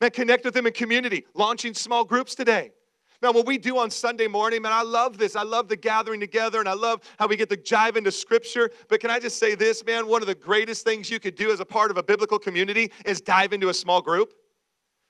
Man, 0.00 0.10
connect 0.10 0.44
with 0.44 0.56
Him 0.56 0.66
in 0.66 0.72
community, 0.72 1.26
launching 1.34 1.74
small 1.74 2.04
groups 2.04 2.34
today. 2.34 2.72
Now, 3.20 3.32
what 3.32 3.46
we 3.46 3.58
do 3.58 3.78
on 3.78 3.90
Sunday 3.90 4.28
morning, 4.28 4.62
man, 4.62 4.72
I 4.72 4.82
love 4.82 5.18
this. 5.18 5.34
I 5.34 5.42
love 5.42 5.66
the 5.66 5.76
gathering 5.76 6.20
together 6.20 6.60
and 6.60 6.68
I 6.68 6.74
love 6.74 7.00
how 7.18 7.26
we 7.26 7.36
get 7.36 7.50
to 7.50 7.56
jive 7.56 7.96
into 7.96 8.12
scripture. 8.12 8.70
But 8.88 9.00
can 9.00 9.10
I 9.10 9.18
just 9.18 9.38
say 9.38 9.56
this, 9.56 9.84
man? 9.84 10.06
One 10.06 10.22
of 10.22 10.28
the 10.28 10.36
greatest 10.36 10.84
things 10.84 11.10
you 11.10 11.18
could 11.18 11.34
do 11.34 11.50
as 11.50 11.58
a 11.58 11.64
part 11.64 11.90
of 11.90 11.96
a 11.96 12.02
biblical 12.02 12.38
community 12.38 12.92
is 13.04 13.20
dive 13.20 13.52
into 13.52 13.70
a 13.70 13.74
small 13.74 14.00
group 14.00 14.34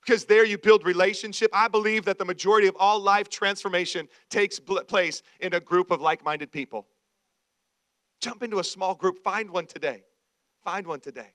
because 0.08 0.24
there 0.24 0.46
you 0.46 0.56
build 0.56 0.86
relationship. 0.86 1.50
I 1.52 1.68
believe 1.68 2.06
that 2.06 2.16
the 2.16 2.24
majority 2.24 2.66
of 2.66 2.74
all 2.78 2.98
life 2.98 3.28
transformation 3.28 4.08
takes 4.30 4.58
place 4.58 5.22
in 5.40 5.52
a 5.52 5.60
group 5.60 5.90
of 5.90 6.00
like 6.00 6.24
minded 6.24 6.50
people. 6.50 6.86
Jump 8.22 8.42
into 8.42 8.58
a 8.58 8.64
small 8.64 8.94
group, 8.94 9.18
find 9.18 9.50
one 9.50 9.66
today. 9.66 10.04
Find 10.64 10.86
one 10.86 11.00
today. 11.00 11.34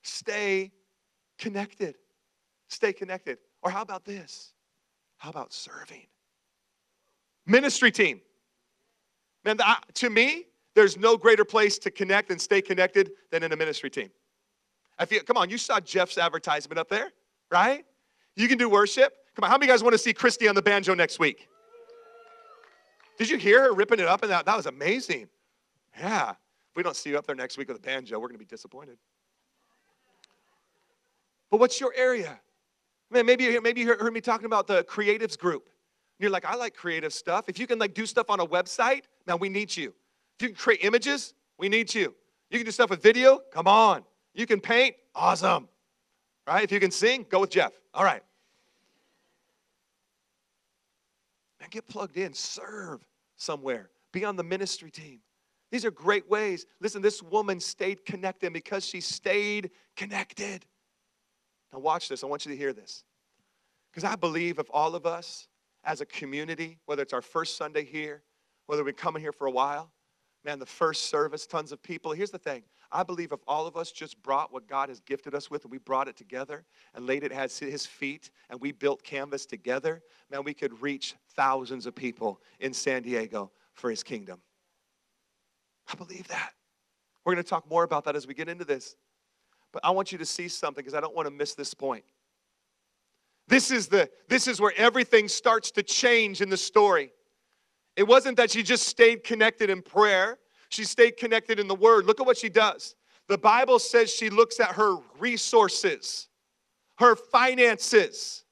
Stay 0.00 0.72
connected. 1.38 1.96
Stay 2.68 2.94
connected. 2.94 3.36
Or 3.60 3.70
how 3.70 3.82
about 3.82 4.06
this? 4.06 4.54
How 5.18 5.28
about 5.28 5.52
serving? 5.52 6.06
Ministry 7.44 7.90
team. 7.90 8.22
Man, 9.44 9.58
to 9.92 10.08
me, 10.08 10.46
there's 10.74 10.96
no 10.96 11.18
greater 11.18 11.44
place 11.44 11.76
to 11.80 11.90
connect 11.90 12.30
and 12.30 12.40
stay 12.40 12.62
connected 12.62 13.10
than 13.30 13.42
in 13.42 13.52
a 13.52 13.56
ministry 13.56 13.90
team. 13.90 14.08
Come 15.26 15.36
on, 15.36 15.50
you 15.50 15.58
saw 15.58 15.80
Jeff's 15.80 16.16
advertisement 16.16 16.78
up 16.78 16.88
there, 16.88 17.10
right? 17.50 17.84
You 18.40 18.48
can 18.48 18.56
do 18.56 18.70
worship. 18.70 19.12
Come 19.36 19.44
on, 19.44 19.50
how 19.50 19.58
many 19.58 19.70
guys 19.70 19.82
want 19.82 19.92
to 19.92 19.98
see 19.98 20.14
Christy 20.14 20.48
on 20.48 20.54
the 20.54 20.62
banjo 20.62 20.94
next 20.94 21.18
week? 21.18 21.46
Did 23.18 23.28
you 23.28 23.36
hear 23.36 23.64
her 23.64 23.74
ripping 23.74 24.00
it 24.00 24.06
up? 24.06 24.22
And 24.22 24.32
that, 24.32 24.46
that 24.46 24.56
was 24.56 24.64
amazing. 24.64 25.28
Yeah. 25.98 26.30
If 26.30 26.76
we 26.76 26.82
don't 26.82 26.96
see 26.96 27.10
you 27.10 27.18
up 27.18 27.26
there 27.26 27.36
next 27.36 27.58
week 27.58 27.68
with 27.68 27.76
a 27.76 27.80
banjo, 27.80 28.18
we're 28.18 28.28
going 28.28 28.38
to 28.38 28.38
be 28.38 28.46
disappointed. 28.46 28.96
But 31.50 31.60
what's 31.60 31.78
your 31.78 31.92
area? 31.94 32.40
Man, 33.10 33.26
maybe 33.26 33.44
you 33.44 33.60
maybe 33.60 33.82
you 33.82 33.88
heard 33.88 34.12
me 34.12 34.22
talking 34.22 34.46
about 34.46 34.66
the 34.66 34.84
creatives 34.84 35.36
group. 35.36 35.68
You're 36.18 36.30
like, 36.30 36.46
I 36.46 36.54
like 36.54 36.74
creative 36.74 37.12
stuff. 37.12 37.48
If 37.48 37.58
you 37.58 37.66
can 37.66 37.78
like 37.78 37.92
do 37.92 38.06
stuff 38.06 38.30
on 38.30 38.40
a 38.40 38.46
website, 38.46 39.02
now 39.26 39.36
we 39.36 39.50
need 39.50 39.76
you. 39.76 39.92
If 40.38 40.42
you 40.42 40.48
can 40.48 40.56
create 40.56 40.82
images, 40.82 41.34
we 41.58 41.68
need 41.68 41.92
you. 41.92 42.14
You 42.50 42.58
can 42.58 42.64
do 42.64 42.70
stuff 42.70 42.88
with 42.88 43.02
video, 43.02 43.40
come 43.52 43.66
on. 43.66 44.02
You 44.32 44.46
can 44.46 44.60
paint, 44.60 44.94
awesome. 45.14 45.68
Right? 46.46 46.64
If 46.64 46.72
you 46.72 46.80
can 46.80 46.90
sing, 46.90 47.26
go 47.28 47.40
with 47.40 47.50
Jeff. 47.50 47.72
All 47.92 48.04
right. 48.04 48.22
Man, 51.60 51.68
get 51.70 51.86
plugged 51.86 52.16
in, 52.16 52.32
serve 52.34 53.04
somewhere, 53.36 53.90
be 54.12 54.24
on 54.24 54.36
the 54.36 54.42
ministry 54.42 54.90
team. 54.90 55.20
These 55.70 55.84
are 55.84 55.90
great 55.90 56.28
ways. 56.28 56.66
Listen, 56.80 57.00
this 57.00 57.22
woman 57.22 57.60
stayed 57.60 58.04
connected 58.04 58.52
because 58.52 58.84
she 58.84 59.00
stayed 59.00 59.70
connected. 59.96 60.64
Now, 61.72 61.78
watch 61.78 62.08
this. 62.08 62.24
I 62.24 62.26
want 62.26 62.44
you 62.44 62.50
to 62.50 62.58
hear 62.58 62.72
this. 62.72 63.04
Because 63.92 64.04
I 64.04 64.16
believe 64.16 64.58
if 64.58 64.66
all 64.72 64.94
of 64.94 65.06
us 65.06 65.48
as 65.84 66.00
a 66.00 66.06
community, 66.06 66.78
whether 66.86 67.02
it's 67.02 67.12
our 67.12 67.22
first 67.22 67.56
Sunday 67.56 67.84
here, 67.84 68.22
whether 68.66 68.82
we've 68.82 68.96
been 68.96 69.02
coming 69.02 69.22
here 69.22 69.32
for 69.32 69.46
a 69.46 69.50
while, 69.50 69.92
man, 70.44 70.58
the 70.58 70.66
first 70.66 71.10
service, 71.10 71.46
tons 71.46 71.72
of 71.72 71.82
people. 71.82 72.12
Here's 72.12 72.30
the 72.30 72.38
thing 72.38 72.62
I 72.92 73.02
believe 73.02 73.32
if 73.32 73.40
all 73.46 73.66
of 73.66 73.76
us 73.76 73.92
just 73.92 74.20
brought 74.22 74.52
what 74.52 74.66
God 74.66 74.88
has 74.88 75.00
gifted 75.00 75.34
us 75.34 75.50
with 75.50 75.64
and 75.64 75.70
we 75.70 75.78
brought 75.78 76.08
it 76.08 76.16
together 76.16 76.64
and 76.94 77.06
laid 77.06 77.22
it 77.22 77.32
at 77.32 77.52
his 77.52 77.86
feet 77.86 78.30
and 78.48 78.60
we 78.60 78.72
built 78.72 79.02
Canvas 79.02 79.46
together, 79.46 80.02
man, 80.30 80.44
we 80.44 80.54
could 80.54 80.80
reach 80.82 81.14
thousands 81.36 81.86
of 81.86 81.94
people 81.94 82.40
in 82.58 82.72
San 82.72 83.02
Diego 83.02 83.50
for 83.74 83.90
his 83.90 84.02
kingdom. 84.02 84.40
I 85.92 85.94
believe 85.94 86.28
that. 86.28 86.52
We're 87.24 87.34
going 87.34 87.44
to 87.44 87.48
talk 87.48 87.68
more 87.68 87.84
about 87.84 88.04
that 88.04 88.16
as 88.16 88.26
we 88.26 88.34
get 88.34 88.48
into 88.48 88.64
this. 88.64 88.96
But 89.72 89.84
I 89.84 89.90
want 89.90 90.10
you 90.10 90.18
to 90.18 90.26
see 90.26 90.48
something 90.48 90.82
because 90.82 90.94
I 90.94 91.00
don't 91.00 91.14
want 91.14 91.26
to 91.26 91.34
miss 91.34 91.54
this 91.54 91.74
point. 91.74 92.04
This 93.46 93.70
is 93.70 93.88
the 93.88 94.08
this 94.28 94.46
is 94.46 94.60
where 94.60 94.72
everything 94.76 95.26
starts 95.26 95.72
to 95.72 95.82
change 95.82 96.40
in 96.40 96.50
the 96.50 96.56
story. 96.56 97.10
It 97.96 98.04
wasn't 98.04 98.36
that 98.36 98.50
she 98.50 98.62
just 98.62 98.86
stayed 98.86 99.24
connected 99.24 99.70
in 99.70 99.82
prayer. 99.82 100.38
She 100.68 100.84
stayed 100.84 101.16
connected 101.16 101.58
in 101.58 101.68
the 101.68 101.74
word. 101.74 102.06
Look 102.06 102.20
at 102.20 102.26
what 102.26 102.38
she 102.38 102.48
does. 102.48 102.94
The 103.28 103.38
Bible 103.38 103.78
says 103.78 104.12
she 104.12 104.30
looks 104.30 104.60
at 104.60 104.72
her 104.72 104.96
resources, 105.18 106.28
her 106.98 107.16
finances, 107.16 108.44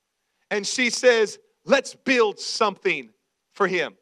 and 0.50 0.66
she 0.66 0.90
says, 0.90 1.38
"Let's 1.64 1.94
build 1.94 2.38
something 2.38 3.12
for 3.52 3.66
him." 3.66 3.96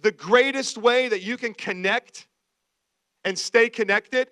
The 0.00 0.12
greatest 0.12 0.76
way 0.76 1.08
that 1.08 1.22
you 1.22 1.36
can 1.36 1.54
connect 1.54 2.28
and 3.24 3.38
stay 3.38 3.68
connected 3.70 4.30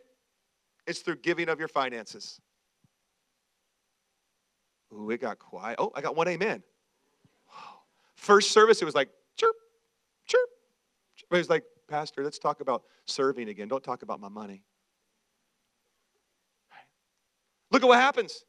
is 0.87 1.01
through 1.01 1.17
giving 1.17 1.49
of 1.49 1.59
your 1.59 1.69
finances. 1.69 2.41
Ooh, 4.93 5.11
it 5.11 5.21
got 5.21 5.39
quiet. 5.39 5.77
Oh, 5.79 5.91
I 5.95 6.03
got 6.03 6.15
one 6.15 6.29
amen. 6.29 6.63
First 8.15 8.51
service, 8.51 8.83
it 8.83 8.85
was 8.85 8.95
like 8.95 9.09
chirp. 10.27 10.49
It 11.31 11.37
was 11.37 11.51
like, 11.51 11.65
Pastor, 11.89 12.25
let's 12.25 12.39
talk 12.39 12.61
about 12.61 12.83
serving 13.07 13.49
again. 13.49 13.69
Don't 13.69 13.83
talk 13.83 14.03
about 14.03 14.21
my 14.21 14.29
money. 14.29 14.65
Look 17.71 17.83
at 17.83 17.89
what 17.89 18.01
happens. 18.01 18.45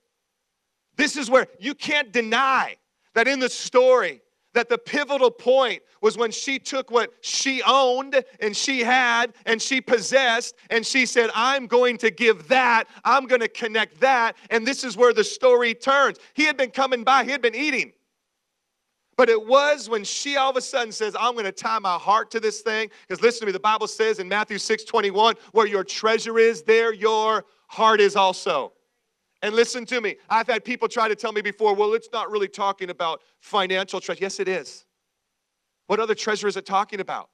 This 0.97 1.17
is 1.17 1.29
where 1.29 1.47
you 1.59 1.73
can't 1.73 2.11
deny 2.11 2.75
that 3.15 3.27
in 3.27 3.39
the 3.39 3.49
story, 3.49 4.21
that 4.53 4.69
the 4.69 4.77
pivotal 4.77 5.31
point 5.31 5.81
was 6.01 6.17
when 6.17 6.29
she 6.31 6.59
took 6.59 6.91
what 6.91 7.11
she 7.21 7.63
owned 7.63 8.23
and 8.39 8.55
she 8.55 8.81
had 8.81 9.33
and 9.45 9.61
she 9.61 9.81
possessed 9.81 10.55
and 10.69 10.85
she 10.85 11.05
said, 11.05 11.29
I'm 11.33 11.65
going 11.65 11.97
to 11.99 12.11
give 12.11 12.47
that, 12.49 12.85
I'm 13.03 13.25
going 13.25 13.41
to 13.41 13.47
connect 13.47 14.01
that. 14.01 14.35
And 14.49 14.67
this 14.67 14.83
is 14.83 14.95
where 14.95 15.13
the 15.13 15.23
story 15.23 15.73
turns. 15.73 16.19
He 16.33 16.43
had 16.43 16.57
been 16.57 16.71
coming 16.71 17.03
by, 17.03 17.23
he 17.23 17.31
had 17.31 17.41
been 17.41 17.55
eating. 17.55 17.93
But 19.15 19.29
it 19.29 19.45
was 19.45 19.89
when 19.89 20.03
she 20.03 20.37
all 20.37 20.49
of 20.49 20.57
a 20.57 20.61
sudden 20.61 20.91
says, 20.91 21.15
I'm 21.19 21.33
going 21.33 21.45
to 21.45 21.51
tie 21.51 21.79
my 21.79 21.97
heart 21.97 22.31
to 22.31 22.39
this 22.39 22.61
thing. 22.61 22.89
Because 23.07 23.21
listen 23.21 23.41
to 23.41 23.45
me, 23.47 23.51
the 23.51 23.59
Bible 23.59 23.87
says 23.87 24.19
in 24.19 24.27
Matthew 24.27 24.57
6 24.57 24.83
21, 24.83 25.35
where 25.51 25.67
your 25.67 25.83
treasure 25.83 26.39
is, 26.39 26.63
there 26.63 26.93
your 26.93 27.45
heart 27.67 27.99
is 27.99 28.15
also. 28.15 28.73
And 29.41 29.55
listen 29.55 29.85
to 29.87 29.99
me. 29.99 30.15
I've 30.29 30.47
had 30.47 30.63
people 30.63 30.87
try 30.87 31.07
to 31.07 31.15
tell 31.15 31.33
me 31.33 31.41
before, 31.41 31.75
well, 31.75 31.93
it's 31.93 32.09
not 32.13 32.31
really 32.31 32.47
talking 32.47 32.89
about 32.89 33.21
financial 33.41 33.99
treasure. 33.99 34.21
Yes, 34.21 34.39
it 34.39 34.47
is. 34.47 34.85
What 35.87 35.99
other 35.99 36.15
treasure 36.15 36.47
is 36.47 36.55
it 36.55 36.65
talking 36.65 37.01
about? 37.01 37.29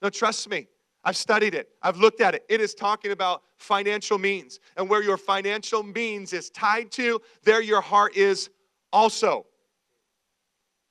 No, 0.00 0.08
trust 0.08 0.48
me. 0.48 0.66
I've 1.04 1.16
studied 1.16 1.54
it. 1.54 1.68
I've 1.82 1.98
looked 1.98 2.20
at 2.20 2.34
it. 2.34 2.44
It 2.48 2.60
is 2.60 2.74
talking 2.74 3.10
about 3.10 3.42
financial 3.58 4.18
means. 4.18 4.60
And 4.76 4.88
where 4.88 5.02
your 5.02 5.16
financial 5.16 5.82
means 5.82 6.32
is 6.32 6.48
tied 6.50 6.90
to, 6.92 7.20
there 7.44 7.60
your 7.60 7.80
heart 7.80 8.16
is 8.16 8.50
also. 8.92 9.46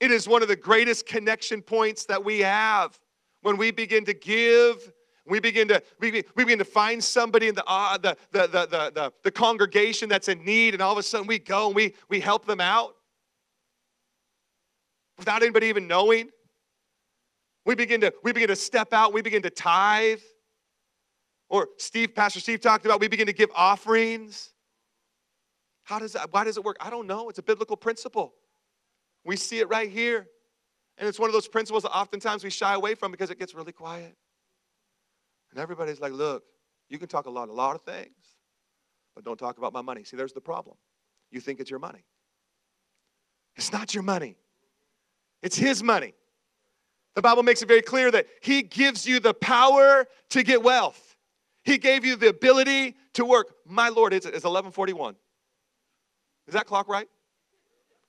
It 0.01 0.11
is 0.11 0.27
one 0.27 0.41
of 0.41 0.49
the 0.49 0.57
greatest 0.57 1.05
connection 1.05 1.61
points 1.61 2.03
that 2.05 2.25
we 2.25 2.39
have 2.39 2.99
when 3.41 3.55
we 3.55 3.71
begin 3.71 4.03
to 4.05 4.13
give 4.13 4.91
we 5.27 5.39
begin 5.39 5.67
to, 5.67 5.81
we, 5.99 6.11
begin 6.11 6.57
to 6.57 6.65
find 6.65 7.01
somebody 7.01 7.47
in 7.47 7.55
the, 7.55 7.63
uh, 7.65 7.97
the, 7.97 8.17
the, 8.31 8.47
the, 8.47 8.91
the, 8.93 9.13
the 9.23 9.31
congregation 9.31 10.09
that's 10.09 10.27
in 10.27 10.43
need, 10.43 10.73
and 10.73 10.81
all 10.81 10.91
of 10.91 10.97
a 10.97 11.03
sudden 11.03 11.27
we 11.27 11.39
go 11.39 11.67
and 11.67 11.75
we, 11.75 11.93
we 12.09 12.19
help 12.19 12.45
them 12.45 12.59
out 12.59 12.95
without 15.17 15.43
anybody 15.43 15.67
even 15.67 15.87
knowing. 15.87 16.29
We 17.65 17.75
begin 17.75 18.01
to, 18.01 18.13
we 18.23 18.33
begin 18.33 18.49
to 18.49 18.55
step 18.55 18.93
out, 18.93 19.13
we 19.13 19.21
begin 19.21 19.43
to 19.43 19.51
tithe. 19.51 20.19
Or 21.49 21.67
Steve, 21.77 22.15
Pastor 22.15 22.39
Steve 22.39 22.59
talked 22.59 22.85
about 22.85 22.99
we 22.99 23.07
begin 23.07 23.27
to 23.27 23.33
give 23.33 23.51
offerings. 23.53 24.49
How 25.83 25.99
does 25.99 26.13
that, 26.13 26.33
why 26.33 26.45
does 26.45 26.57
it 26.57 26.63
work? 26.63 26.77
I 26.79 26.89
don't 26.89 27.05
know. 27.05 27.29
It's 27.29 27.39
a 27.39 27.43
biblical 27.43 27.77
principle. 27.77 28.33
We 29.23 29.35
see 29.35 29.59
it 29.59 29.69
right 29.69 29.89
here. 29.89 30.27
And 30.97 31.07
it's 31.07 31.19
one 31.19 31.29
of 31.29 31.33
those 31.33 31.47
principles 31.47 31.83
that 31.83 31.95
oftentimes 31.95 32.43
we 32.43 32.49
shy 32.49 32.73
away 32.73 32.95
from 32.95 33.11
because 33.11 33.29
it 33.29 33.39
gets 33.39 33.55
really 33.55 33.71
quiet. 33.71 34.15
And 35.51 35.59
everybody's 35.59 35.99
like, 35.99 36.13
look, 36.13 36.43
you 36.89 36.97
can 36.97 37.07
talk 37.07 37.25
a 37.25 37.29
lot, 37.29 37.49
a 37.49 37.53
lot 37.53 37.75
of 37.75 37.81
things, 37.81 38.15
but 39.15 39.23
don't 39.23 39.37
talk 39.37 39.57
about 39.57 39.73
my 39.73 39.81
money. 39.81 40.03
See, 40.03 40.17
there's 40.17 40.33
the 40.33 40.41
problem. 40.41 40.75
You 41.31 41.39
think 41.39 41.59
it's 41.59 41.69
your 41.69 41.79
money. 41.79 42.03
It's 43.55 43.71
not 43.71 43.93
your 43.93 44.03
money, 44.03 44.37
it's 45.41 45.57
His 45.57 45.83
money. 45.83 46.13
The 47.13 47.21
Bible 47.21 47.43
makes 47.43 47.61
it 47.61 47.67
very 47.67 47.81
clear 47.81 48.09
that 48.11 48.25
He 48.41 48.61
gives 48.61 49.05
you 49.05 49.19
the 49.19 49.33
power 49.33 50.07
to 50.29 50.43
get 50.43 50.63
wealth. 50.63 51.17
He 51.63 51.77
gave 51.77 52.05
you 52.05 52.15
the 52.15 52.29
ability 52.29 52.95
to 53.13 53.25
work. 53.25 53.53
My 53.65 53.89
Lord, 53.89 54.13
it's, 54.13 54.25
it's 54.25 54.45
1141. 54.45 55.15
Is 56.47 56.53
that 56.53 56.65
clock 56.65 56.87
right? 56.87 57.07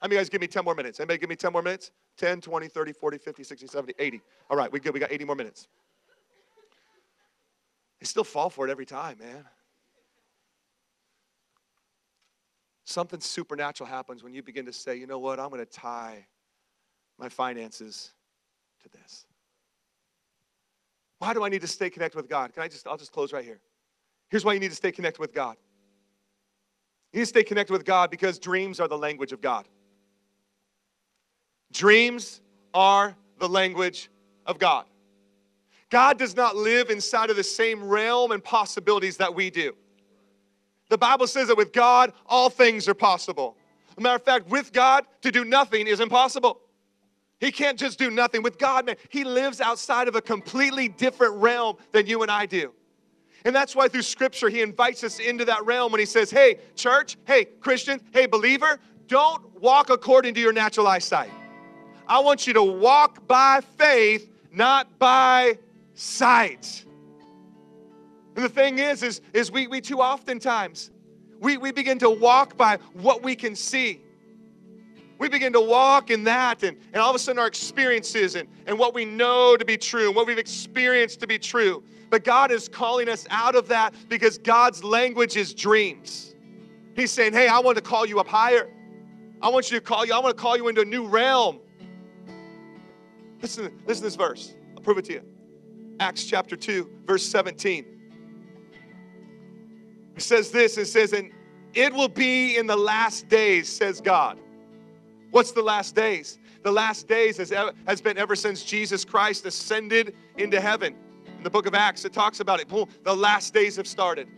How 0.03 0.09
many 0.09 0.17
guys 0.19 0.29
give 0.29 0.41
me 0.41 0.49
10 0.49 0.65
more 0.65 0.75
minutes? 0.75 0.99
Anybody 0.99 1.19
give 1.19 1.29
me 1.29 1.37
10 1.37 1.53
more 1.53 1.63
minutes? 1.63 1.93
10, 2.17 2.41
20, 2.41 2.67
30, 2.67 2.93
40, 2.93 3.19
50, 3.19 3.45
60, 3.45 3.67
70, 3.69 3.95
80. 3.97 4.21
All 4.51 4.57
right, 4.57 4.71
we 4.71 4.81
good. 4.81 4.93
We 4.93 4.99
got 4.99 5.13
80 5.13 5.25
more 5.27 5.37
minutes. 5.37 5.69
They 8.01 8.07
still 8.07 8.25
fall 8.25 8.51
for 8.51 8.67
it 8.67 8.71
every 8.73 8.85
time, 8.85 9.19
man. 9.21 9.45
Something 12.85 13.21
supernatural 13.21 13.89
happens 13.89 14.25
when 14.25 14.35
you 14.35 14.43
begin 14.43 14.67
to 14.67 14.73
say, 14.73 14.97
you 14.97 15.07
know 15.07 15.21
what, 15.21 15.39
I'm 15.39 15.51
going 15.51 15.65
to 15.65 15.71
tie 15.71 16.27
my 17.17 17.29
finances 17.29 18.11
to 18.83 18.89
this. 18.89 19.25
Why 21.21 21.33
do 21.33 21.45
I 21.45 21.49
need 21.49 21.61
to 21.61 21.69
stay 21.69 21.91
connected 21.91 22.17
with 22.17 22.29
God? 22.29 22.53
Can 22.53 22.65
I 22.65 22.67
just, 22.67 22.89
I'll 22.89 22.97
just 22.97 23.13
close 23.13 23.33
right 23.33 23.45
here. 23.45 23.61
Here's 24.31 24.45
why 24.45 24.55
you 24.55 24.59
need 24.59 24.71
to 24.71 24.77
stay 24.77 24.91
connected 24.91 25.21
with 25.21 25.33
God. 25.33 25.57
You 27.13 27.21
need 27.21 27.27
to 27.27 27.29
stay 27.29 27.45
connected 27.45 27.73
with 27.73 27.85
God 27.85 28.11
because 28.11 28.41
dreams 28.41 28.81
are 28.81 28.89
the 28.89 28.99
language 28.99 29.31
of 29.31 29.41
God. 29.41 29.69
Dreams 31.73 32.41
are 32.75 33.17
the 33.39 33.49
language 33.49 34.11
of 34.47 34.59
God. 34.59 34.85
God 35.91 36.19
does 36.19 36.37
not 36.37 36.57
live 36.57 36.91
inside 36.91 37.29
of 37.29 37.37
the 37.37 37.45
same 37.45 37.85
realm 37.85 38.33
and 38.33 38.43
possibilities 38.43 39.19
that 39.19 39.35
we 39.35 39.51
do. 39.51 39.75
The 40.89 40.99
Bible 40.99 41.27
says 41.27 41.49
that 41.49 41.57
with 41.57 41.73
God, 41.73 42.13
all 42.27 42.51
things 42.51 42.89
are 42.89 42.95
possible. 42.95 43.57
A 43.97 44.01
matter 44.01 44.17
of 44.17 44.23
fact, 44.23 44.49
with 44.49 44.73
God, 44.73 45.05
to 45.23 45.31
do 45.31 45.45
nothing 45.45 45.87
is 45.87 46.01
impossible. 46.01 46.61
He 47.41 47.51
can't 47.51 47.79
just 47.79 47.99
do 47.99 48.11
nothing. 48.11 48.43
With 48.43 48.59
God, 48.59 48.87
man, 48.87 48.97
He 49.09 49.25
lives 49.25 49.61
outside 49.61 50.09
of 50.09 50.15
a 50.15 50.23
completely 50.23 50.89
different 50.89 51.35
realm 51.35 51.77
than 51.93 52.07
you 52.07 52.23
and 52.23 52.31
I 52.31 52.47
do. 52.47 52.73
And 53.45 53.55
that's 53.55 53.75
why 53.75 53.89
through 53.89 54.03
Scripture, 54.03 54.49
He 54.49 54.63
invites 54.63 55.03
us 55.03 55.19
into 55.19 55.45
that 55.47 55.65
realm 55.67 55.93
when 55.93 55.99
He 55.99 56.07
says, 56.07 56.31
Hey, 56.31 56.59
church, 56.77 57.17
hey, 57.27 57.45
Christian, 57.45 58.01
hey, 58.13 58.27
believer, 58.27 58.79
don't 59.09 59.61
walk 59.61 59.91
according 59.91 60.35
to 60.35 60.41
your 60.41 60.53
natural 60.53 60.87
eyesight. 60.87 61.31
I 62.13 62.19
want 62.19 62.47
you 62.47 62.53
to 62.53 62.63
walk 62.63 63.27
by 63.27 63.63
faith, 63.79 64.31
not 64.53 64.99
by 64.99 65.57
sight. 65.95 66.85
And 68.37 68.45
the 68.45 68.51
thing 68.51 68.81
is, 68.81 69.03
is, 69.03 69.23
is 69.33 69.51
we, 69.51 69.67
we 69.67 69.81
too 69.81 70.03
oftentimes, 70.03 70.91
we, 71.41 71.57
we 71.57 71.73
begin 71.73 71.99
to 72.01 72.11
walk 72.11 72.55
by 72.59 72.77
what 72.93 73.23
we 73.23 73.35
can 73.35 73.57
see. 73.57 74.03
We 75.19 75.31
begin 75.31 75.55
to 75.55 75.61
walk 75.63 76.11
in 76.11 76.25
that, 76.25 76.63
and, 76.63 76.77
and 76.93 76.97
all 76.97 77.09
of 77.09 77.17
a 77.17 77.19
sudden 77.19 77.39
our 77.39 77.47
experiences 77.47 78.35
and, 78.35 78.47
and 78.67 78.79
what 78.79 78.93
we 78.93 79.07
know 79.07 79.57
to 79.57 79.65
be 79.65 79.79
true, 79.79 80.13
what 80.13 80.27
we've 80.27 80.37
experienced 80.37 81.19
to 81.21 81.27
be 81.27 81.39
true. 81.39 81.83
But 82.11 82.25
God 82.25 82.51
is 82.51 82.69
calling 82.69 83.09
us 83.09 83.27
out 83.31 83.55
of 83.55 83.69
that 83.69 83.95
because 84.11 84.37
God's 84.37 84.85
language 84.85 85.39
is 85.39 85.55
dreams. 85.55 86.35
He's 86.95 87.11
saying, 87.11 87.33
Hey, 87.33 87.49
I 87.49 87.59
want 87.61 87.79
to 87.79 87.83
call 87.83 88.05
you 88.05 88.21
up 88.21 88.29
higher. 88.29 88.69
I 89.41 89.49
want 89.49 89.71
you 89.71 89.79
to 89.79 89.83
call 89.83 90.05
you, 90.05 90.13
I 90.13 90.19
want 90.19 90.37
to 90.37 90.43
call 90.43 90.59
you 90.59 90.69
into 90.69 90.83
a 90.83 90.85
new 90.85 91.07
realm. 91.07 91.61
Listen, 93.43 93.65
listen 93.87 94.03
to 94.03 94.07
this 94.09 94.17
verse. 94.17 94.55
I'll 94.77 94.83
prove 94.83 94.99
it 94.99 95.05
to 95.07 95.15
you. 95.15 95.23
Acts 95.99 96.25
chapter 96.25 96.57
2, 96.57 96.89
verse 97.05 97.27
17. 97.27 97.85
It 100.17 100.23
says 100.23 100.51
this, 100.51 100.79
it 100.79 100.87
says, 100.87 101.13
and 101.13 101.33
it 101.75 101.93
will 101.93 102.09
be 102.09 102.57
in 102.57 102.67
the 102.67 102.77
last 102.77 103.29
days, 103.29 103.69
says 103.69 104.01
God. 104.01 104.39
What's 105.31 105.53
the 105.53 105.63
last 105.63 105.95
days? 105.95 106.39
The 106.63 106.71
last 106.71 107.09
days 107.09 107.39
has, 107.39 107.53
has 107.87 108.01
been 108.01 108.19
ever 108.19 108.37
since 108.37 108.63
Jesus 108.63 109.05
Christ 109.05 109.45
ascended 109.47 110.15
into 110.37 110.61
heaven. 110.61 110.95
In 111.37 111.43
the 111.43 111.51
book 111.51 111.67
of 111.67 111.75
Acts, 111.75 112.05
it 112.05 112.13
talks 112.13 112.41
about 112.41 112.61
it. 112.61 112.69
Boom, 112.69 112.89
the 113.03 113.15
last 113.15 113.53
days 113.53 113.77
have 113.77 113.87
started. 113.89 114.29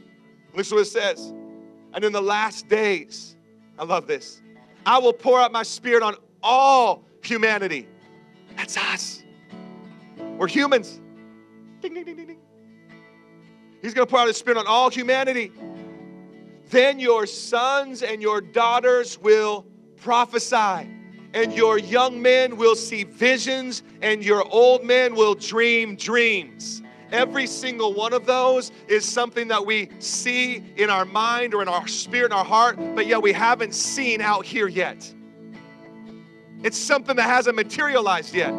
Listen 0.55 0.77
to 0.77 0.81
what 0.81 0.87
it 0.87 0.91
says. 0.91 1.35
And 1.93 2.05
in 2.05 2.13
the 2.13 2.23
last 2.23 2.69
days, 2.69 3.37
I 3.79 3.85
love 3.85 4.07
this, 4.07 4.41
I 4.87 4.99
will 4.99 5.13
pour 5.13 5.41
out 5.41 5.53
my 5.53 5.63
spirit 5.63 6.03
on 6.03 6.15
all 6.43 7.05
humanity. 7.23 7.89
That's 8.57 8.77
us. 8.77 9.23
We're 10.39 10.49
humans. 10.49 11.01
Ding, 11.81 11.95
ding, 11.95 12.05
ding, 12.05 12.17
ding, 12.17 12.27
ding. 12.27 12.39
He's 13.83 13.93
going 13.95 14.07
to 14.07 14.11
pour 14.11 14.21
out 14.21 14.29
his 14.29 14.37
spirit 14.37 14.59
on 14.59 14.67
all 14.67 14.91
humanity. 14.91 15.53
Then 16.71 16.99
your 16.99 17.27
sons 17.27 18.03
and 18.03 18.23
your 18.23 18.41
daughters 18.41 19.19
will 19.19 19.67
prophesy, 19.97 20.89
and 21.35 21.53
your 21.53 21.79
young 21.79 22.21
men 22.21 22.57
will 22.57 22.77
see 22.77 23.05
visions, 23.05 23.83
and 24.01 24.25
your 24.25 24.45
old 24.51 24.85
men 24.85 25.15
will 25.15 25.35
dream 25.35 25.97
dreams. 25.97 26.83
Every 27.13 27.47
single 27.47 27.93
one 27.93 28.13
of 28.13 28.27
those 28.27 28.73
is 28.89 29.05
something 29.05 29.49
that 29.49 29.65
we 29.65 29.91
see 29.99 30.65
in 30.77 30.91
our 30.91 31.05
mind 31.05 31.55
or 31.55 31.63
in 31.63 31.69
our 31.69 31.87
spirit, 31.87 32.27
in 32.27 32.33
our 32.33 32.45
heart, 32.45 32.79
but 32.95 33.07
yet 33.07 33.23
we 33.23 33.33
haven't 33.33 33.75
seen 33.75 34.21
out 34.21 34.45
here 34.45 34.67
yet. 34.67 35.15
It's 36.65 36.79
something 36.79 37.17
that 37.17 37.29
hasn't 37.29 37.57
materialized 37.57 38.35
yet. 38.35 38.55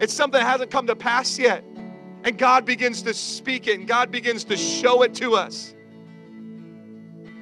It's 0.00 0.14
something 0.14 0.38
that 0.40 0.46
hasn't 0.46 0.70
come 0.70 0.86
to 0.86 0.94
pass 0.94 1.36
yet. 1.38 1.64
And 2.22 2.38
God 2.38 2.64
begins 2.64 3.02
to 3.02 3.12
speak 3.12 3.66
it 3.66 3.80
and 3.80 3.88
God 3.88 4.12
begins 4.12 4.44
to 4.44 4.56
show 4.56 5.02
it 5.02 5.12
to 5.16 5.34
us. 5.34 5.74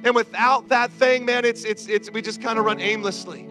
And 0.03 0.15
without 0.15 0.69
that 0.69 0.91
thing, 0.91 1.23
man, 1.23 1.45
it's 1.45 1.63
it's 1.63 1.87
it's 1.87 2.11
we 2.11 2.23
just 2.23 2.41
kind 2.41 2.57
of 2.57 2.65
run 2.65 2.79
aimlessly. 2.79 3.47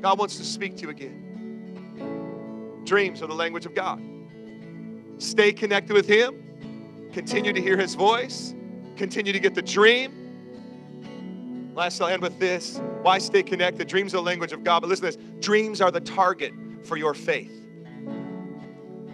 God 0.00 0.18
wants 0.18 0.36
to 0.38 0.44
speak 0.44 0.76
to 0.76 0.82
you 0.82 0.90
again. 0.90 2.82
Dreams 2.84 3.22
are 3.22 3.26
the 3.26 3.34
language 3.34 3.66
of 3.66 3.74
God. 3.74 4.02
Stay 5.18 5.52
connected 5.52 5.92
with 5.92 6.06
Him. 6.08 7.10
Continue 7.12 7.52
to 7.52 7.60
hear 7.60 7.76
His 7.76 7.94
voice. 7.94 8.54
Continue 8.96 9.34
to 9.34 9.40
get 9.40 9.54
the 9.54 9.62
dream. 9.62 10.19
Last, 11.74 12.00
I'll 12.00 12.08
end 12.08 12.22
with 12.22 12.38
this. 12.38 12.80
Why 13.02 13.18
stay 13.18 13.42
connected? 13.42 13.88
Dreams 13.88 14.12
are 14.14 14.18
the 14.18 14.22
language 14.22 14.52
of 14.52 14.64
God. 14.64 14.80
But 14.80 14.88
listen 14.88 15.10
to 15.10 15.16
this 15.16 15.24
dreams 15.40 15.80
are 15.80 15.90
the 15.90 16.00
target 16.00 16.52
for 16.82 16.96
your 16.96 17.14
faith. 17.14 17.66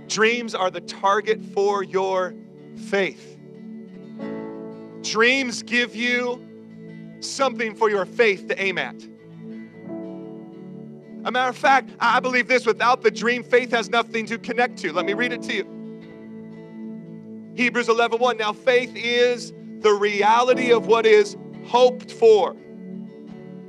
Dreams 0.08 0.54
are 0.54 0.70
the 0.70 0.80
target 0.80 1.42
for 1.42 1.82
your 1.82 2.34
faith. 2.88 3.36
Dreams 5.02 5.62
give 5.62 5.94
you 5.94 6.44
something 7.20 7.74
for 7.74 7.90
your 7.90 8.06
faith 8.06 8.48
to 8.48 8.60
aim 8.60 8.78
at. 8.78 8.96
A 11.24 11.32
matter 11.32 11.50
of 11.50 11.56
fact, 11.56 11.90
I 11.98 12.20
believe 12.20 12.46
this 12.46 12.64
without 12.64 13.02
the 13.02 13.10
dream, 13.10 13.42
faith 13.42 13.72
has 13.72 13.90
nothing 13.90 14.26
to 14.26 14.38
connect 14.38 14.78
to. 14.78 14.92
Let 14.92 15.06
me 15.06 15.12
read 15.12 15.32
it 15.32 15.42
to 15.42 15.54
you. 15.54 15.76
Hebrews 17.56 17.88
11 17.88 18.20
1. 18.20 18.36
Now, 18.36 18.52
faith 18.52 18.94
is 18.94 19.52
the 19.80 19.92
reality 19.92 20.72
of 20.72 20.86
what 20.86 21.04
is 21.04 21.36
hoped 21.66 22.12
for, 22.12 22.56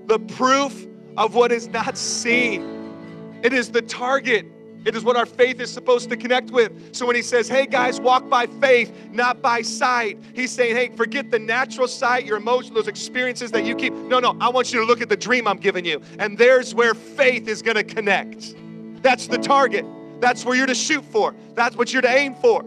the 0.05 0.19
proof 0.19 0.87
of 1.17 1.35
what 1.35 1.51
is 1.51 1.67
not 1.67 1.97
seen. 1.97 3.39
It 3.43 3.53
is 3.53 3.71
the 3.71 3.81
target. 3.81 4.45
It 4.85 4.95
is 4.95 5.03
what 5.03 5.17
our 5.17 5.25
faith 5.25 5.59
is 5.59 5.69
supposed 5.69 6.09
to 6.11 6.15
connect 6.15 6.51
with. 6.51 6.95
So 6.95 7.05
when 7.05 7.15
he 7.15 7.21
says, 7.21 7.49
hey 7.49 7.65
guys, 7.65 7.99
walk 7.99 8.29
by 8.29 8.45
faith, 8.45 8.93
not 9.11 9.41
by 9.41 9.61
sight, 9.61 10.17
he's 10.33 10.51
saying, 10.51 10.75
hey, 10.75 10.95
forget 10.95 11.29
the 11.29 11.39
natural 11.39 11.89
sight, 11.89 12.25
your 12.25 12.37
emotions, 12.37 12.73
those 12.73 12.87
experiences 12.87 13.51
that 13.51 13.65
you 13.65 13.75
keep. 13.75 13.91
No, 13.93 14.19
no, 14.19 14.37
I 14.39 14.47
want 14.47 14.71
you 14.71 14.79
to 14.79 14.85
look 14.85 15.01
at 15.01 15.09
the 15.09 15.17
dream 15.17 15.45
I'm 15.45 15.57
giving 15.57 15.83
you. 15.83 16.01
And 16.19 16.37
there's 16.37 16.73
where 16.73 16.93
faith 16.93 17.49
is 17.49 17.61
going 17.61 17.75
to 17.75 17.83
connect. 17.83 18.55
That's 19.01 19.27
the 19.27 19.37
target. 19.37 19.85
That's 20.21 20.45
where 20.45 20.55
you're 20.55 20.67
to 20.67 20.75
shoot 20.75 21.03
for. 21.03 21.35
That's 21.53 21.75
what 21.75 21.91
you're 21.91 22.01
to 22.01 22.15
aim 22.15 22.35
for. 22.35 22.63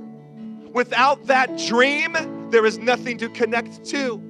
Without 0.73 1.27
that 1.27 1.57
dream, 1.59 2.51
there 2.51 2.67
is 2.67 2.79
nothing 2.79 3.17
to 3.19 3.29
connect 3.31 3.85
to. 3.87 4.23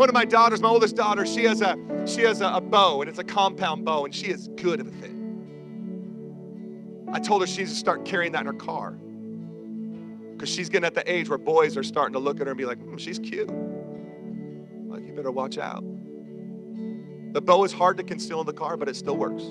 One 0.00 0.08
of 0.08 0.14
my 0.14 0.24
daughters, 0.24 0.62
my 0.62 0.68
oldest 0.70 0.96
daughter, 0.96 1.26
she 1.26 1.44
has 1.44 1.60
a 1.60 1.76
she 2.06 2.22
has 2.22 2.40
a, 2.40 2.46
a 2.46 2.60
bow, 2.62 3.02
and 3.02 3.10
it's 3.10 3.18
a 3.18 3.22
compound 3.22 3.84
bow, 3.84 4.06
and 4.06 4.14
she 4.14 4.28
is 4.28 4.48
good 4.56 4.82
with 4.82 5.04
it. 5.04 5.12
I 7.12 7.20
told 7.20 7.42
her 7.42 7.46
she 7.46 7.58
needs 7.58 7.72
to 7.72 7.78
start 7.78 8.06
carrying 8.06 8.32
that 8.32 8.40
in 8.40 8.46
her 8.46 8.54
car. 8.54 8.92
Because 10.32 10.48
she's 10.48 10.70
getting 10.70 10.86
at 10.86 10.94
the 10.94 11.02
age 11.12 11.28
where 11.28 11.36
boys 11.36 11.76
are 11.76 11.82
starting 11.82 12.14
to 12.14 12.18
look 12.18 12.40
at 12.40 12.46
her 12.46 12.52
and 12.52 12.56
be 12.56 12.64
like, 12.64 12.78
mm, 12.78 12.98
she's 12.98 13.18
cute. 13.18 13.50
Like, 14.88 15.06
you 15.06 15.12
better 15.12 15.30
watch 15.30 15.58
out. 15.58 15.84
The 17.34 17.42
bow 17.42 17.62
is 17.64 17.72
hard 17.74 17.98
to 17.98 18.02
conceal 18.02 18.40
in 18.40 18.46
the 18.46 18.54
car, 18.54 18.78
but 18.78 18.88
it 18.88 18.96
still 18.96 19.18
works. 19.18 19.42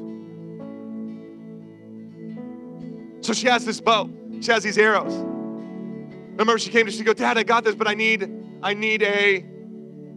So 3.24 3.34
she 3.34 3.46
has 3.46 3.66
this 3.66 3.80
bow. 3.80 4.10
She 4.42 4.52
has 4.52 4.64
these 4.64 4.80
arrows. 4.80 5.14
Remember, 5.14 6.58
she 6.58 6.72
came 6.72 6.88
to 6.88 6.92
she 6.92 7.04
go, 7.04 7.14
Dad, 7.14 7.38
I 7.38 7.44
got 7.44 7.66
this, 7.66 7.76
but 7.76 7.88
I 7.88 7.94
need, 7.94 8.28
I 8.64 8.74
need 8.74 9.04
a 9.04 9.46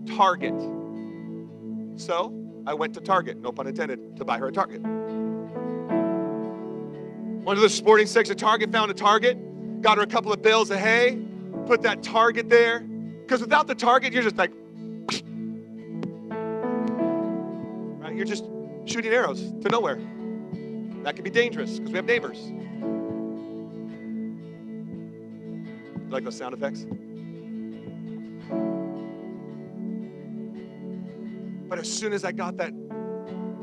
target. 0.07 0.55
So 1.96 2.32
I 2.66 2.74
went 2.74 2.94
to 2.94 3.00
Target, 3.00 3.38
no 3.38 3.53
pun 3.53 3.66
intended, 3.66 4.16
to 4.16 4.24
buy 4.24 4.38
her 4.38 4.48
a 4.48 4.53
target. 4.53 4.80
Went 7.44 7.57
to 7.57 7.62
the 7.62 7.68
sporting 7.68 8.07
section 8.07 8.32
of 8.32 8.38
Target, 8.38 8.70
found 8.72 8.90
a 8.90 8.94
target, 8.94 9.82
got 9.82 9.98
her 9.98 10.05
a 10.05 10.07
couple 10.07 10.32
of 10.32 10.42
bales 10.42 10.70
of 10.70 10.78
hay, 10.78 11.18
put 11.66 11.82
that 11.82 12.03
target 12.03 12.48
there. 12.48 12.80
Because 12.80 13.40
without 13.40 13.66
the 13.66 13.74
target, 13.74 14.12
you're 14.12 14.22
just 14.22 14.36
like, 14.36 14.53
right? 18.00 18.14
You're 18.14 18.24
just 18.24 18.44
shooting 18.84 19.12
arrows 19.12 19.53
to 19.62 19.68
nowhere. 19.68 20.00
That 21.03 21.16
could 21.16 21.24
be 21.24 21.30
dangerous 21.30 21.78
because 21.78 21.90
we 21.90 21.96
have 21.96 22.05
neighbors. 22.07 22.53
like 26.12 26.24
those 26.24 26.36
sound 26.36 26.55
effects? 26.55 26.86
But 31.72 31.78
as 31.78 31.90
soon 31.90 32.12
as 32.12 32.22
I 32.22 32.32
got 32.32 32.58
that 32.58 32.74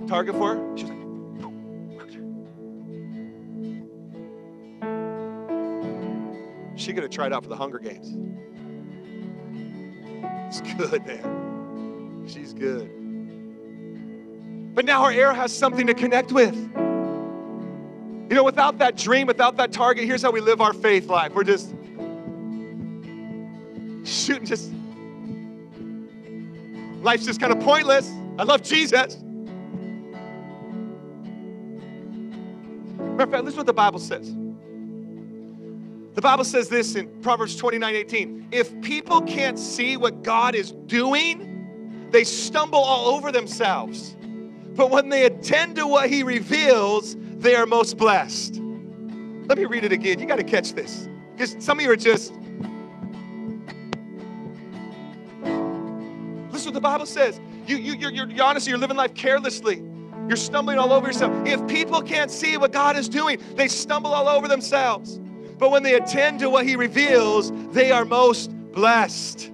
target 0.07 0.34
for 0.34 0.55
her, 0.55 0.76
she 0.76 0.86
was 0.86 0.91
like, 0.91 0.99
she 6.76 6.91
could 6.91 7.03
have 7.03 7.12
tried 7.12 7.34
out 7.34 7.43
for 7.43 7.49
the 7.49 7.55
Hunger 7.55 7.78
Games. 7.78 8.18
It's 10.47 10.62
good, 10.76 11.05
man. 11.05 12.26
She's 12.28 12.51
good. 12.51 12.89
But 14.74 14.86
now 14.86 15.05
her 15.05 15.12
arrow 15.12 15.36
has 15.36 15.55
something 15.55 15.86
to 15.86 15.93
connect 15.93 16.32
with. 16.32 16.55
You 16.55 18.36
know, 18.36 18.43
without 18.43 18.80
that 18.80 18.97
dream, 18.97 19.28
without 19.28 19.55
that 19.57 19.72
target, 19.72 20.05
here's 20.05 20.24
how 20.24 20.32
we 20.32 20.41
live 20.41 20.62
our 20.62 20.74
faith 20.74 21.05
life. 21.10 21.36
We're 21.36 21.43
just 21.43 21.76
shooting, 24.03 24.47
just 24.47 24.72
life's 27.02 27.26
just 27.26 27.39
kind 27.39 27.52
of 27.52 27.60
pointless. 27.60 28.10
I 28.38 28.43
love 28.43 28.62
Jesus. 28.62 29.18
Matter 32.97 33.24
of 33.24 33.32
fact, 33.32 33.43
listen 33.43 33.58
what 33.58 33.66
the 33.66 33.74
Bible 33.74 34.00
says. 34.00 34.34
The 36.16 36.22
Bible 36.22 36.43
says 36.43 36.70
this 36.70 36.95
in 36.95 37.08
Proverbs 37.22 37.56
29 37.56 37.95
18. 37.95 38.47
If 38.52 38.82
people 38.82 39.22
can't 39.22 39.60
see 39.60 39.97
what 39.97 40.24
God 40.24 40.56
is 40.56 40.72
doing, 40.88 42.08
they 42.12 42.24
stumble 42.24 42.80
all 42.80 43.08
over 43.08 43.32
themselves. 43.32 44.16
But 44.76 44.89
when 44.89 45.10
they 45.10 45.26
attend 45.26 45.76
to 45.78 45.88
what 45.88 46.10
He 46.10 46.24
reveals, 46.24 47.16
they 47.38 47.56
are 47.56 47.66
most 47.66 47.97
blessed. 47.97 48.56
Let 48.56 49.58
me 49.58 49.66
read 49.66 49.84
it 49.84 49.91
again. 49.91 50.20
You 50.20 50.26
got 50.26 50.38
to 50.38 50.43
catch 50.43 50.74
this. 50.74 51.08
Because 51.34 51.56
some 51.64 51.80
of 51.80 51.86
you 51.86 51.91
are 51.91 51.95
just, 51.95 52.34
what 56.70 56.76
the 56.76 56.82
Bible 56.82 57.05
says. 57.05 57.39
You, 57.67 57.78
you, 57.78 57.93
you're, 57.95 58.28
you're 58.28 58.43
honestly, 58.43 58.70
you're 58.70 58.80
living 58.80 58.97
life 58.97 59.15
carelessly. 59.15 59.84
You're 60.28 60.38
stumbling 60.38 60.78
all 60.78 60.93
over 60.93 61.07
yourself. 61.07 61.34
If 61.47 61.65
people 61.67 62.01
can't 62.01 62.30
see 62.30 62.57
what 62.57 62.72
God 62.72 62.95
is 62.95 63.09
doing, 63.09 63.41
they 63.55 63.67
stumble 63.67 64.13
all 64.13 64.30
over 64.30 64.47
themselves. 64.47 65.20
But 65.57 65.72
when 65.72 65.82
they 65.82 65.95
attend 65.95 66.39
to 66.41 66.49
what 66.49 66.67
He 66.67 66.76
reveals, 66.76 67.51
they 67.72 67.91
are 67.91 68.05
most 68.05 68.51
blessed. 68.72 69.51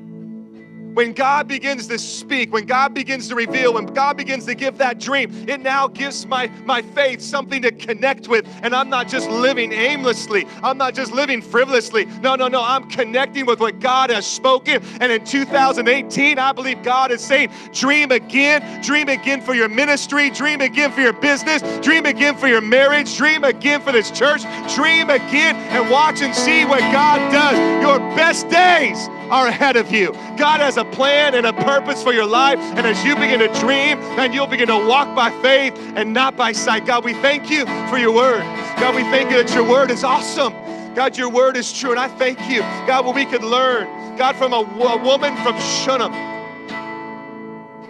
When 0.96 1.12
God 1.12 1.48
begins 1.50 1.88
to 1.88 2.00
speak, 2.00 2.54
when 2.54 2.66
God 2.66 2.94
begins 2.94 3.28
to 3.28 3.36
reveal, 3.36 3.74
when 3.74 3.86
God 3.88 4.16
begins 4.16 4.46
to 4.46 4.56
give 4.56 4.78
that 4.78 4.98
dream, 4.98 5.30
it 5.48 5.60
now 5.60 5.90
gives 5.90 6.26
my, 6.26 6.48
my 6.64 6.82
faith 6.82 7.22
something 7.22 7.62
to 7.64 7.72
connect 7.72 8.30
with. 8.30 8.48
And 8.64 8.74
I'm 8.74 8.90
not 8.90 9.10
just 9.10 9.30
living 9.30 9.74
aimlessly, 9.74 10.48
I'm 10.64 10.78
not 10.78 10.96
just 10.96 11.12
living 11.12 11.42
frivolously. 11.42 12.06
No, 12.22 12.36
no, 12.36 12.48
no, 12.48 12.64
I'm 12.64 12.90
connecting 12.90 13.46
with 13.46 13.60
what 13.60 13.82
God 13.82 14.10
has 14.10 14.26
spoken. 14.26 14.82
And 15.02 15.12
in 15.12 15.26
2018, 15.26 16.40
I 16.40 16.52
believe 16.54 16.82
God 16.82 17.12
is 17.12 17.22
saying, 17.22 17.52
dream 17.74 18.12
again, 18.12 18.82
dream 18.82 19.10
again 19.10 19.42
for 19.42 19.54
your 19.54 19.68
ministry, 19.68 20.30
dream 20.30 20.62
again 20.62 20.94
for 20.94 21.02
your 21.02 21.14
business, 21.14 21.62
dream 21.84 22.06
again 22.06 22.38
for 22.38 22.48
your 22.48 22.62
marriage, 22.62 23.18
dream 23.18 23.44
again 23.44 23.82
for 23.82 23.92
this 23.92 24.12
church, 24.12 24.44
dream 24.74 25.10
again 25.10 25.58
and 25.58 25.90
watch 25.90 26.22
and 26.22 26.34
see 26.34 26.64
what 26.64 26.80
God 26.80 27.20
does. 27.34 27.58
Your 27.82 28.00
best 28.16 28.48
days 28.48 29.10
are 29.30 29.48
ahead 29.48 29.76
of 29.76 29.92
you. 29.92 30.14
God 30.38 30.60
has 30.62 30.78
a 30.78 30.85
plan 30.92 31.36
and 31.36 31.46
a 31.46 31.54
purpose 31.54 32.02
for 32.04 32.14
your 32.14 32.26
life. 32.26 32.60
And 32.60 32.86
as 32.86 33.04
you 33.04 33.16
begin 33.16 33.40
to 33.40 33.60
dream, 33.60 33.98
and 34.20 34.34
you'll 34.34 34.48
begin 34.48 34.68
to 34.68 34.78
walk 34.78 35.16
by 35.16 35.30
faith 35.42 35.74
and 35.96 36.14
not 36.14 36.36
by 36.36 36.52
sight. 36.52 36.86
God, 36.86 37.04
we 37.04 37.14
thank 37.14 37.50
you 37.50 37.66
for 37.90 37.98
your 37.98 38.14
word. 38.14 38.42
God, 38.80 38.96
we 38.96 39.04
thank 39.04 39.30
you 39.32 39.44
that 39.44 39.54
your 39.54 39.68
word 39.68 39.92
is 39.92 40.04
awesome. 40.04 40.54
God, 40.96 41.18
your 41.18 41.30
word 41.30 41.58
is 41.58 41.72
true. 41.74 41.92
And 41.92 42.00
I 42.00 42.08
thank 42.08 42.40
you, 42.50 42.62
God, 42.88 43.06
what 43.06 43.16
we 43.16 43.26
could 43.26 43.44
learn, 43.44 44.18
God, 44.18 44.36
from 44.36 44.54
a, 44.54 44.58
a 44.58 45.04
woman 45.04 45.36
from 45.38 45.60
Shunem. 45.60 46.12